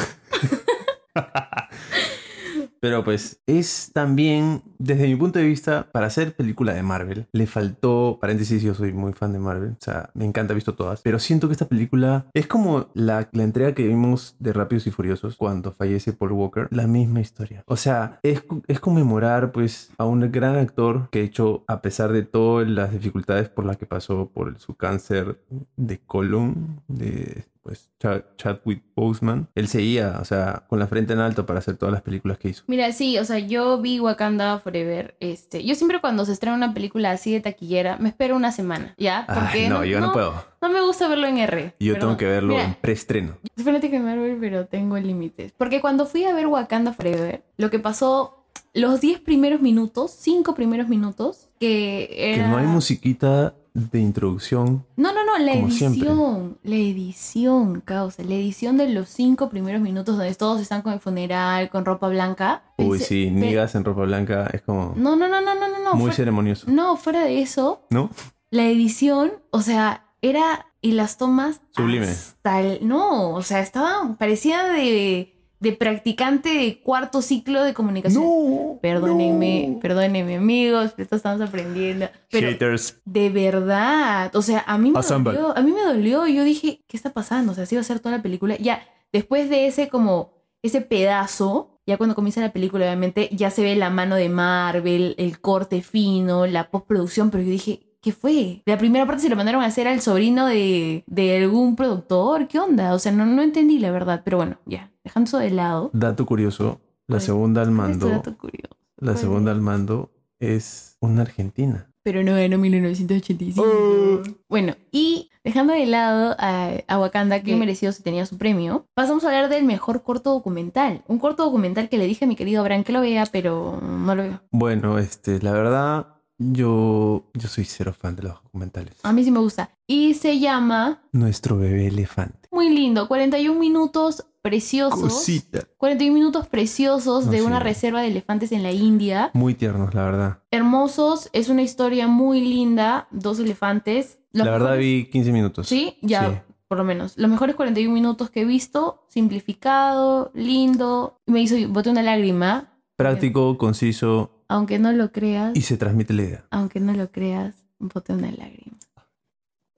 Pero 2.84 3.02
pues 3.02 3.40
es 3.46 3.92
también, 3.94 4.62
desde 4.76 5.08
mi 5.08 5.16
punto 5.16 5.38
de 5.38 5.46
vista, 5.46 5.88
para 5.90 6.04
hacer 6.04 6.36
película 6.36 6.74
de 6.74 6.82
Marvel, 6.82 7.26
le 7.32 7.46
faltó, 7.46 8.18
paréntesis, 8.20 8.62
yo 8.62 8.74
soy 8.74 8.92
muy 8.92 9.14
fan 9.14 9.32
de 9.32 9.38
Marvel, 9.38 9.70
o 9.70 9.82
sea, 9.82 10.10
me 10.12 10.26
encanta, 10.26 10.52
he 10.52 10.54
visto 10.54 10.74
todas, 10.74 11.00
pero 11.00 11.18
siento 11.18 11.48
que 11.48 11.52
esta 11.52 11.66
película 11.66 12.26
es 12.34 12.46
como 12.46 12.88
la, 12.92 13.30
la 13.32 13.42
entrega 13.42 13.72
que 13.72 13.88
vimos 13.88 14.36
de 14.38 14.52
Rápidos 14.52 14.86
y 14.86 14.90
Furiosos 14.90 15.36
cuando 15.36 15.72
fallece 15.72 16.12
Paul 16.12 16.32
Walker, 16.32 16.68
la 16.72 16.86
misma 16.86 17.22
historia. 17.22 17.64
O 17.66 17.78
sea, 17.78 18.20
es, 18.22 18.42
es 18.66 18.80
conmemorar 18.80 19.52
pues 19.52 19.90
a 19.96 20.04
un 20.04 20.30
gran 20.30 20.56
actor 20.56 21.08
que 21.08 21.22
hecho, 21.22 21.64
a 21.66 21.80
pesar 21.80 22.12
de 22.12 22.24
todas 22.24 22.68
las 22.68 22.92
dificultades 22.92 23.48
por 23.48 23.64
las 23.64 23.78
que 23.78 23.86
pasó 23.86 24.28
por 24.28 24.58
su 24.58 24.74
cáncer 24.74 25.40
de 25.78 26.00
colon, 26.00 26.82
de 26.88 27.46
pues 27.64 27.90
Chad- 27.98 28.24
Chadwick 28.36 28.84
Boseman, 28.94 29.48
él 29.56 29.66
seguía, 29.68 30.18
o 30.20 30.24
sea, 30.24 30.64
con 30.68 30.78
la 30.78 30.86
frente 30.86 31.14
en 31.14 31.18
alto 31.18 31.46
para 31.46 31.58
hacer 31.58 31.76
todas 31.76 31.92
las 31.94 32.02
películas 32.02 32.38
que 32.38 32.50
hizo. 32.50 32.62
Mira, 32.66 32.92
sí, 32.92 33.18
o 33.18 33.24
sea, 33.24 33.38
yo 33.40 33.80
vi 33.80 33.98
Wakanda 33.98 34.58
Forever, 34.60 35.16
este, 35.18 35.64
yo 35.64 35.74
siempre 35.74 36.00
cuando 36.00 36.24
se 36.26 36.32
estrena 36.32 36.54
una 36.56 36.74
película 36.74 37.10
así 37.10 37.32
de 37.32 37.40
taquillera, 37.40 37.96
me 37.96 38.10
espero 38.10 38.36
una 38.36 38.52
semana, 38.52 38.94
¿ya? 38.98 39.24
Porque 39.26 39.64
Ay, 39.64 39.68
no, 39.70 39.84
yo 39.84 39.98
no, 40.00 40.12
puedo. 40.12 40.44
No 40.60 40.68
me 40.68 40.80
gusta 40.82 41.08
verlo 41.08 41.26
en 41.26 41.38
R. 41.38 41.74
Yo 41.80 41.98
tengo 41.98 42.16
que 42.16 42.26
verlo 42.26 42.52
Mira, 42.54 42.64
en 42.66 42.74
preestreno. 42.74 43.36
Soy 43.56 43.64
fanática 43.64 43.96
de 43.96 44.02
Marvel, 44.02 44.36
pero 44.38 44.66
tengo 44.66 44.96
límites. 44.98 45.52
Porque 45.56 45.80
cuando 45.80 46.06
fui 46.06 46.24
a 46.24 46.34
ver 46.34 46.46
Wakanda 46.46 46.92
Forever, 46.92 47.42
lo 47.56 47.70
que 47.70 47.78
pasó 47.78 48.44
los 48.74 49.00
10 49.00 49.20
primeros 49.20 49.60
minutos, 49.60 50.10
5 50.20 50.54
primeros 50.54 50.88
minutos, 50.88 51.48
que 51.60 52.08
Que 52.10 52.34
era... 52.34 52.48
no 52.48 52.56
hay 52.58 52.66
musiquita 52.66 53.54
de 53.74 53.98
introducción. 54.00 54.86
No, 54.96 55.12
no, 55.12 55.24
no, 55.26 55.36
la 55.38 55.52
siempre. 55.68 56.02
edición, 56.08 56.58
la 56.62 56.76
edición, 56.76 57.80
causa, 57.80 58.22
la 58.22 58.34
edición 58.34 58.76
de 58.76 58.88
los 58.88 59.08
cinco 59.08 59.48
primeros 59.50 59.82
minutos 59.82 60.16
donde 60.16 60.34
todos 60.36 60.60
están 60.60 60.82
con 60.82 60.92
el 60.92 61.00
funeral, 61.00 61.68
con 61.70 61.84
ropa 61.84 62.08
blanca. 62.08 62.62
Uy, 62.78 63.00
sí, 63.00 63.30
Nigas 63.30 63.74
en 63.74 63.84
ropa 63.84 64.02
blanca 64.02 64.48
es 64.52 64.62
como 64.62 64.94
No, 64.96 65.16
no, 65.16 65.28
no, 65.28 65.40
no, 65.40 65.54
no, 65.56 65.68
no, 65.68 65.78
no. 65.82 65.90
muy 65.94 66.02
fuera- 66.02 66.14
ceremonioso, 66.16 66.70
No, 66.70 66.96
fuera 66.96 67.24
de 67.24 67.42
eso, 67.42 67.84
¿no? 67.90 68.10
la 68.50 68.64
edición, 68.64 69.32
o 69.50 69.60
sea, 69.60 70.06
era 70.22 70.66
y 70.80 70.92
las 70.92 71.16
tomas 71.16 71.60
Sublime. 71.72 72.06
hasta 72.06 72.60
el- 72.60 72.86
no, 72.86 73.30
o 73.30 73.42
sea, 73.42 73.58
estaban 73.60 74.16
parecía 74.16 74.64
de 74.64 75.33
de 75.64 75.72
practicante 75.72 76.50
de 76.50 76.80
cuarto 76.80 77.20
ciclo 77.22 77.64
de 77.64 77.74
comunicación. 77.74 78.22
No, 78.22 78.78
perdónenme, 78.80 79.78
perdónenme 79.82 80.36
amigos, 80.36 80.94
esto 80.96 81.16
estamos 81.16 81.40
aprendiendo, 81.40 82.08
pero 82.30 82.48
Haters. 82.48 83.00
de 83.04 83.30
verdad, 83.30 84.34
o 84.36 84.42
sea, 84.42 84.62
a 84.66 84.78
mí 84.78 84.90
me 84.92 84.98
Assemble. 85.00 85.32
dolió, 85.32 85.56
a 85.56 85.60
mí 85.62 85.72
me 85.72 85.82
dolió 85.82 86.26
y 86.26 86.36
yo 86.36 86.44
dije, 86.44 86.84
¿qué 86.86 86.96
está 86.96 87.12
pasando? 87.12 87.52
O 87.52 87.54
sea, 87.56 87.64
así 87.64 87.74
va 87.74 87.80
a 87.80 87.84
ser 87.84 87.98
toda 87.98 88.16
la 88.16 88.22
película. 88.22 88.56
Ya, 88.58 88.82
después 89.12 89.50
de 89.50 89.66
ese 89.66 89.88
como, 89.88 90.32
ese 90.62 90.80
pedazo, 90.80 91.80
ya 91.86 91.96
cuando 91.96 92.14
comienza 92.14 92.40
la 92.40 92.52
película, 92.52 92.84
obviamente, 92.86 93.28
ya 93.32 93.50
se 93.50 93.62
ve 93.62 93.74
la 93.76 93.90
mano 93.90 94.14
de 94.16 94.28
Marvel, 94.28 95.14
el 95.18 95.40
corte 95.40 95.82
fino, 95.82 96.46
la 96.46 96.70
postproducción, 96.70 97.30
pero 97.30 97.42
yo 97.42 97.50
dije, 97.50 97.80
¿qué 98.04 98.12
fue? 98.12 98.62
La 98.66 98.76
primera 98.76 99.06
parte 99.06 99.22
se 99.22 99.30
lo 99.30 99.36
mandaron 99.36 99.62
a 99.62 99.66
hacer 99.66 99.88
al 99.88 100.02
sobrino 100.02 100.46
de, 100.46 101.04
de 101.06 101.38
algún 101.38 101.74
productor, 101.74 102.46
¿qué 102.46 102.58
onda? 102.58 102.92
O 102.92 102.98
sea, 102.98 103.10
no, 103.12 103.24
no 103.24 103.40
entendí 103.40 103.78
la 103.78 103.90
verdad, 103.90 104.20
pero 104.22 104.36
bueno, 104.36 104.58
ya, 104.66 104.92
dejando 105.02 105.28
eso 105.28 105.38
de 105.38 105.50
lado. 105.50 105.90
Dato 105.94 106.26
curioso, 106.26 106.80
la 107.06 107.18
segunda 107.18 107.62
al 107.62 107.74
¿cuál 107.74 107.92
es 107.92 107.98
tu 107.98 108.04
mando, 108.04 108.16
dato 108.16 108.36
curioso? 108.36 108.76
la 108.98 109.12
¿Cuál 109.12 109.18
segunda 109.18 109.52
al 109.52 109.62
mando 109.62 110.10
es 110.38 110.98
una 111.00 111.22
argentina. 111.22 111.90
Pero 112.02 112.22
no 112.22 112.34
ganó 112.34 112.58
1985. 112.58 114.22
Bueno, 114.50 114.74
y 114.92 115.30
dejando 115.42 115.72
de 115.72 115.86
lado 115.86 116.36
a, 116.38 116.72
a 116.86 116.98
Wakanda, 116.98 117.42
que 117.42 117.56
merecido 117.56 117.92
se 117.92 118.02
tenía 118.02 118.26
su 118.26 118.36
premio, 118.36 118.86
pasamos 118.92 119.24
a 119.24 119.28
hablar 119.28 119.48
del 119.48 119.64
mejor 119.64 120.02
corto 120.02 120.32
documental. 120.32 121.02
Un 121.08 121.18
corto 121.18 121.44
documental 121.44 121.88
que 121.88 121.96
le 121.96 122.06
dije 122.06 122.26
a 122.26 122.28
mi 122.28 122.36
querido 122.36 122.60
Abraham 122.60 122.84
que 122.84 122.92
lo 122.92 123.00
vea, 123.00 123.24
pero 123.32 123.80
no 123.80 124.14
lo 124.14 124.22
veo. 124.22 124.42
Bueno, 124.50 124.98
este, 124.98 125.40
la 125.40 125.52
verdad, 125.52 126.13
yo, 126.38 127.24
yo 127.34 127.48
soy 127.48 127.64
cero 127.64 127.94
fan 127.98 128.16
de 128.16 128.24
los 128.24 128.34
documentales. 128.42 128.94
A 129.02 129.12
mí 129.12 129.24
sí 129.24 129.30
me 129.30 129.38
gusta. 129.40 129.70
Y 129.86 130.14
se 130.14 130.38
llama 130.38 131.02
Nuestro 131.12 131.56
bebé 131.58 131.88
elefante. 131.88 132.48
Muy 132.50 132.70
lindo, 132.70 133.08
41 133.08 133.58
minutos 133.58 134.26
preciosos. 134.42 135.00
Cosita. 135.00 135.64
41 135.78 136.14
minutos 136.14 136.46
preciosos 136.48 137.26
No, 137.26 137.30
de 137.32 137.38
sí. 137.38 137.44
una 137.44 137.60
reserva 137.60 138.02
de 138.02 138.08
elefantes 138.08 138.52
en 138.52 138.62
la 138.62 138.72
India. 138.72 139.30
Muy 139.34 139.54
tiernos, 139.54 139.94
la 139.94 140.04
verdad. 140.04 140.38
Hermosos, 140.50 141.30
es 141.32 141.48
una 141.48 141.62
historia 141.62 142.06
muy 142.08 142.40
linda. 142.40 143.08
Dos 143.10 143.38
elefantes. 143.38 144.18
Los 144.32 144.46
la 144.46 144.52
verdad 144.52 144.76
vi 144.78 145.08
15 145.10 145.32
minutos. 145.32 145.66
Sí, 145.68 145.96
ya, 146.02 146.28
Sí. 146.30 146.52
por 146.68 146.78
lo 146.78 146.84
menos. 146.84 147.16
Los 147.16 147.30
mejores 147.30 147.56
41 147.56 147.92
minutos 147.94 148.30
que 148.30 148.42
he 148.42 148.44
visto, 148.44 149.04
simplificado, 149.08 150.30
lindo. 150.34 151.20
Me 151.26 151.40
hizo, 151.40 151.56
boté 151.68 151.90
una 151.90 152.02
lágrima, 152.02 152.70
Práctico, 152.96 153.58
conciso 153.58 154.33
aunque 154.48 154.78
no 154.78 154.92
lo 154.92 155.10
creas, 155.12 155.56
y 155.56 155.62
se 155.62 155.76
transmite 155.76 156.12
la 156.14 156.22
idea. 156.22 156.44
aunque 156.50 156.80
no 156.80 156.92
lo 156.92 157.10
creas, 157.10 157.54
boté 157.78 158.12
una 158.12 158.30
lágrima. 158.30 158.76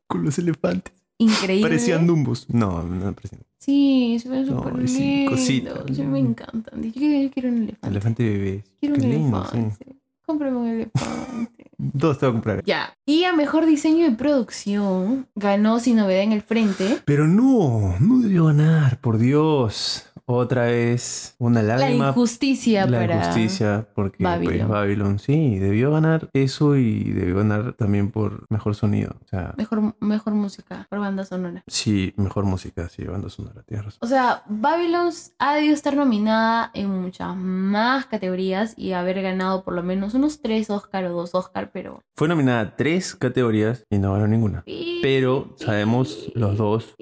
Con 0.09 0.25
los 0.25 0.39
elefantes. 0.39 0.93
Increíble. 1.19 1.62
Parecían 1.69 2.07
dumbos. 2.07 2.47
No, 2.51 2.83
no 2.83 3.12
parecían. 3.14 3.41
Sí, 3.59 4.19
se 4.23 4.29
ven 4.29 4.47
No, 4.47 4.62
súper 4.62 4.89
sí, 4.89 5.27
cosita. 5.29 5.83
Sí, 5.93 6.03
me 6.03 6.19
encantan. 6.19 6.83
Yo 6.83 6.91
yo 7.01 7.31
quiero 7.31 7.49
un 7.49 7.62
elefante. 7.62 7.89
Elefante 7.89 8.23
bebé. 8.23 8.64
Quiero 8.79 8.95
Qué 8.97 9.01
un 9.07 9.11
lindo, 9.11 9.39
elefante. 9.51 9.85
sí. 9.85 9.93
Cómprame 10.27 10.57
un 10.57 10.67
elefante. 10.69 11.71
Dos 11.79 12.19
te 12.19 12.27
voy 12.27 12.31
a 12.31 12.33
comprar. 12.35 12.64
ya. 12.64 12.95
Y 13.07 13.25
a 13.25 13.33
mejor 13.33 13.64
diseño 13.67 14.05
de 14.05 14.12
producción 14.17 15.27
ganó 15.35 15.79
Sin 15.81 15.97
Novedad 15.97 16.23
en 16.23 16.33
el 16.33 16.43
Frente. 16.43 16.99
Pero 17.05 17.27
no, 17.27 17.95
no 18.01 18.19
debió 18.21 18.47
ganar, 18.47 19.01
por 19.01 19.19
Dios. 19.19 20.07
Otra 20.29 20.64
vez 20.64 21.37
una 21.39 21.62
La 21.62 21.77
lágrima. 21.77 22.09
injusticia 22.09 22.87
la 22.87 22.99
para. 22.99 23.16
injusticia, 23.16 23.87
porque 23.95 24.24
Babylon. 24.24 24.55
pues 24.57 24.68
Babylon 24.68 25.18
sí, 25.20 25.59
debió 25.59 25.93
ganar 25.93 26.29
eso 26.33 26.74
y 26.77 27.05
debió 27.12 27.37
ganar 27.37 27.74
también 27.74 28.11
por 28.11 28.45
mejor 28.51 28.74
sonido. 28.74 29.14
O 29.24 29.29
sea, 29.29 29.55
Mejor, 29.57 29.95
mejor 30.01 30.35
música, 30.35 30.87
por 30.91 30.99
banda 30.99 31.24
sonora. 31.24 31.62
sí, 31.68 32.12
mejor 32.16 32.45
música, 32.45 32.89
sí, 32.89 33.05
banda 33.05 33.29
sonora, 33.29 33.62
tienes 33.62 33.87
razón. 33.87 33.99
O 34.03 34.07
sea, 34.09 34.43
Babylon 34.49 35.11
ha 35.39 35.55
debido 35.55 35.74
estar 35.74 35.95
nominada 35.97 36.70
en 36.74 36.91
muchas 36.91 37.37
más 37.37 38.07
categorías 38.07 38.74
y 38.77 38.93
haber 38.93 39.22
ganado 39.22 39.62
por 39.62 39.74
lo 39.74 39.83
menos 39.85 40.14
unos 40.14 40.41
tres 40.43 40.70
Oscar 40.70 41.05
o 41.05 41.12
dos 41.12 41.35
Oscar, 41.37 41.70
pero 41.72 42.03
Fue 42.16 42.27
nominada 42.27 42.61
a 42.61 42.77
tres 42.77 43.14
categorías 43.14 43.85
y 43.91 43.99
no 43.99 44.12
ganó 44.12 44.27
ninguna. 44.27 44.64
Pero 45.03 45.55
sabemos 45.57 46.33
los 46.35 46.57
dos. 46.57 46.95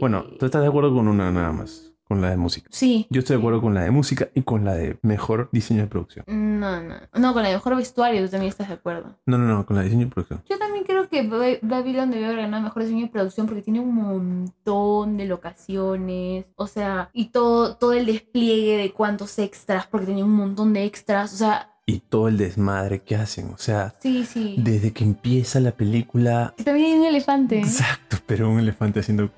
Bueno, 0.00 0.24
tú 0.38 0.46
estás 0.46 0.62
de 0.62 0.68
acuerdo 0.68 0.94
con 0.94 1.08
una 1.08 1.30
nada 1.30 1.52
más, 1.52 1.91
con 2.12 2.20
la 2.22 2.30
de 2.30 2.36
música. 2.36 2.68
sí. 2.70 3.06
Yo 3.10 3.20
estoy 3.20 3.36
de 3.36 3.40
acuerdo 3.40 3.60
con 3.62 3.72
la 3.74 3.82
de 3.82 3.90
música 3.90 4.28
y 4.34 4.42
con 4.42 4.64
la 4.64 4.74
de 4.74 4.98
mejor 5.02 5.48
diseño 5.52 5.80
de 5.82 5.86
producción. 5.86 6.24
No, 6.28 6.80
no. 6.82 6.94
No, 7.14 7.32
con 7.32 7.44
el 7.46 7.52
mejor 7.54 7.76
vestuario 7.76 8.22
tú 8.24 8.28
también 8.30 8.50
estás 8.50 8.68
de 8.68 8.74
acuerdo. 8.74 9.16
No, 9.26 9.38
no, 9.38 9.46
no, 9.46 9.64
con 9.66 9.76
la 9.76 9.82
de 9.82 9.88
diseño 9.88 10.06
de 10.06 10.12
producción. 10.12 10.42
Yo 10.48 10.58
también 10.58 10.84
creo 10.84 11.08
que 11.08 11.26
Ba- 11.26 11.58
Babylon 11.62 12.10
debió 12.10 12.26
haber 12.26 12.38
ganado 12.40 12.62
mejor 12.64 12.82
diseño 12.82 13.06
de 13.06 13.12
producción 13.12 13.46
porque 13.46 13.62
tiene 13.62 13.80
un 13.80 13.94
montón 13.94 15.16
de 15.16 15.26
locaciones, 15.26 16.44
o 16.56 16.66
sea, 16.66 17.10
y 17.12 17.26
todo, 17.26 17.76
todo 17.76 17.92
el 17.94 18.06
despliegue 18.06 18.76
de 18.76 18.92
cuántos 18.92 19.38
extras, 19.38 19.86
porque 19.86 20.06
tenía 20.06 20.24
un 20.24 20.32
montón 20.36 20.72
de 20.72 20.84
extras, 20.84 21.32
o 21.32 21.36
sea, 21.36 21.68
Y 21.86 21.98
todo 21.98 22.28
el 22.28 22.36
desmadre 22.38 23.00
que 23.02 23.16
hacen. 23.16 23.50
O 23.54 23.58
sea, 23.58 23.94
sí, 24.00 24.24
sí. 24.24 24.54
desde 24.58 24.92
que 24.92 25.02
empieza 25.04 25.58
la 25.60 25.72
película. 25.72 26.54
Y 26.56 26.62
también 26.62 26.92
hay 26.92 26.98
un 27.00 27.04
elefante. 27.06 27.58
Exacto, 27.58 28.18
pero 28.26 28.48
un 28.50 28.60
elefante 28.60 29.00
haciendo. 29.00 29.30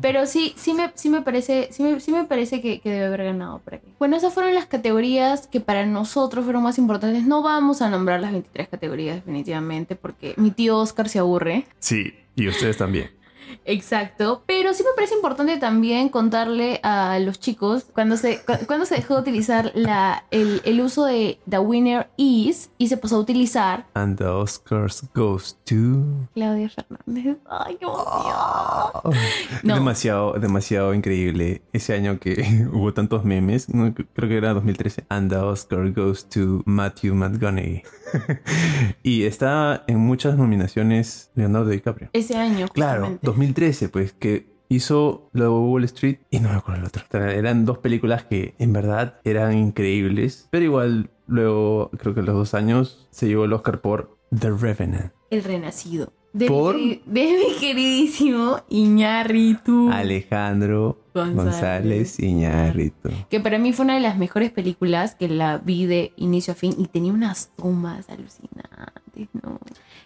Pero 0.00 0.26
sí, 0.26 0.54
sí 0.56 0.72
me, 0.74 0.90
sí 0.94 1.08
me 1.10 1.22
parece, 1.22 1.68
sí 1.72 1.82
me, 1.82 2.00
sí 2.00 2.12
me 2.12 2.24
parece 2.24 2.60
que, 2.60 2.80
que 2.80 2.90
debe 2.90 3.06
haber 3.06 3.24
ganado 3.24 3.58
por 3.58 3.74
aquí. 3.74 3.88
Bueno, 3.98 4.16
esas 4.16 4.32
fueron 4.32 4.54
las 4.54 4.66
categorías 4.66 5.46
que 5.46 5.60
para 5.60 5.84
nosotros 5.86 6.44
fueron 6.44 6.62
más 6.62 6.78
importantes. 6.78 7.24
No 7.26 7.42
vamos 7.42 7.82
a 7.82 7.90
nombrar 7.90 8.20
las 8.20 8.32
23 8.32 8.68
categorías 8.68 9.16
definitivamente 9.16 9.96
porque 9.96 10.34
mi 10.36 10.50
tío 10.50 10.78
Oscar 10.78 11.08
se 11.08 11.18
aburre. 11.18 11.66
Sí, 11.80 12.14
y 12.36 12.48
ustedes 12.48 12.76
también. 12.78 13.10
Exacto, 13.64 14.42
pero 14.46 14.72
sí 14.74 14.82
me 14.84 14.90
parece 14.94 15.14
importante 15.14 15.56
también 15.58 16.08
contarle 16.08 16.80
a 16.82 17.18
los 17.18 17.40
chicos 17.40 17.84
cuando 17.92 18.16
se, 18.16 18.40
cu- 18.42 18.64
cuando 18.66 18.86
se 18.86 18.94
dejó 18.96 19.14
de 19.16 19.20
utilizar 19.22 19.72
la, 19.74 20.24
el, 20.30 20.62
el 20.64 20.80
uso 20.80 21.04
de 21.04 21.38
The 21.48 21.58
Winner 21.58 22.08
Is 22.16 22.70
y 22.78 22.88
se 22.88 22.96
pasó 22.96 23.16
a 23.16 23.18
utilizar 23.20 23.86
And 23.94 24.16
the 24.18 24.24
Oscars 24.26 25.04
goes 25.14 25.56
to. 25.70 26.26
Claudia 26.34 26.68
Fernández. 26.68 27.38
Ay, 27.48 27.76
qué 27.78 27.86
No. 29.62 29.74
demasiado, 29.74 30.32
demasiado 30.34 30.94
increíble. 30.94 31.62
Ese 31.72 31.94
año 31.94 32.18
que 32.18 32.66
hubo 32.72 32.92
tantos 32.92 33.24
memes, 33.24 33.68
no, 33.72 33.94
creo 33.94 34.28
que 34.28 34.36
era 34.36 34.52
2013. 34.52 35.04
And 35.08 35.30
the 35.30 35.36
Oscar 35.36 35.90
goes 35.92 36.28
to 36.30 36.62
Matthew 36.66 37.14
McConaughey. 37.14 37.82
y 39.02 39.22
está 39.22 39.84
en 39.86 39.98
muchas 39.98 40.36
nominaciones 40.36 41.30
Leonardo 41.34 41.70
DiCaprio. 41.70 42.10
Ese 42.12 42.36
año. 42.36 42.66
Claro, 42.68 43.00
justamente. 43.02 43.26
2013, 43.26 43.88
pues, 43.88 44.12
que 44.12 44.50
hizo 44.68 45.28
lo 45.32 45.44
de 45.44 45.50
Wall 45.50 45.84
Street 45.84 46.18
y 46.30 46.40
no 46.40 46.48
me 46.48 46.56
acuerdo 46.56 46.80
el 46.82 46.86
otro. 46.86 47.02
Eran 47.28 47.64
dos 47.64 47.78
películas 47.78 48.24
que 48.24 48.54
en 48.58 48.72
verdad 48.72 49.20
eran 49.24 49.56
increíbles, 49.56 50.48
pero 50.50 50.64
igual 50.64 51.10
luego, 51.26 51.90
creo 51.98 52.14
que 52.14 52.20
a 52.20 52.22
los 52.24 52.34
dos 52.34 52.54
años, 52.54 53.08
se 53.10 53.28
llevó 53.28 53.44
el 53.44 53.52
Oscar 53.52 53.80
por 53.80 54.16
The 54.38 54.50
Revenant. 54.50 55.12
El 55.30 55.44
Renacido. 55.44 56.12
De, 56.32 56.46
¿Por? 56.46 56.76
Mi, 56.76 57.02
de 57.06 57.22
mi 57.38 57.58
queridísimo 57.58 58.60
Iñárritu. 58.68 59.90
Alejandro 59.90 61.02
González. 61.12 61.44
González 61.44 62.20
Iñárritu. 62.20 63.10
Que 63.28 63.40
para 63.40 63.58
mí 63.58 63.72
fue 63.72 63.84
una 63.84 63.94
de 63.94 64.00
las 64.00 64.16
mejores 64.16 64.52
películas 64.52 65.16
que 65.16 65.28
la 65.28 65.58
vi 65.58 65.86
de 65.86 66.12
inicio 66.16 66.52
a 66.52 66.54
fin 66.56 66.74
y 66.78 66.86
tenía 66.86 67.12
unas 67.12 67.50
tomas 67.56 68.08
alucinantes, 68.08 69.28
¿no? 69.42 69.58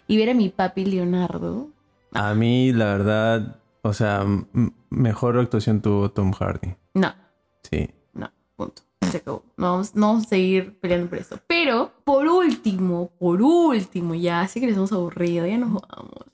Y 0.07 0.17
ver 0.17 0.31
a 0.31 0.33
mi 0.33 0.49
papi 0.49 0.85
Leonardo. 0.85 1.69
A 2.13 2.33
mí, 2.33 2.71
la 2.73 2.85
verdad, 2.85 3.59
o 3.83 3.93
sea, 3.93 4.25
mejor 4.89 5.37
actuación 5.37 5.81
tuvo 5.81 6.09
Tom 6.09 6.31
Hardy. 6.31 6.73
No, 6.95 7.13
Sí. 7.69 7.89
no, 8.13 8.31
punto. 8.55 8.81
Se 9.11 9.17
acabó. 9.17 9.43
No 9.57 9.71
vamos, 9.71 9.95
no 9.95 10.07
vamos 10.07 10.25
a 10.25 10.29
seguir 10.29 10.77
peleando 10.79 11.09
por 11.09 11.19
eso. 11.19 11.39
Pero, 11.47 11.91
por 12.03 12.27
último, 12.27 13.11
por 13.19 13.41
último, 13.41 14.15
ya 14.15 14.47
sé 14.47 14.59
que 14.59 14.67
les 14.67 14.75
hemos 14.75 14.91
aburrido, 14.91 15.45
ya 15.45 15.57
nos 15.57 15.73
vamos. 15.73 16.25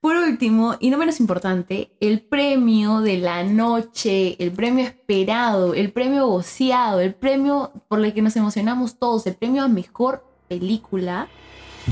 Por 0.00 0.16
último, 0.16 0.76
y 0.78 0.90
no 0.90 0.98
menos 0.98 1.18
importante, 1.18 1.90
el 1.98 2.20
premio 2.20 3.00
de 3.00 3.18
la 3.18 3.42
noche, 3.42 4.36
el 4.42 4.52
premio 4.52 4.84
esperado, 4.84 5.74
el 5.74 5.90
premio 5.90 6.28
goceado, 6.28 7.00
el 7.00 7.14
premio 7.14 7.72
por 7.88 8.04
el 8.04 8.14
que 8.14 8.22
nos 8.22 8.36
emocionamos 8.36 8.98
todos, 8.98 9.26
el 9.26 9.34
premio 9.34 9.64
a 9.64 9.68
mejor 9.68 10.24
película 10.46 11.26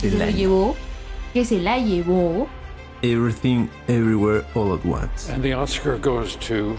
que 0.01 0.11
se 0.11 0.19
lo 0.19 0.31
llevó, 0.31 0.77
que 1.33 1.45
se 1.45 1.61
la 1.61 1.79
llevó. 1.79 2.47
Everything, 3.03 3.67
Everywhere, 3.89 4.45
All 4.55 4.73
at 4.73 4.85
Once. 4.87 5.29
And 5.33 5.43
the 5.43 5.55
Oscar 5.55 5.99
goes 5.99 6.37
to 6.47 6.77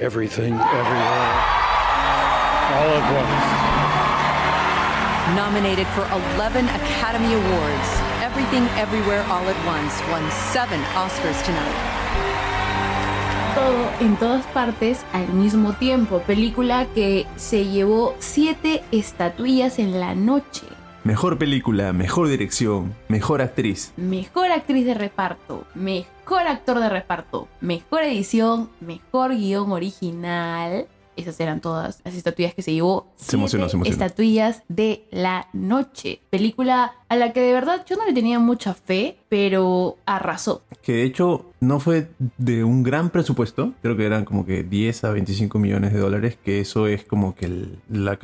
Everything, 0.00 0.54
Everywhere, 0.54 1.34
All 2.74 2.90
at 2.98 3.06
Once. 3.14 3.46
Nominated 5.36 5.86
for 5.94 6.02
11 6.36 6.68
Academy 6.68 7.32
Awards, 7.32 7.88
Everything 8.20 8.66
Everywhere 8.76 9.22
All 9.30 9.46
at 9.48 9.56
Once 9.64 10.02
won 10.10 10.28
seven 10.52 10.80
Oscars 10.96 11.40
tonight. 11.44 11.76
Todo 13.54 13.88
en 14.00 14.16
todas 14.16 14.44
partes 14.46 15.04
al 15.12 15.28
mismo 15.28 15.74
tiempo. 15.74 16.18
Película 16.26 16.86
que 16.92 17.26
se 17.36 17.64
llevó 17.64 18.16
siete 18.18 18.82
estatuillas 18.90 19.78
en 19.78 20.00
la 20.00 20.16
noche. 20.16 20.73
Mejor 21.04 21.36
película, 21.36 21.92
mejor 21.92 22.28
dirección, 22.28 22.94
mejor 23.08 23.42
actriz. 23.42 23.92
Mejor 23.98 24.50
actriz 24.50 24.86
de 24.86 24.94
reparto, 24.94 25.66
mejor 25.74 26.46
actor 26.46 26.80
de 26.80 26.88
reparto, 26.88 27.46
mejor 27.60 28.04
edición, 28.04 28.70
mejor 28.80 29.36
guion 29.36 29.70
original. 29.70 30.86
Esas 31.16 31.38
eran 31.40 31.60
todas 31.60 32.00
las 32.04 32.14
estatuillas 32.14 32.54
que 32.54 32.62
se 32.62 32.72
llevó. 32.72 33.12
Se 33.16 33.36
emocionó, 33.36 33.68
se 33.68 33.76
emocionó. 33.76 33.92
Estatuillas 34.04 34.62
de 34.68 35.04
la 35.10 35.48
noche. 35.52 36.20
Película 36.30 36.92
a 37.08 37.16
la 37.16 37.32
que 37.32 37.40
de 37.40 37.52
verdad 37.52 37.84
yo 37.88 37.96
no 37.96 38.04
le 38.06 38.12
tenía 38.12 38.38
mucha 38.38 38.74
fe, 38.74 39.18
pero 39.28 39.96
arrasó. 40.06 40.62
Que 40.82 40.92
de 40.94 41.02
hecho 41.04 41.52
no 41.60 41.80
fue 41.80 42.08
de 42.38 42.64
un 42.64 42.82
gran 42.82 43.10
presupuesto. 43.10 43.72
Creo 43.82 43.96
que 43.96 44.04
eran 44.04 44.24
como 44.24 44.44
que 44.44 44.62
10 44.64 45.04
a 45.04 45.10
25 45.10 45.58
millones 45.58 45.92
de 45.92 45.98
dólares. 46.00 46.36
Que 46.42 46.60
eso 46.60 46.86
es 46.86 47.04
como 47.04 47.34
que 47.34 47.46
el- 47.46 47.78
la, 47.88 48.18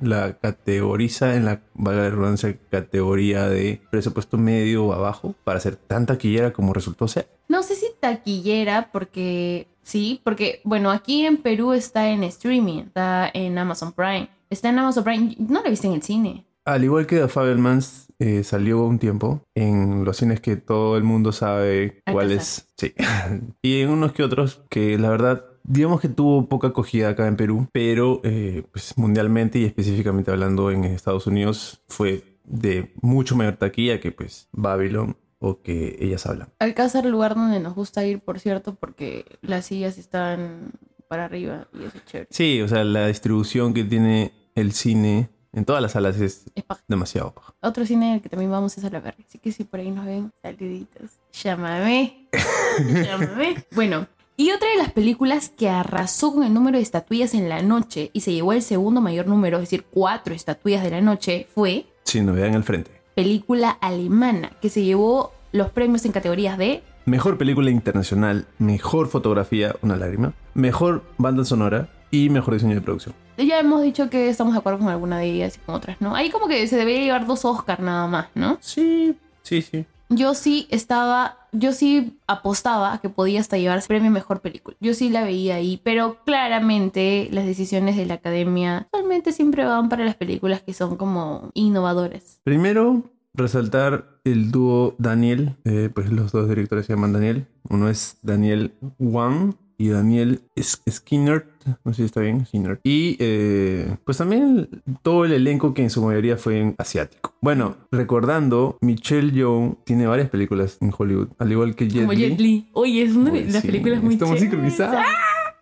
la 0.00 0.32
categoriza 0.38 1.34
en 1.36 1.44
la, 1.44 1.60
valga 1.74 2.02
la 2.02 2.10
redundancia, 2.10 2.56
categoría 2.70 3.48
de 3.48 3.80
presupuesto 3.90 4.36
medio 4.38 4.86
o 4.86 4.92
abajo. 4.92 5.34
Para 5.44 5.60
ser 5.60 5.76
tan 5.76 6.06
taquillera 6.06 6.52
como 6.52 6.72
resultó 6.72 7.06
ser. 7.08 7.28
No 7.48 7.62
sé 7.62 7.76
si 7.76 7.86
taquillera, 8.00 8.90
porque 8.92 9.68
sí, 9.86 10.20
porque 10.24 10.60
bueno, 10.64 10.90
aquí 10.90 11.24
en 11.24 11.38
Perú 11.38 11.72
está 11.72 12.10
en 12.10 12.24
streaming, 12.24 12.82
está 12.82 13.30
en 13.32 13.56
Amazon 13.56 13.92
Prime. 13.92 14.28
Está 14.50 14.68
en 14.68 14.78
Amazon 14.78 15.04
Prime, 15.04 15.34
no 15.38 15.62
la 15.62 15.70
viste 15.70 15.86
en 15.86 15.94
el 15.94 16.02
cine. 16.02 16.44
Al 16.64 16.84
igual 16.84 17.06
que 17.06 17.16
The 17.16 17.28
Fabelmans 17.28 18.06
eh, 18.18 18.42
salió 18.44 18.84
un 18.84 18.98
tiempo 18.98 19.42
en 19.54 20.04
los 20.04 20.16
cines 20.16 20.40
que 20.40 20.56
todo 20.56 20.96
el 20.96 21.04
mundo 21.04 21.32
sabe 21.32 22.00
cuáles. 22.10 22.68
Sí. 22.76 22.94
y 23.62 23.80
en 23.80 23.90
unos 23.90 24.12
que 24.12 24.22
otros 24.22 24.62
que 24.68 24.98
la 24.98 25.10
verdad, 25.10 25.44
digamos 25.64 26.00
que 26.00 26.08
tuvo 26.08 26.48
poca 26.48 26.68
acogida 26.68 27.10
acá 27.10 27.26
en 27.26 27.36
Perú, 27.36 27.68
pero 27.72 28.20
eh, 28.24 28.64
pues 28.72 28.96
mundialmente 28.96 29.58
y 29.58 29.64
específicamente 29.64 30.30
hablando 30.30 30.70
en 30.70 30.84
Estados 30.84 31.26
Unidos 31.26 31.82
fue 31.88 32.24
de 32.44 32.92
mucho 33.02 33.36
mayor 33.36 33.56
taquilla 33.56 34.00
que 34.00 34.12
pues 34.12 34.48
Babylon 34.52 35.16
o 35.46 35.62
que 35.62 35.96
ellas 36.00 36.26
hablan. 36.26 36.48
Alcázar, 36.58 37.04
lugar 37.06 37.34
donde 37.34 37.60
nos 37.60 37.74
gusta 37.74 38.04
ir, 38.04 38.20
por 38.20 38.40
cierto, 38.40 38.74
porque 38.74 39.24
las 39.42 39.66
sillas 39.66 39.98
están 39.98 40.72
para 41.08 41.24
arriba 41.26 41.68
y 41.72 41.84
eso 41.84 41.96
es 41.98 42.04
chévere. 42.04 42.28
Sí, 42.30 42.60
o 42.62 42.68
sea, 42.68 42.82
la 42.84 43.06
distribución 43.06 43.72
que 43.74 43.84
tiene 43.84 44.32
el 44.54 44.72
cine 44.72 45.30
en 45.52 45.64
todas 45.64 45.80
las 45.80 45.92
salas 45.92 46.20
es 46.20 46.50
demasiado 46.88 47.32
paja. 47.32 47.54
Otro 47.62 47.86
cine 47.86 48.14
al 48.14 48.20
que 48.20 48.28
también 48.28 48.50
vamos 48.50 48.76
es 48.76 48.84
a 48.84 48.90
la 48.90 49.00
verga, 49.00 49.24
así 49.26 49.38
que 49.38 49.52
si 49.52 49.64
por 49.64 49.80
ahí 49.80 49.90
nos 49.90 50.04
ven, 50.04 50.32
saluditos. 50.42 51.10
Llámame. 51.32 52.28
Llámame. 53.04 53.64
Bueno, 53.74 54.06
y 54.36 54.50
otra 54.50 54.68
de 54.68 54.76
las 54.76 54.92
películas 54.92 55.48
que 55.48 55.68
arrasó 55.70 56.34
con 56.34 56.42
el 56.42 56.52
número 56.52 56.76
de 56.76 56.82
estatuillas 56.82 57.32
en 57.32 57.48
la 57.48 57.62
noche 57.62 58.10
y 58.12 58.20
se 58.20 58.32
llevó 58.32 58.52
el 58.52 58.62
segundo 58.62 59.00
mayor 59.00 59.26
número, 59.28 59.56
es 59.58 59.62
decir, 59.62 59.84
cuatro 59.90 60.34
estatuillas 60.34 60.82
de 60.82 60.90
la 60.90 61.00
noche, 61.00 61.46
fue 61.54 61.86
Sin 62.04 62.26
novedad 62.26 62.48
en 62.48 62.54
el 62.54 62.64
frente. 62.64 62.90
película 63.14 63.70
alemana, 63.70 64.52
que 64.60 64.68
se 64.68 64.84
llevó 64.84 65.32
los 65.56 65.70
premios 65.70 66.04
en 66.04 66.12
categorías 66.12 66.58
de 66.58 66.82
Mejor 67.06 67.38
película 67.38 67.70
internacional, 67.70 68.46
mejor 68.58 69.06
fotografía, 69.06 69.76
una 69.80 69.96
lágrima, 69.96 70.34
mejor 70.54 71.04
banda 71.18 71.44
sonora 71.44 71.88
y 72.10 72.30
mejor 72.30 72.54
diseño 72.54 72.74
de 72.74 72.80
producción. 72.80 73.14
Ya 73.38 73.60
hemos 73.60 73.82
dicho 73.82 74.10
que 74.10 74.28
estamos 74.28 74.54
de 74.54 74.58
acuerdo 74.58 74.80
con 74.80 74.88
alguna 74.88 75.18
de 75.18 75.26
ellas 75.26 75.56
y 75.56 75.60
con 75.60 75.76
otras, 75.76 76.00
¿no? 76.00 76.16
Ahí 76.16 76.30
como 76.30 76.48
que 76.48 76.66
se 76.66 76.76
debería 76.76 77.02
llevar 77.02 77.26
dos 77.26 77.44
Oscar 77.44 77.80
nada 77.80 78.08
más, 78.08 78.26
¿no? 78.34 78.58
Sí, 78.60 79.14
sí, 79.42 79.62
sí. 79.62 79.86
Yo 80.08 80.34
sí 80.34 80.66
estaba, 80.70 81.38
yo 81.52 81.72
sí 81.72 82.18
apostaba 82.26 82.92
a 82.92 83.00
que 83.00 83.08
podía 83.08 83.40
hasta 83.40 83.56
llevarse 83.56 83.88
premio 83.88 84.10
mejor 84.10 84.40
película. 84.40 84.76
Yo 84.80 84.92
sí 84.94 85.08
la 85.08 85.22
veía 85.24 85.56
ahí, 85.56 85.80
pero 85.82 86.18
claramente 86.24 87.28
las 87.30 87.44
decisiones 87.44 87.96
de 87.96 88.06
la 88.06 88.14
academia 88.14 88.88
realmente 88.92 89.32
siempre 89.32 89.64
van 89.64 89.88
para 89.88 90.04
las 90.04 90.16
películas 90.16 90.62
que 90.62 90.74
son 90.74 90.96
como 90.96 91.50
innovadoras. 91.54 92.40
Primero, 92.42 93.04
resaltar 93.36 94.18
el 94.24 94.50
dúo 94.50 94.94
Daniel, 94.98 95.56
eh, 95.64 95.90
pues 95.92 96.10
los 96.10 96.32
dos 96.32 96.48
directores 96.48 96.86
se 96.86 96.94
llaman 96.94 97.12
Daniel. 97.12 97.46
Uno 97.68 97.88
es 97.88 98.18
Daniel 98.22 98.72
Wang 98.98 99.54
y 99.78 99.88
Daniel 99.88 100.40
Skinner, 100.58 101.46
no 101.84 101.92
sé 101.92 101.96
si 101.96 102.04
está 102.04 102.20
bien, 102.20 102.46
Skinner. 102.46 102.80
Y 102.82 103.16
eh, 103.18 103.96
pues 104.04 104.18
también 104.18 104.68
todo 105.02 105.24
el 105.24 105.32
elenco 105.32 105.74
que 105.74 105.82
en 105.82 105.90
su 105.90 106.02
mayoría 106.02 106.36
fue 106.36 106.74
asiático. 106.78 107.34
Bueno, 107.40 107.76
recordando, 107.90 108.78
Michelle 108.80 109.32
Yeoh 109.32 109.78
tiene 109.84 110.06
varias 110.06 110.30
películas 110.30 110.78
en 110.80 110.92
Hollywood, 110.96 111.28
al 111.38 111.52
igual 111.52 111.74
que 111.74 111.88
Jet 111.88 112.02
como 112.02 112.12
Li. 112.12 112.20
Jet 112.20 112.40
Li. 112.40 112.68
Oye, 112.72 113.02
es 113.02 113.14
una 113.14 113.30
de 113.30 113.44
las 113.44 113.62
sí, 113.62 113.68
películas 113.68 114.02
muy 114.02 114.14
estamos. 114.14 114.40
¡Ah! 114.80 115.04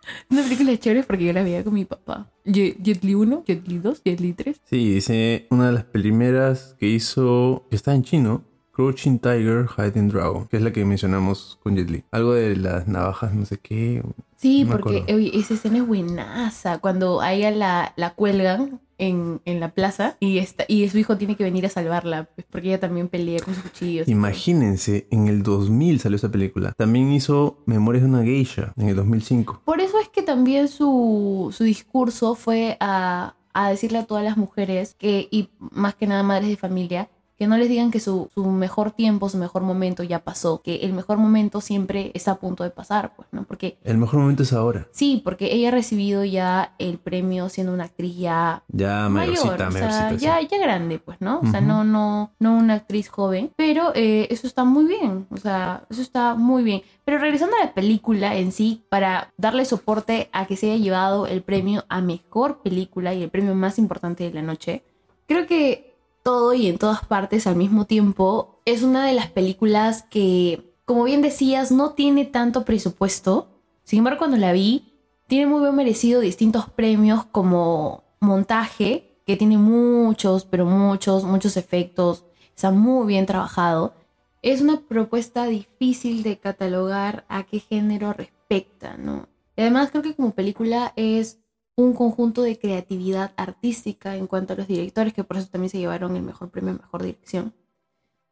Una 0.31 0.43
película 0.43 0.77
chévere 0.77 1.03
porque 1.05 1.25
yo 1.25 1.33
la 1.33 1.43
veía 1.43 1.65
con 1.65 1.75
mi 1.75 1.85
papá. 1.85 2.31
Jet, 2.45 3.03
Li 3.05 3.15
1, 3.15 3.45
Jet 3.47 3.67
Li 3.67 3.79
2, 3.79 4.03
Jet 4.05 4.21
Li 4.21 4.33
3. 4.33 4.61
Sí, 4.65 4.95
dice 4.95 5.47
una 5.51 5.67
de 5.67 5.73
las 5.73 5.85
primeras 5.85 6.77
que 6.79 6.89
hizo, 6.89 7.67
que 7.71 7.77
está 7.77 7.95
en 7.95 8.03
chino, 8.03 8.45
Crouching 8.75 9.19
Tiger, 9.21 9.67
Hiding 9.69 10.09
Dragon, 10.09 10.47
que 10.47 10.57
es 10.57 10.63
la 10.63 10.73
que 10.73 10.85
mencionamos 10.85 11.59
con 11.63 11.77
Jet 11.77 11.91
Li. 11.91 12.05
Algo 12.11 12.33
de 12.33 12.57
las 12.57 12.89
navajas, 12.89 13.33
no 13.33 13.47
sé 13.47 13.59
qué. 13.59 14.03
Sí, 14.37 14.65
no 14.65 14.73
porque 14.73 15.05
oye, 15.15 15.31
esa 15.39 15.55
escena 15.55 15.79
es 15.79 15.87
buenaza. 15.87 16.79
Cuando 16.79 17.21
a 17.21 17.33
ella 17.33 17.51
la, 17.51 17.93
la 17.97 18.15
cuelgan 18.15 18.81
en, 18.99 19.41
en 19.45 19.61
la 19.61 19.71
plaza 19.71 20.17
y, 20.21 20.39
está, 20.39 20.65
y 20.69 20.89
su 20.89 20.99
hijo 20.99 21.17
tiene 21.17 21.37
que 21.37 21.45
venir 21.45 21.67
a 21.67 21.69
salvarla, 21.69 22.29
pues, 22.35 22.47
porque 22.51 22.69
ella 22.69 22.81
también 22.81 23.09
pelea 23.09 23.41
con 23.41 23.55
sus 23.55 23.63
cuchillos. 23.63 24.09
Imagínense, 24.09 25.07
en 25.11 25.29
el 25.29 25.43
2000 25.43 26.01
salió 26.01 26.17
esa 26.17 26.31
película. 26.31 26.73
También 26.77 27.13
hizo 27.13 27.63
Memorias 27.67 28.03
de 28.03 28.09
una 28.09 28.23
Geisha 28.23 28.73
en 28.77 28.89
el 28.89 28.97
2005. 28.97 29.63
Por 29.65 29.81
eso 29.81 30.01
es 30.01 30.09
que 30.09 30.23
también 30.23 30.69
su, 30.69 31.55
su 31.57 31.65
discurso 31.65 32.35
fue 32.35 32.77
a, 32.81 33.37
a 33.53 33.71
decirle 33.71 33.99
a 33.99 34.05
todas 34.05 34.25
las 34.25 34.37
mujeres 34.37 34.97
que, 34.99 35.29
y 35.31 35.51
más 35.59 35.95
que 35.95 36.07
nada 36.07 36.23
madres 36.23 36.49
de 36.49 36.57
familia, 36.57 37.09
que 37.37 37.47
no 37.47 37.57
les 37.57 37.69
digan 37.69 37.91
que 37.91 38.01
su, 38.01 38.31
su 38.33 38.45
mejor 38.47 38.93
tiempo, 38.93 39.29
su 39.29 39.39
mejor 39.39 39.63
momento 39.63 40.03
ya 40.03 40.21
pasó, 40.21 40.63
que 40.63 40.77
el 40.77 40.93
mejor 40.93 41.19
momento 41.19 41.61
siempre 41.61 42.13
está 42.15 42.33
a 42.33 42.35
punto 42.37 42.63
de 42.63 42.71
pasar, 42.71 43.15
pues, 43.17 43.29
¿no? 43.33 43.45
Porque 43.45 43.77
El 43.83 43.99
mejor 43.99 44.21
momento 44.21 44.45
es 44.45 44.53
ahora. 44.53 44.87
sí, 44.93 45.21
porque 45.25 45.53
ella 45.53 45.69
ha 45.69 45.73
recibido 45.73 46.25
ya 46.25 46.75
el 46.79 46.99
premio 46.99 47.49
siendo 47.49 47.73
una 47.73 47.85
actriz 47.85 48.17
ya 48.17 48.63
Ya 48.69 49.09
mayor, 49.09 49.35
mayorcita, 49.43 49.69
o 49.69 49.73
sea, 49.73 50.11
sí. 50.11 50.17
ya, 50.19 50.41
ya 50.41 50.59
grande, 50.59 50.99
pues, 50.99 51.21
¿no? 51.21 51.41
O 51.41 51.47
sea, 51.51 51.61
no, 51.61 51.83
no, 51.85 52.33
no 52.39 52.57
una 52.57 52.75
actriz 52.75 53.09
joven, 53.09 53.51
pero 53.57 53.93
eh, 53.95 54.29
eso 54.31 54.47
está 54.47 54.65
muy 54.65 54.85
bien, 54.87 55.27
o 55.31 55.37
sea, 55.37 55.85
eso 55.91 56.03
está 56.03 56.35
muy 56.35 56.63
bien. 56.63 56.83
Pero 57.05 57.19
regresando 57.19 57.57
a 57.61 57.65
la 57.67 57.75
película 57.75 58.37
en 58.37 58.53
sí, 58.53 58.85
para 58.89 59.33
darle 59.37 59.65
soporte 59.65 60.31
a 60.33 60.47
que 60.47 60.57
se 60.57 60.71
haya 60.71 60.83
llevado 60.83 61.27
el 61.27 61.43
premio 61.43 61.85
a 61.89 62.01
mejor 62.01 62.63
película 62.63 63.13
y 63.13 63.23
el 63.23 63.29
premio 63.31 63.55
más 63.55 63.79
importante 63.79 64.25
de 64.25 64.33
la 64.33 64.43
noche, 64.43 64.85
creo 65.27 65.47
que 65.47 65.94
todo 66.25 66.55
y 66.55 66.67
en 66.67 66.79
todas 66.79 67.05
partes 67.05 67.47
al 67.47 67.55
mismo 67.55 67.85
tiempo 67.85 68.61
es 68.65 68.83
una 68.83 69.07
de 69.07 69.13
las 69.13 69.31
películas 69.31 70.03
que, 70.03 70.75
como 70.87 71.05
bien 71.05 71.23
decías, 71.23 71.71
no 71.71 71.93
tiene 71.93 72.25
tanto 72.25 72.65
presupuesto. 72.65 73.49
Sin 73.85 73.99
embargo, 73.99 74.19
cuando 74.19 74.39
la 74.39 74.53
vi, 74.53 74.95
tiene 75.29 75.47
muy 75.47 75.61
bien 75.61 75.77
merecido 75.77 76.21
distintos 76.21 76.69
premios 76.71 77.27
como 77.27 78.03
montaje, 78.21 79.21
que 79.27 79.37
tiene 79.37 79.59
muchos, 79.59 80.47
pero 80.47 80.65
muchos, 80.65 81.25
muchos 81.25 81.57
efectos. 81.57 82.25
Está 82.57 82.71
muy 82.71 83.07
bien 83.07 83.27
trabajado. 83.27 83.95
Es 84.41 84.63
una 84.63 84.81
propuesta 84.81 85.45
difícil 85.45 86.23
de 86.23 86.39
catalogar 86.39 87.27
a 87.29 87.45
qué 87.45 87.61
género 87.61 88.13
respecta, 88.15 88.97
¿no? 88.97 89.29
Y 89.57 89.63
además 89.63 89.91
creo 89.91 90.03
que 90.03 90.15
como 90.15 90.33
película 90.33 90.93
es 90.97 91.39
un 91.77 91.93
conjunto 91.95 92.43
de 92.43 92.59
creatividad 92.59 93.33
artística 93.37 94.17
en 94.17 94.27
cuanto 94.27 94.53
a 94.53 94.57
los 94.57 94.69
directores, 94.69 95.13
que 95.13 95.25
por 95.25 95.37
eso 95.37 95.49
también 95.49 95.71
se 95.71 95.79
llevaron 95.79 96.15
el 96.17 96.23
mejor 96.23 96.51
premio 96.51 96.73
a 96.73 96.77
mejor 96.77 97.03
dirección. 97.03 97.53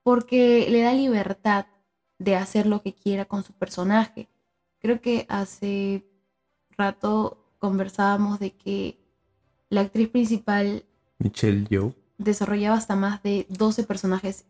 Porque 0.02 0.66
le 0.70 0.82
da 0.82 0.94
libertad 0.94 1.66
de 2.18 2.36
hacer 2.36 2.66
lo 2.66 2.82
que 2.82 2.94
quiera 2.94 3.24
con 3.24 3.42
su 3.42 3.52
personaje. 3.52 4.28
Creo 4.80 5.00
que 5.00 5.26
hace 5.28 6.04
rato 6.76 7.38
conversábamos 7.58 8.38
de 8.38 8.52
que 8.52 8.98
la 9.68 9.82
actriz 9.82 10.08
principal 10.08 10.84
Michelle 11.18 11.66
Yeoh. 11.68 11.94
desarrollaba 12.18 12.76
hasta 12.76 12.96
más 12.96 13.22
de 13.22 13.46
12 13.48 13.84
personajes 13.84 14.44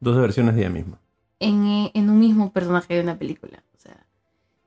12 0.00 0.20
versiones 0.20 0.54
de 0.54 0.60
ella 0.62 0.70
misma. 0.70 1.00
en, 1.40 1.64
eh, 1.66 1.90
en 1.94 2.10
un 2.10 2.18
mismo 2.18 2.52
personaje 2.52 2.94
de 2.94 3.00
una 3.00 3.18
película. 3.18 3.62
O 3.74 3.78
sea, 3.80 4.06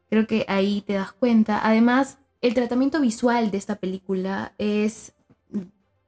creo 0.09 0.25
que 0.27 0.45
ahí 0.47 0.81
te 0.81 0.93
das 0.93 1.11
cuenta. 1.13 1.59
Además, 1.63 2.17
el 2.41 2.53
tratamiento 2.53 3.01
visual 3.01 3.51
de 3.51 3.57
esta 3.57 3.75
película 3.75 4.53
es. 4.57 5.13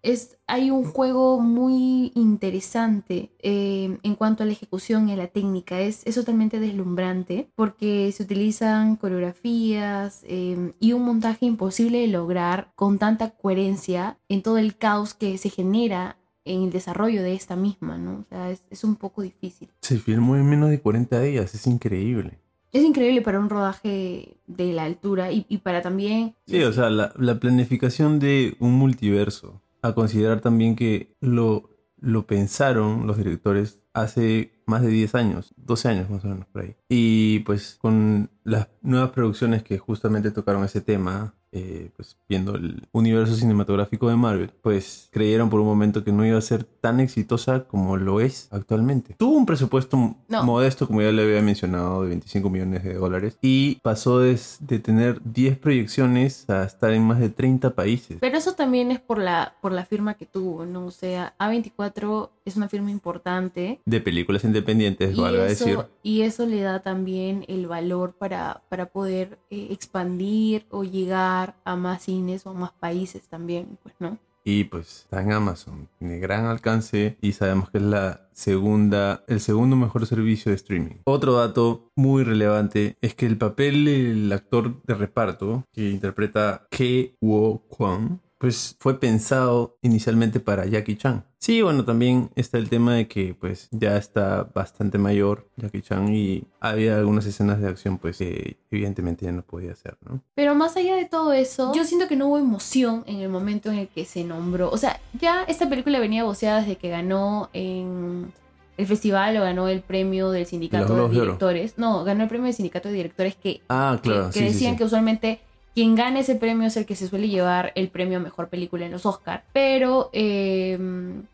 es 0.02 0.38
hay 0.48 0.72
un 0.72 0.86
juego 0.86 1.40
muy 1.40 2.12
interesante 2.16 3.32
eh, 3.40 3.98
en 4.02 4.16
cuanto 4.16 4.44
a 4.44 4.46
la 4.46 4.54
ejecución 4.54 5.10
y 5.10 5.14
a 5.14 5.18
la 5.18 5.28
técnica. 5.28 5.80
Es, 5.80 6.02
es 6.06 6.16
totalmente 6.16 6.60
deslumbrante 6.60 7.50
porque 7.56 8.12
se 8.12 8.24
utilizan 8.24 8.96
coreografías 8.96 10.24
eh, 10.28 10.74
y 10.80 10.94
un 10.94 11.04
montaje 11.04 11.46
imposible 11.46 12.00
de 12.00 12.08
lograr 12.08 12.72
con 12.76 12.98
tanta 12.98 13.32
coherencia 13.32 14.18
en 14.30 14.42
todo 14.42 14.58
el 14.58 14.78
caos 14.78 15.14
que 15.14 15.38
se 15.38 15.50
genera 15.50 16.18
en 16.46 16.64
el 16.64 16.72
desarrollo 16.72 17.22
de 17.22 17.34
esta 17.34 17.56
misma, 17.56 17.98
¿no? 17.98 18.20
O 18.20 18.26
sea, 18.30 18.50
es, 18.50 18.64
es 18.70 18.84
un 18.84 18.96
poco 18.96 19.22
difícil. 19.22 19.70
Se 19.82 20.00
filmó 20.00 20.36
en 20.36 20.50
menos 20.50 20.70
de 20.70 20.80
40 20.80 21.22
días, 21.22 21.54
es 21.54 21.68
increíble. 21.68 22.40
Es 22.72 22.84
increíble 22.84 23.22
para 23.22 23.40
un 23.40 23.50
rodaje 23.50 24.38
de 24.48 24.74
la 24.74 24.84
altura 24.84 25.32
y, 25.32 25.44
para 25.58 25.82
también... 25.82 26.36
Sí, 26.46 26.62
o 26.64 26.72
sea, 26.72 26.90
la, 26.90 27.14
la 27.18 27.40
planificación 27.40 28.20
de 28.20 28.56
un 28.60 28.74
multiverso. 28.74 29.62
A 29.82 29.94
considerar 29.94 30.42
también 30.42 30.76
que 30.76 31.16
lo, 31.22 31.70
lo 32.00 32.28
pensaron 32.28 33.08
los 33.08 33.18
directores 33.18 33.80
hace 33.94 34.52
más 34.66 34.82
de 34.82 34.90
10 34.90 35.16
años, 35.16 35.54
12 35.58 35.88
años 35.90 36.10
más 36.10 36.24
o 36.24 36.28
menos 36.28 36.46
por 36.48 36.62
ahí. 36.62 36.76
Y 36.90 37.40
pues 37.40 37.78
con 37.82 38.30
las 38.44 38.70
nuevas 38.82 39.12
producciones 39.12 39.64
que 39.64 39.78
justamente 39.78 40.32
tocaron 40.32 40.64
ese 40.64 40.82
tema, 40.82 41.34
eh, 41.52 41.90
pues 41.96 42.18
viendo 42.28 42.56
el 42.56 42.88
universo 42.92 43.36
cinematográfico 43.36 44.08
de 44.10 44.16
Marvel, 44.16 44.52
pues 44.62 45.08
creyeron 45.12 45.50
por 45.50 45.60
un 45.60 45.66
momento 45.68 46.04
que 46.04 46.12
no 46.12 46.26
iba 46.26 46.38
a 46.38 46.42
ser 46.42 46.64
tan 46.64 47.00
exitosa 47.00 47.64
como 47.66 47.98
lo 47.98 48.20
es 48.22 48.48
actualmente. 48.52 49.16
Tuvo 49.18 49.36
un 49.38 49.46
presupuesto 49.46 50.16
No. 50.28 50.44
modesto, 50.44 50.88
como 50.88 51.02
ya 51.02 51.12
le 51.12 51.24
había 51.24 51.42
mencionado, 51.42 52.04
de 52.04 52.10
25 52.10 52.50
millones 52.50 52.84
de 52.84 52.94
dólares 52.94 53.38
y 53.42 53.76
pasó 53.82 54.20
de, 54.20 54.40
de 54.60 54.80
tener 54.80 55.22
10 55.24 55.58
proyecciones 55.58 56.50
a 56.50 56.64
estar 56.64 56.92
en 56.92 57.04
más 57.04 57.20
de 57.20 57.30
30 57.30 57.72
países. 57.76 58.18
Pero 58.20 58.38
eso 58.38 58.54
también 58.54 58.92
es 58.92 59.00
por 59.00 59.18
la, 59.18 59.56
por 59.62 59.72
la 59.72 59.86
firma 59.86 60.14
que 60.14 60.26
tuvo, 60.26 60.66
¿no? 60.66 60.86
O 60.86 60.92
sea, 60.92 61.34
A24 61.40 62.30
es 62.50 62.58
una 62.58 62.70
firma 62.70 62.92
importante. 62.92 63.80
De 63.86 64.02
películas 64.02 64.44
independientes, 64.44 65.18
Y 65.18 65.22
valga 65.22 65.48
eso, 65.48 65.66
decir. 65.66 65.86
y 66.04 66.22
eso 66.22 66.46
le 66.46 66.62
da 66.62 66.82
también 66.82 67.46
el 67.48 67.68
valor 67.68 68.14
para, 68.14 68.64
para 68.70 68.88
poder 68.88 69.40
eh, 69.50 69.68
expandir 69.72 70.66
o 70.70 70.84
llegar 70.84 71.56
a 71.64 71.76
más 71.76 72.04
cines 72.04 72.46
o 72.46 72.52
a 72.52 72.54
más 72.54 72.72
países 72.74 73.28
también, 73.28 73.78
pues, 73.84 73.96
¿no? 74.00 74.18
Y 74.46 74.64
pues 74.64 75.02
está 75.02 75.22
en 75.22 75.34
Amazon, 75.34 75.90
tiene 76.00 76.18
gran 76.18 76.46
alcance 76.46 77.18
y 77.22 77.34
sabemos 77.34 77.70
que 77.70 77.78
es 77.78 77.84
la 77.84 78.30
segunda, 78.32 79.24
el 79.28 79.42
segundo 79.42 79.76
mejor 79.76 80.06
servicio 80.08 80.50
de 80.50 80.56
streaming. 80.56 80.96
Otro 81.04 81.34
dato 81.34 81.92
muy 81.96 82.24
relevante 82.24 82.96
es 83.02 83.14
que 83.14 83.26
el 83.26 83.38
papel 83.38 83.86
del 83.86 84.32
actor 84.32 84.82
de 84.84 84.96
reparto 84.96 85.66
que 85.74 85.90
interpreta 85.92 86.66
Ke 86.72 87.16
Wo 87.22 87.64
Kwon 87.68 88.22
pues 88.40 88.76
fue 88.80 89.00
pensado 89.00 89.78
inicialmente 89.82 90.40
para 90.40 90.66
Jackie 90.66 90.96
Chan. 90.96 91.26
Sí, 91.38 91.62
bueno, 91.62 91.86
también 91.86 92.30
está 92.36 92.58
el 92.58 92.70
tema 92.70 92.96
de 92.96 93.08
que 93.08 93.34
pues 93.34 93.68
ya 93.72 93.98
está 93.98 94.50
bastante 94.56 94.98
mayor 94.98 95.48
Jackie 95.58 95.82
Chan 95.82 96.14
y 96.14 96.46
había 96.62 96.98
algunas 96.98 97.26
escenas 97.26 97.60
de 97.62 97.68
acción 97.68 97.98
pues 97.98 98.18
que 98.18 98.58
evidentemente 98.72 99.26
ya 99.26 99.32
no 99.34 99.42
podía 99.42 99.74
hacer, 99.74 99.98
¿no? 100.10 100.22
Pero 100.36 100.56
más 100.56 100.76
allá 100.78 100.96
de 100.96 101.06
todo 101.06 101.34
eso, 101.34 101.74
yo 101.76 101.84
siento 101.84 102.08
que 102.08 102.16
no 102.16 102.28
hubo 102.28 102.38
emoción 102.40 103.04
en 103.08 103.20
el 103.20 103.30
momento 103.30 103.72
en 103.72 103.80
el 103.80 103.88
que 103.90 104.06
se 104.06 104.24
nombró. 104.24 104.70
O 104.72 104.78
sea, 104.78 105.00
ya 105.20 105.44
esta 105.44 105.68
película 105.70 106.00
venía 106.00 106.24
voceada 106.24 106.62
desde 106.62 106.78
que 106.78 106.90
ganó 106.90 107.50
en 107.54 108.32
el 108.78 108.88
festival 108.88 109.36
o 109.36 109.42
ganó 109.42 109.68
el 109.68 109.82
premio 109.82 110.32
del 110.32 110.46
sindicato 110.46 111.10
de 111.10 111.20
directores. 111.20 111.74
No, 111.78 112.06
ganó 112.06 112.24
el 112.24 112.30
premio 112.30 112.46
del 112.46 112.54
sindicato 112.54 112.88
de 112.88 112.94
directores 112.96 113.36
que, 113.36 113.60
Ah, 113.68 114.00
que- 114.02 114.10
claro, 114.10 114.28
que 114.28 114.32
sí, 114.34 114.40
sí, 114.40 114.46
decían 114.46 114.74
sí. 114.74 114.78
que 114.78 114.84
usualmente 114.86 115.42
quien 115.80 115.96
gana 115.96 116.20
ese 116.20 116.36
premio 116.36 116.68
es 116.68 116.76
el 116.76 116.86
que 116.86 116.98
se 116.98 117.08
suele 117.08 117.30
llevar 117.30 117.72
el 117.76 117.88
premio 117.88 118.18
a 118.18 118.22
mejor 118.22 118.50
película 118.50 118.86
en 118.86 118.92
los 118.92 119.06
Oscar. 119.06 119.46
Pero, 119.54 120.10
eh, 120.12 120.78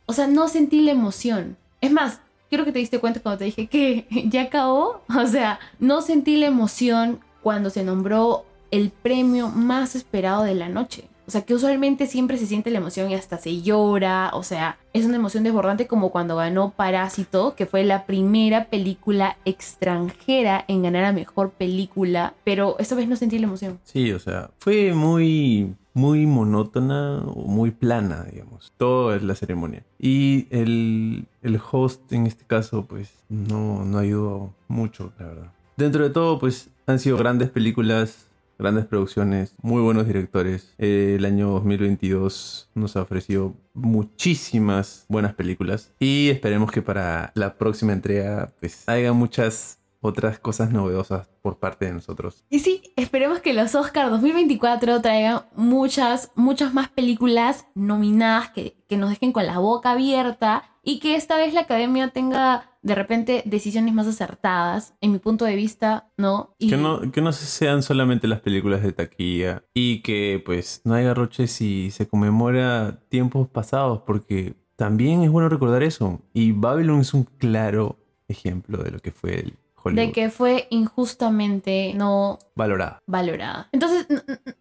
o 0.06 0.14
sea, 0.14 0.28
no 0.28 0.48
sentí 0.50 0.82
la 0.82 0.92
emoción. 0.92 1.58
Es 1.82 1.92
más, 1.92 2.20
quiero 2.48 2.64
que 2.64 2.72
te 2.72 2.78
diste 2.78 3.00
cuenta 3.00 3.22
cuando 3.22 3.40
te 3.40 3.46
dije 3.46 3.66
que 3.66 4.06
ya 4.30 4.44
acabó. 4.44 5.02
O 5.20 5.26
sea, 5.26 5.60
no 5.80 6.04
sentí 6.04 6.38
la 6.38 6.46
emoción 6.46 7.22
cuando 7.42 7.72
se 7.72 7.84
nombró 7.84 8.46
el 8.70 8.92
premio 8.92 9.48
más 9.48 9.96
esperado 9.96 10.44
de 10.44 10.54
la 10.54 10.70
noche. 10.70 11.06
O 11.28 11.32
sea, 11.32 11.42
que 11.42 11.54
usualmente 11.54 12.06
siempre 12.08 12.38
se 12.38 12.46
siente 12.46 12.70
la 12.70 12.78
emoción 12.78 13.10
y 13.10 13.16
hasta 13.16 13.38
se 13.38 13.62
llora. 13.62 14.32
O 14.34 14.44
sea, 14.44 14.78
es 14.94 15.06
una 15.06 15.16
emoción 15.16 15.44
desbordante 15.44 15.88
como 15.88 16.12
cuando 16.12 16.36
ganó 16.36 16.72
Parásito, 16.72 17.56
que 17.56 17.66
fue 17.66 17.84
la 17.84 18.06
primera 18.06 18.66
película 18.66 19.38
extranjera 19.46 20.66
en 20.68 20.84
ganar 20.84 21.06
a 21.06 21.14
mejor 21.14 21.52
película. 21.52 22.34
Pero 22.44 22.76
esta 22.80 22.96
vez 22.96 23.08
no 23.08 23.16
sentí 23.16 23.40
la 23.40 23.48
emoción. 23.48 23.80
Sí, 23.84 24.12
o 24.12 24.20
sea, 24.20 24.52
fue 24.60 24.94
muy, 24.94 25.74
muy 25.94 26.28
monótona 26.28 27.20
o 27.26 27.48
muy 27.48 27.72
plana, 27.72 28.26
digamos, 28.32 28.72
toda 28.78 29.18
la 29.18 29.34
ceremonia. 29.34 29.84
Y 29.98 30.48
el, 30.52 31.26
el 31.42 31.60
host 31.72 32.12
en 32.14 32.28
este 32.28 32.46
caso, 32.46 32.86
pues, 32.86 33.12
no, 33.30 33.84
no 33.84 33.98
ayudó 33.98 34.54
mucho, 34.68 35.12
la 35.18 35.26
verdad. 35.26 35.52
Dentro 35.78 36.04
de 36.04 36.10
todo, 36.12 36.38
pues, 36.38 36.70
han 36.86 37.00
sido 37.00 37.18
grandes 37.18 37.50
películas, 37.50 38.25
grandes 38.58 38.86
producciones, 38.86 39.56
muy 39.62 39.82
buenos 39.82 40.08
directores. 40.08 40.74
Eh, 40.78 41.16
el 41.18 41.26
año 41.26 41.50
2022 41.52 42.70
nos 42.74 42.96
ha 42.96 43.02
ofrecido 43.02 43.56
muchísimas 43.74 45.06
buenas 45.10 45.34
películas. 45.34 45.94
Y 46.00 46.30
esperemos 46.30 46.72
que 46.72 46.82
para 46.82 47.32
la 47.36 47.58
próxima 47.58 47.94
entrega, 47.94 48.54
pues, 48.60 48.88
haya 48.88 49.14
muchas 49.14 49.80
otras 50.06 50.40
cosas 50.40 50.72
novedosas 50.72 51.28
por 51.42 51.60
parte 51.60 51.86
de 51.86 51.94
nosotros. 51.94 52.46
Y 52.50 52.60
sí, 52.60 52.94
esperemos 52.96 53.40
que 53.40 53.54
los 53.54 53.76
Oscars 53.76 54.12
2024 54.12 55.02
traigan 55.02 55.42
muchas, 55.56 56.32
muchas 56.36 56.74
más 56.74 56.90
películas 56.90 57.68
nominadas 57.76 58.50
que, 58.50 58.78
que 58.88 58.98
nos 58.98 59.10
dejen 59.10 59.32
con 59.32 59.46
la 59.46 59.60
boca 59.60 59.92
abierta 59.92 60.64
y 60.84 61.00
que 61.00 61.16
esta 61.16 61.38
vez 61.38 61.54
la 61.54 61.62
academia 61.62 62.10
tenga 62.10 62.70
de 62.86 62.94
repente 62.94 63.42
decisiones 63.46 63.96
más 63.96 64.06
acertadas, 64.06 64.94
en 65.02 65.12
mi 65.12 65.18
punto 65.18 65.44
de 65.44 65.56
vista, 65.56 66.12
¿no? 66.18 66.56
Y 66.60 66.70
Que 66.70 66.78
no, 66.78 67.12
que 67.12 67.20
no 67.20 67.34
sean 67.34 67.82
solamente 67.82 68.28
las 68.28 68.42
películas 68.42 68.84
de 68.84 68.94
taquilla 68.94 69.64
y 69.74 70.04
que 70.04 70.42
pues 70.46 70.82
no 70.84 70.94
haya 70.94 71.16
roches 71.16 71.52
si 71.52 71.90
se 71.90 72.08
conmemora 72.08 73.00
tiempos 73.10 73.48
pasados 73.50 74.04
porque 74.06 74.54
también 74.76 75.24
es 75.24 75.32
bueno 75.32 75.50
recordar 75.50 75.82
eso 75.82 76.22
y 76.32 76.52
Babylon 76.52 77.02
es 77.02 77.16
un 77.16 77.24
claro 77.24 77.98
ejemplo 78.28 78.78
de 78.84 78.92
lo 78.92 79.00
que 79.00 79.12
fue 79.12 79.40
el 79.40 79.58
Hollywood 79.86 80.08
de 80.08 80.12
que 80.12 80.30
fue 80.30 80.68
injustamente 80.72 81.94
no 81.96 82.40
valorada. 82.56 83.02
valorada. 83.06 83.70
Entonces, 83.72 84.08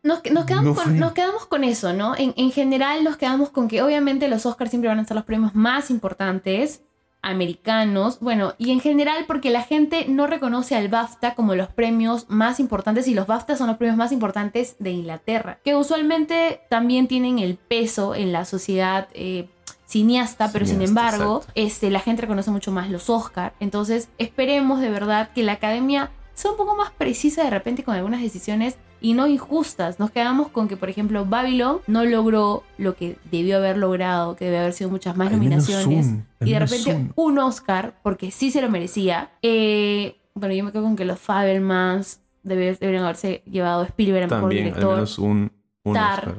nos, 0.03 0.23
nos 0.31 0.45
quedamos, 0.45 0.77
No 0.77 0.83
con, 0.83 0.99
nos 0.99 1.13
quedamos 1.13 1.47
con 1.47 1.65
eso, 1.65 1.93
¿no? 1.93 2.15
En, 2.17 2.35
en 2.37 2.53
general 2.53 3.03
nos 3.05 3.17
quedamos 3.17 3.51
con 3.51 3.69
que 3.69 3.83
obviamente 3.83 4.29
los 4.29 4.45
Oscars 4.47 4.71
siempre 4.71 4.89
van 4.89 5.01
a 5.01 5.05
ser 5.05 5.17
los 5.17 5.25
premios 5.25 5.55
más 5.55 5.91
importantes 5.91 6.83
americanos, 7.25 8.21
bueno, 8.21 8.55
y 8.59 8.71
en 8.71 8.81
general 8.81 9.25
porque 9.27 9.51
la 9.51 9.63
gente 9.63 10.07
no 10.09 10.27
reconoce 10.27 10.77
al 10.77 10.89
BAFTA 10.89 11.35
como 11.35 11.55
los 11.55 11.69
premios 11.69 12.27
más 12.29 12.61
importantes 12.61 13.09
y 13.09 13.15
los 13.15 13.27
BAFTA 13.27 13.57
son 13.57 13.69
los 13.69 13.79
premios 13.79 13.97
más 13.97 14.13
importantes 14.13 14.77
de 14.79 14.91
Inglaterra, 14.91 15.59
que 15.65 15.75
usualmente 15.75 16.61
también 16.69 17.09
tienen 17.09 17.39
el 17.39 17.57
peso 17.57 18.15
en 18.15 18.31
la 18.31 18.45
sociedad 18.45 19.09
eh, 19.15 19.49
cineasta, 19.87 20.51
pero 20.53 20.67
sin 20.67 20.83
embargo, 20.83 21.39
exacto. 21.39 21.53
este, 21.55 21.91
la 21.91 22.01
gente 22.01 22.23
reconoce 22.23 22.51
mucho 22.51 22.73
más 22.73 22.91
los 22.91 23.09
Oscar. 23.11 23.55
Entonces, 23.61 24.09
esperemos 24.19 24.81
de 24.81 24.91
verdad 24.91 25.31
que 25.35 25.43
la 25.43 25.53
academia 25.53 26.11
sea 26.35 26.51
un 26.51 26.57
poco 26.57 26.75
más 26.75 26.91
precisa 26.91 27.45
de 27.45 27.51
repente 27.51 27.85
con 27.85 27.95
algunas 27.95 28.21
decisiones 28.21 28.77
y 29.01 29.13
no 29.13 29.27
injustas. 29.27 30.01
Nos 30.01 30.11
quedamos 30.11 30.49
con 30.49 30.67
que, 30.67 30.77
por 30.77 30.89
ejemplo, 30.89 31.27
Babylon 31.27 31.81
no 31.87 32.05
logró 32.05 32.65
lo 32.79 32.97
que 32.97 33.19
debió 33.31 33.59
haber 33.59 33.77
logrado, 33.77 34.35
que 34.35 34.47
debe 34.47 34.59
haber 34.59 34.73
sido 34.73 34.91
muchas 34.91 35.17
más 35.17 35.31
nominaciones. 35.31 36.07
y 36.41 36.53
de 36.53 36.59
repente 36.59 36.95
un. 36.95 37.13
un 37.15 37.39
Oscar, 37.39 38.01
porque 38.03 38.31
sí 38.31 38.51
se 38.51 38.63
lo 38.63 38.71
merecía. 38.71 39.31
Eh, 39.43 40.17
bueno, 40.35 40.55
yo 40.55 40.65
me 40.65 40.73
quedo 40.73 40.83
con 40.83 40.97
que 40.97 41.05
los 41.05 41.21
Fabelmans 41.21 42.21
debe- 42.43 42.77
deberían 42.79 43.05
haberse 43.05 43.43
llevado 43.45 43.83
a 43.83 43.87
Spielberg 43.87 44.25
a 44.25 44.27
mejor 44.27 44.41
También 44.41 44.65
al 44.65 44.71
director, 44.71 44.95
menos 44.95 45.19
un, 45.19 45.53
un 45.85 45.95
Tar. 45.95 46.19
Oscar. 46.31 46.35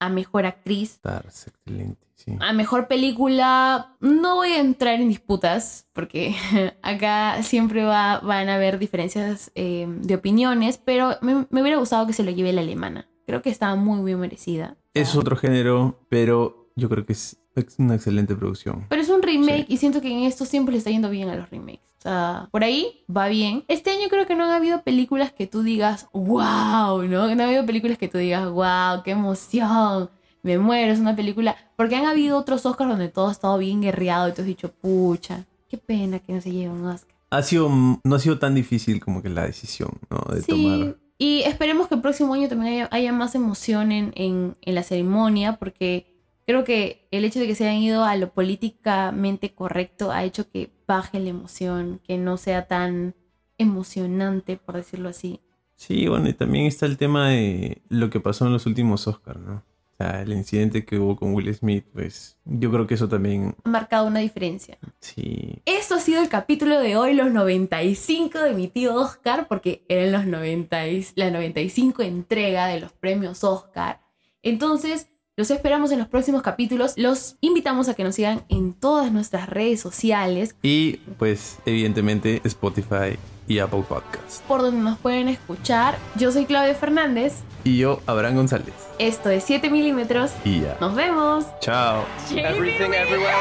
a 0.00 0.08
mejor 0.10 0.46
actriz. 0.46 0.98
Tar, 1.00 1.24
excelente, 1.26 2.06
sí. 2.24 2.36
A 2.40 2.52
mejor 2.52 2.88
película, 2.88 3.96
no 4.00 4.36
voy 4.36 4.50
a 4.52 4.60
entrar 4.60 5.00
en 5.00 5.08
disputas, 5.08 5.86
porque 5.92 6.34
acá 6.82 7.42
siempre 7.42 7.84
va, 7.84 8.20
van 8.20 8.48
a 8.48 8.56
haber 8.56 8.78
diferencias 8.78 9.50
eh, 9.54 9.86
de 9.88 10.14
opiniones, 10.14 10.78
pero 10.78 11.16
me, 11.22 11.46
me 11.50 11.62
hubiera 11.62 11.78
gustado 11.78 12.06
que 12.06 12.12
se 12.12 12.22
lo 12.22 12.30
lleve 12.30 12.52
la 12.52 12.60
alemana. 12.60 13.08
Creo 13.26 13.42
que 13.42 13.50
estaba 13.50 13.76
muy 13.76 14.04
bien 14.04 14.18
merecida. 14.18 14.76
Es 14.92 15.14
otro 15.14 15.36
género, 15.36 16.00
pero 16.08 16.60
yo 16.74 16.88
creo 16.88 17.06
que 17.06 17.12
es, 17.12 17.36
una 17.78 17.94
excelente 17.94 18.34
producción. 18.34 18.86
Pero 18.88 19.02
es 19.02 19.08
un 19.08 19.22
remake 19.22 19.66
y 19.68 19.76
siento 19.76 20.00
que 20.00 20.10
en 20.10 20.24
esto 20.24 20.44
siempre 20.44 20.72
le 20.72 20.78
está 20.78 20.90
yendo 20.90 21.10
bien 21.10 21.28
a 21.28 21.36
los 21.36 21.50
remakes. 21.50 21.82
O 21.98 22.02
sea, 22.02 22.48
por 22.50 22.64
ahí 22.64 23.04
va 23.14 23.28
bien. 23.28 23.64
Este 23.68 23.90
año 23.90 24.08
creo 24.08 24.26
que 24.26 24.34
no 24.34 24.44
han 24.44 24.50
habido 24.50 24.82
películas 24.82 25.32
que 25.32 25.46
tú 25.46 25.62
digas, 25.62 26.08
wow, 26.12 27.02
¿no? 27.02 27.34
No 27.34 27.42
ha 27.42 27.46
habido 27.46 27.66
películas 27.66 27.98
que 27.98 28.08
tú 28.08 28.18
digas, 28.18 28.48
wow, 28.48 29.02
qué 29.04 29.10
emoción. 29.10 30.10
Me 30.42 30.58
muero, 30.58 30.92
es 30.92 30.98
una 31.00 31.14
película. 31.16 31.56
Porque 31.76 31.96
han 31.96 32.06
habido 32.06 32.38
otros 32.38 32.64
Oscars 32.66 32.90
donde 32.90 33.08
todo 33.08 33.28
ha 33.28 33.32
estado 33.32 33.58
bien 33.58 33.80
guerreado 33.82 34.28
y 34.28 34.32
tú 34.32 34.40
has 34.42 34.46
dicho, 34.46 34.72
pucha, 34.72 35.44
qué 35.68 35.76
pena 35.78 36.18
que 36.18 36.32
no 36.32 36.40
se 36.40 36.50
lleve 36.52 36.70
un 36.72 36.86
Oscar. 36.86 37.14
Ha 37.30 37.42
sido, 37.42 37.68
no 37.68 38.14
ha 38.14 38.18
sido 38.18 38.38
tan 38.38 38.54
difícil 38.54 39.00
como 39.00 39.22
que 39.22 39.28
la 39.28 39.44
decisión, 39.46 39.90
¿no? 40.10 40.18
De 40.34 40.42
Sí, 40.42 40.50
tomar. 40.50 40.96
y 41.18 41.42
esperemos 41.42 41.86
que 41.88 41.94
el 41.94 42.00
próximo 42.00 42.34
año 42.34 42.48
también 42.48 42.72
haya, 42.74 42.88
haya 42.90 43.12
más 43.12 43.34
emoción 43.34 43.92
en, 43.92 44.12
en- 44.16 44.56
en 44.62 44.74
la 44.74 44.82
ceremonia, 44.82 45.56
porque 45.56 46.06
creo 46.46 46.64
que 46.64 47.06
el 47.12 47.24
hecho 47.24 47.38
de 47.38 47.46
que 47.46 47.54
se 47.54 47.68
hayan 47.68 47.82
ido 47.82 48.02
a 48.04 48.16
lo 48.16 48.32
políticamente 48.32 49.54
correcto 49.54 50.10
ha 50.10 50.24
hecho 50.24 50.50
que 50.50 50.70
baje 50.88 51.20
la 51.20 51.28
emoción, 51.28 52.00
que 52.02 52.18
no 52.18 52.36
sea 52.36 52.66
tan 52.66 53.14
emocionante, 53.58 54.56
por 54.56 54.74
decirlo 54.76 55.08
así. 55.10 55.40
Sí, 55.76 56.08
bueno, 56.08 56.28
y 56.28 56.34
también 56.34 56.66
está 56.66 56.86
el 56.86 56.96
tema 56.96 57.28
de 57.28 57.80
lo 57.88 58.10
que 58.10 58.18
pasó 58.20 58.46
en 58.46 58.52
los 58.52 58.66
últimos 58.66 59.06
Oscars, 59.06 59.40
¿no? 59.40 59.62
Sea, 60.00 60.22
el 60.22 60.32
incidente 60.32 60.86
que 60.86 60.98
hubo 60.98 61.14
con 61.16 61.34
Will 61.34 61.54
Smith, 61.54 61.84
pues 61.92 62.38
yo 62.46 62.70
creo 62.70 62.86
que 62.86 62.94
eso 62.94 63.06
también, 63.06 63.54
Ha 63.64 63.68
marcado 63.68 64.06
una 64.06 64.20
diferencia. 64.20 64.78
sí. 65.00 65.60
Esto 65.66 65.96
ha 65.96 66.00
sido 66.00 66.22
el 66.22 66.28
capítulo 66.30 66.80
de 66.80 66.96
hoy, 66.96 67.12
los 67.14 67.30
95 67.30 68.38
de 68.38 68.54
mi 68.54 68.68
tío 68.68 68.94
Oscar, 68.94 69.46
porque 69.46 69.84
eran 69.90 70.12
los 70.12 70.26
90, 70.26 70.88
y- 70.88 71.04
la 71.16 71.30
95 71.30 72.02
entrega 72.02 72.66
de 72.68 72.80
los 72.80 72.92
premios 72.92 73.44
Oscar. 73.44 74.00
Entonces, 74.42 75.08
los 75.36 75.50
esperamos 75.50 75.90
en 75.92 75.98
los 75.98 76.08
próximos 76.08 76.40
capítulos. 76.42 76.94
Los 76.96 77.36
invitamos 77.42 77.88
a 77.90 77.94
que 77.94 78.04
nos 78.04 78.14
sigan 78.14 78.42
en 78.48 78.72
todas 78.72 79.12
nuestras 79.12 79.50
redes 79.50 79.80
sociales, 79.80 80.56
Y 80.62 80.96
pues 81.18 81.58
evidentemente 81.66 82.40
Spotify 82.44 83.18
y 83.50 83.58
Apple 83.58 83.82
Podcasts. 83.82 84.42
por 84.46 84.62
donde 84.62 84.80
nos 84.80 84.96
pueden 84.98 85.28
escuchar. 85.28 85.98
Yo 86.14 86.30
soy 86.30 86.46
Claudia 86.46 86.74
Fernández. 86.76 87.42
Y 87.64 87.78
yo, 87.78 88.00
Abraham 88.06 88.36
González. 88.36 88.72
Esto 89.00 89.28
es 89.28 89.42
7 89.42 89.68
milímetros. 89.70 90.30
Y 90.44 90.60
ya. 90.60 90.76
Nos 90.80 90.94
vemos. 90.94 91.46
Chao. 91.60 92.04
Everything 92.30 92.92
everywhere. 92.94 93.34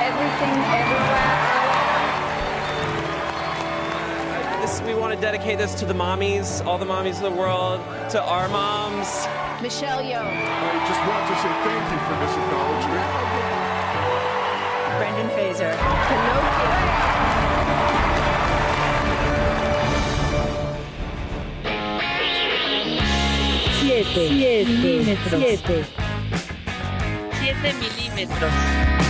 Everything 0.00 0.56
everywhere. 0.72 1.34
This, 4.62 4.80
we 4.86 4.94
want 4.94 5.12
to 5.14 5.20
dedicate 5.20 5.58
this 5.58 5.74
to 5.74 5.84
the 5.84 5.92
mommies, 5.92 6.64
all 6.64 6.78
the 6.78 6.86
mommies 6.86 7.16
of 7.22 7.30
the 7.30 7.38
world, 7.38 7.78
to 8.10 8.22
our 8.22 8.48
moms. 8.48 9.28
Michelle 9.60 10.00
Yeoh. 10.00 10.24
I 10.24 10.86
just 10.88 11.00
want 11.04 11.28
to 11.28 11.34
say 11.42 11.52
thank 11.62 11.84
you 11.92 11.98
for 12.08 12.16
this 12.24 12.32
acknowledgement. 12.40 13.04
Brendan 14.96 15.28
Fraser. 15.36 16.33
7, 23.94 24.12
7 24.12 24.66
milímetros. 24.66 25.40
7 27.40 27.74
milímetros. 27.78 29.03